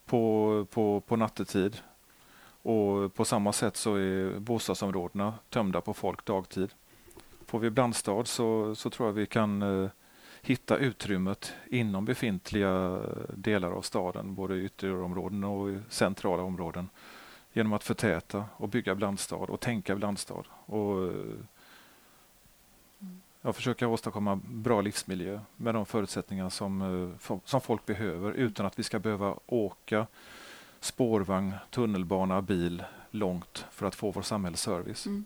på, 0.07 0.67
på, 0.71 1.01
på 1.01 1.17
nattetid. 1.17 1.77
Och 2.63 3.15
på 3.15 3.25
samma 3.25 3.53
sätt 3.53 3.77
så 3.77 3.95
är 3.95 4.39
bostadsområdena 4.39 5.35
tömda 5.51 5.81
på 5.81 5.95
folk 5.95 6.25
dagtid. 6.25 6.71
Får 7.47 7.59
vi 7.59 7.71
blandstad 7.71 8.25
så, 8.25 8.75
så 8.75 8.91
tror 8.91 9.09
jag 9.09 9.13
vi 9.13 9.27
kan 9.27 9.63
eh, 9.63 9.91
hitta 10.49 10.77
utrymmet 10.77 11.53
inom 11.67 12.05
befintliga 12.05 13.01
delar 13.29 13.71
av 13.71 13.83
staden, 13.83 14.35
både 14.35 14.57
ytterområden 14.57 15.45
och 15.45 15.81
centrala 15.89 16.43
områden, 16.43 16.89
genom 17.53 17.73
att 17.73 17.85
förtäta 17.85 18.45
och 18.57 18.69
bygga 18.69 18.95
blandstad 18.95 19.37
och 19.37 19.61
tänka 19.61 19.97
blandstad. 19.97 20.45
Och 20.67 21.13
ja, 23.43 23.53
försöka 23.53 23.89
åstadkomma 23.89 24.41
bra 24.45 24.81
livsmiljö 24.81 25.41
med 25.57 25.75
de 25.75 25.87
förutsättningar 25.87 26.49
som, 26.49 26.83
eh, 27.21 27.39
som 27.45 27.61
folk 27.61 27.87
behöver 27.87 28.33
utan 28.33 28.67
att 28.67 28.79
vi 28.79 28.83
ska 28.83 28.99
behöva 28.99 29.35
åka 29.47 30.07
spårvagn, 30.81 31.55
tunnelbana, 31.71 32.43
bil 32.43 32.85
långt 33.11 33.67
för 33.71 33.87
att 33.87 33.95
få 33.95 34.11
vår 34.11 34.23
samhällsservice. 34.23 35.07
Mm. 35.07 35.25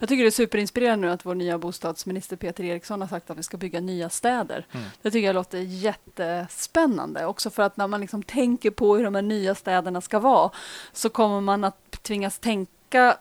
Jag 0.00 0.08
tycker 0.08 0.22
det 0.24 0.28
är 0.28 0.30
superinspirerande 0.30 1.06
nu 1.06 1.12
att 1.12 1.26
vår 1.26 1.34
nya 1.34 1.58
bostadsminister 1.58 2.36
Peter 2.36 2.64
Eriksson 2.64 3.00
har 3.00 3.08
sagt 3.08 3.30
att 3.30 3.38
vi 3.38 3.42
ska 3.42 3.56
bygga 3.56 3.80
nya 3.80 4.10
städer. 4.10 4.66
Mm. 4.72 4.86
Det 5.02 5.10
tycker 5.10 5.26
jag 5.26 5.34
låter 5.34 5.58
jättespännande. 5.58 7.26
Också 7.26 7.50
för 7.50 7.62
att 7.62 7.76
när 7.76 7.86
man 7.86 8.00
liksom 8.00 8.22
tänker 8.22 8.70
på 8.70 8.96
hur 8.96 9.04
de 9.04 9.14
här 9.14 9.22
nya 9.22 9.54
städerna 9.54 10.00
ska 10.00 10.18
vara 10.18 10.50
så 10.92 11.08
kommer 11.08 11.40
man 11.40 11.64
att 11.64 12.02
tvingas 12.02 12.38
tänka 12.38 13.16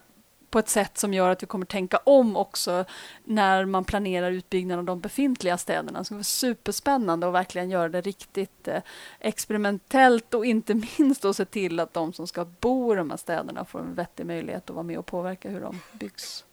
på 0.49 0.59
ett 0.59 0.69
sätt 0.69 0.97
som 0.97 1.13
gör 1.13 1.29
att 1.29 1.43
vi 1.43 1.47
kommer 1.47 1.65
tänka 1.65 1.97
om 1.97 2.37
också 2.37 2.85
när 3.23 3.65
man 3.65 3.85
planerar 3.85 4.31
utbyggnaden 4.31 4.79
av 4.79 4.85
de 4.85 4.99
befintliga 4.99 5.57
städerna. 5.57 5.99
Det 5.99 6.05
ska 6.05 6.15
vara 6.15 6.23
superspännande 6.23 7.27
och 7.27 7.35
verkligen 7.35 7.69
göra 7.69 7.89
det 7.89 8.01
riktigt 8.01 8.67
eh, 8.67 8.81
experimentellt 9.19 10.33
och 10.33 10.45
inte 10.45 10.73
minst 10.97 11.21
då 11.21 11.33
se 11.33 11.45
till 11.45 11.79
att 11.79 11.93
de 11.93 12.13
som 12.13 12.27
ska 12.27 12.45
bo 12.45 12.93
i 12.93 12.95
de 12.95 13.09
här 13.09 13.17
städerna 13.17 13.65
får 13.65 13.79
en 13.79 13.95
vettig 13.95 14.25
möjlighet 14.25 14.69
att 14.69 14.75
vara 14.75 14.83
med 14.83 14.99
och 14.99 15.05
påverka 15.05 15.49
hur 15.49 15.61
de 15.61 15.79
byggs. 15.91 16.45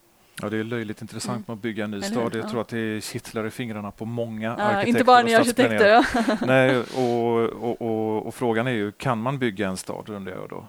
Ja, 0.43 0.49
det 0.49 0.57
är 0.57 0.65
löjligt 0.65 1.03
intressant 1.03 1.37
mm. 1.37 1.45
med 1.47 1.55
att 1.55 1.63
bygga 1.63 1.85
en 1.85 1.91
ny 1.91 2.03
stad. 2.03 2.35
Jag 2.35 2.51
tror 2.51 2.61
att 2.61 2.69
det 2.69 3.05
kittlar 3.05 3.47
i 3.47 3.51
fingrarna 3.51 3.91
på 3.91 4.05
många 4.05 4.49
ja, 4.59 4.65
arkitekter 4.65 4.89
Inte 4.89 5.05
bara 5.05 5.23
ni 5.23 5.35
arkitekter. 5.35 5.89
Ja. 5.89 6.05
Nej, 6.47 6.79
och, 6.79 7.43
och, 7.45 7.83
och, 7.83 8.27
och, 8.27 8.35
frågan 8.35 8.67
är 8.67 8.71
ju, 8.71 8.93
kan 8.93 9.19
man 9.19 9.39
bygga 9.39 9.69
en 9.69 9.77
stad, 9.77 10.09
undrar 10.09 10.33
jag 10.33 10.49
då? 10.49 10.69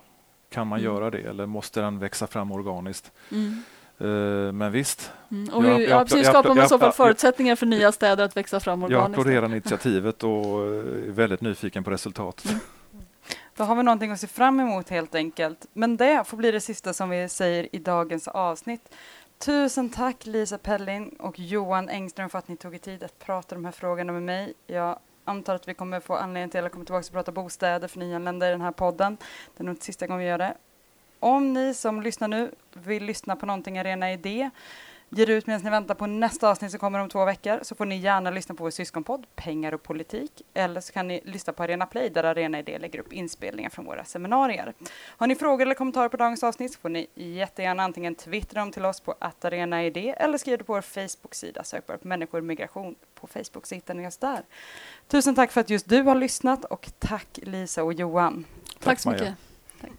Kan 0.50 0.68
man 0.68 0.80
mm. 0.80 0.94
göra 0.94 1.10
det 1.12 1.18
eller 1.18 1.46
måste 1.46 1.82
den 1.82 2.00
växa 2.00 2.28
fram 2.28 2.52
organiskt? 2.52 3.12
Mm. 3.32 3.64
Uh, 4.02 4.52
men 4.52 4.72
visst. 4.72 5.12
Mm. 5.32 5.54
Och 5.54 5.64
hur, 5.64 5.72
jag, 5.72 5.82
jag, 5.82 6.08
jag, 6.12 6.26
skapar 6.26 6.56
man 6.56 6.66
i 6.66 6.68
så 6.68 6.80
fall 6.80 6.92
förutsättningar 6.92 7.56
för 7.56 7.66
nya 7.66 7.92
städer 7.92 8.24
att 8.24 8.38
växa 8.38 8.60
fram 8.60 8.84
organiskt? 8.84 9.18
Jag 9.18 9.20
applåderar 9.20 9.46
initiativet 9.52 10.24
och 10.24 10.32
är 10.32 11.12
väldigt 11.12 11.42
nyfiken 11.42 11.84
på 11.84 11.92
resultatet. 11.92 12.52
Mm. 12.52 12.60
Då 13.58 13.64
har 13.64 13.76
vi 13.76 13.84
någonting 13.84 14.12
att 14.12 14.20
se 14.20 14.28
fram 14.28 14.60
emot 14.60 14.90
helt 14.90 15.16
enkelt. 15.16 15.66
Men 15.74 15.98
det 15.98 16.24
får 16.28 16.38
bli 16.38 16.52
det 16.52 16.62
sista 16.62 16.94
som 16.94 17.10
vi 17.10 17.30
säger 17.30 17.76
i 17.76 17.80
dagens 17.80 18.28
avsnitt. 18.28 18.94
Tusen 19.40 19.90
tack 19.90 20.26
Lisa 20.26 20.58
Pellin 20.58 21.10
och 21.20 21.40
Johan 21.40 21.90
Engström 21.90 22.30
för 22.30 22.40
att 22.40 22.48
ni 22.48 22.58
tog 22.58 22.74
er 22.74 22.78
tid 22.80 23.04
att 23.04 23.20
prata 23.20 23.56
de 23.56 23.66
här 23.66 23.72
frågorna 23.72 24.14
med 24.14 24.24
mig. 24.24 24.54
Jag 24.68 25.00
antar 25.26 25.56
att 25.56 25.68
vi 25.68 25.74
kommer 25.74 26.00
få 26.00 26.16
anledning 26.16 26.50
till 26.50 26.66
att 26.66 26.72
komma 26.72 26.86
tillbaka 26.86 27.08
och 27.08 27.12
prata 27.12 27.32
bostäder 27.32 27.88
för 27.88 28.00
nyanlända 28.00 28.48
i 28.48 28.52
den 28.52 28.62
här 28.62 28.72
podden. 28.72 29.18
Det 29.56 29.64
är 29.64 29.66
nog 29.66 29.74
inte 29.74 29.86
sista 29.86 30.08
gången 30.08 30.20
vi 30.20 30.26
gör 30.26 30.38
det. 30.38 30.58
Om 31.20 31.54
ni 31.54 31.74
som 31.74 32.02
lyssnar 32.02 32.28
nu 32.28 32.52
vill 32.74 33.04
lyssna 33.04 33.36
på 33.36 33.46
någonting 33.46 33.78
Arena 33.78 34.12
Idé 34.12 34.50
ger 35.10 35.30
ut 35.30 35.48
medan 35.48 35.62
ni 35.64 35.70
väntar 35.70 35.96
på 35.96 36.08
nästa 36.08 36.50
avsnitt 36.50 36.72
som 36.72 36.80
kommer 36.80 37.00
om 37.00 37.10
två 37.10 37.26
veckor 37.26 37.60
så 37.62 37.76
får 37.76 37.86
ni 37.86 37.98
gärna 37.98 38.32
lyssna 38.32 38.56
på 38.56 38.64
vår 38.64 38.72
syskonpodd 38.72 39.26
Pengar 39.36 39.74
och 39.74 39.84
politik 39.84 40.42
eller 40.54 40.82
så 40.82 40.94
kan 40.94 41.08
ni 41.08 41.22
lyssna 41.26 41.54
på 41.54 41.64
Arena 41.64 41.86
Play 41.86 42.10
där 42.10 42.24
Arena 42.24 42.60
Idé 42.60 42.80
lägger 42.80 43.00
upp 43.00 43.14
inspelningar 43.14 43.70
från 43.70 43.86
våra 43.86 44.06
seminarier. 44.06 44.74
Har 45.08 45.28
ni 45.28 45.36
frågor 45.36 45.62
eller 45.62 45.76
kommentarer 45.76 46.10
på 46.10 46.18
dagens 46.18 46.44
avsnitt 46.44 46.74
så 46.74 46.80
får 46.80 46.90
ni 46.90 47.08
jättegärna 47.16 47.84
antingen 47.84 48.16
twittra 48.16 48.60
dem 48.60 48.72
till 48.72 48.86
oss 48.86 49.00
på 49.00 49.16
arenaidé 49.20 50.10
eller 50.18 50.38
skriva 50.38 50.64
på 50.64 50.74
vår 50.74 50.82
Facebook-sida. 50.82 51.64
Sök 51.64 51.88
bara 51.88 51.98
på 51.98 52.08
människor 52.08 52.38
och 52.38 52.44
migration 52.44 52.96
på 53.16 53.28
Facebook 53.28 53.66
så 53.66 53.76
hittar 53.76 53.94
ni 53.94 54.08
oss 54.08 54.18
där. 54.18 54.42
Tusen 55.08 55.36
tack 55.36 55.52
för 55.52 55.62
att 55.62 55.70
just 55.70 55.90
du 55.90 56.02
har 56.02 56.16
lyssnat 56.16 56.66
och 56.66 56.90
tack 57.00 57.40
Lisa 57.44 57.84
och 57.84 57.94
Johan. 57.94 58.46
Tack, 58.66 58.84
tack 58.84 59.00
så 59.00 59.10
mycket. 59.10 59.34
Tack. 59.82 59.92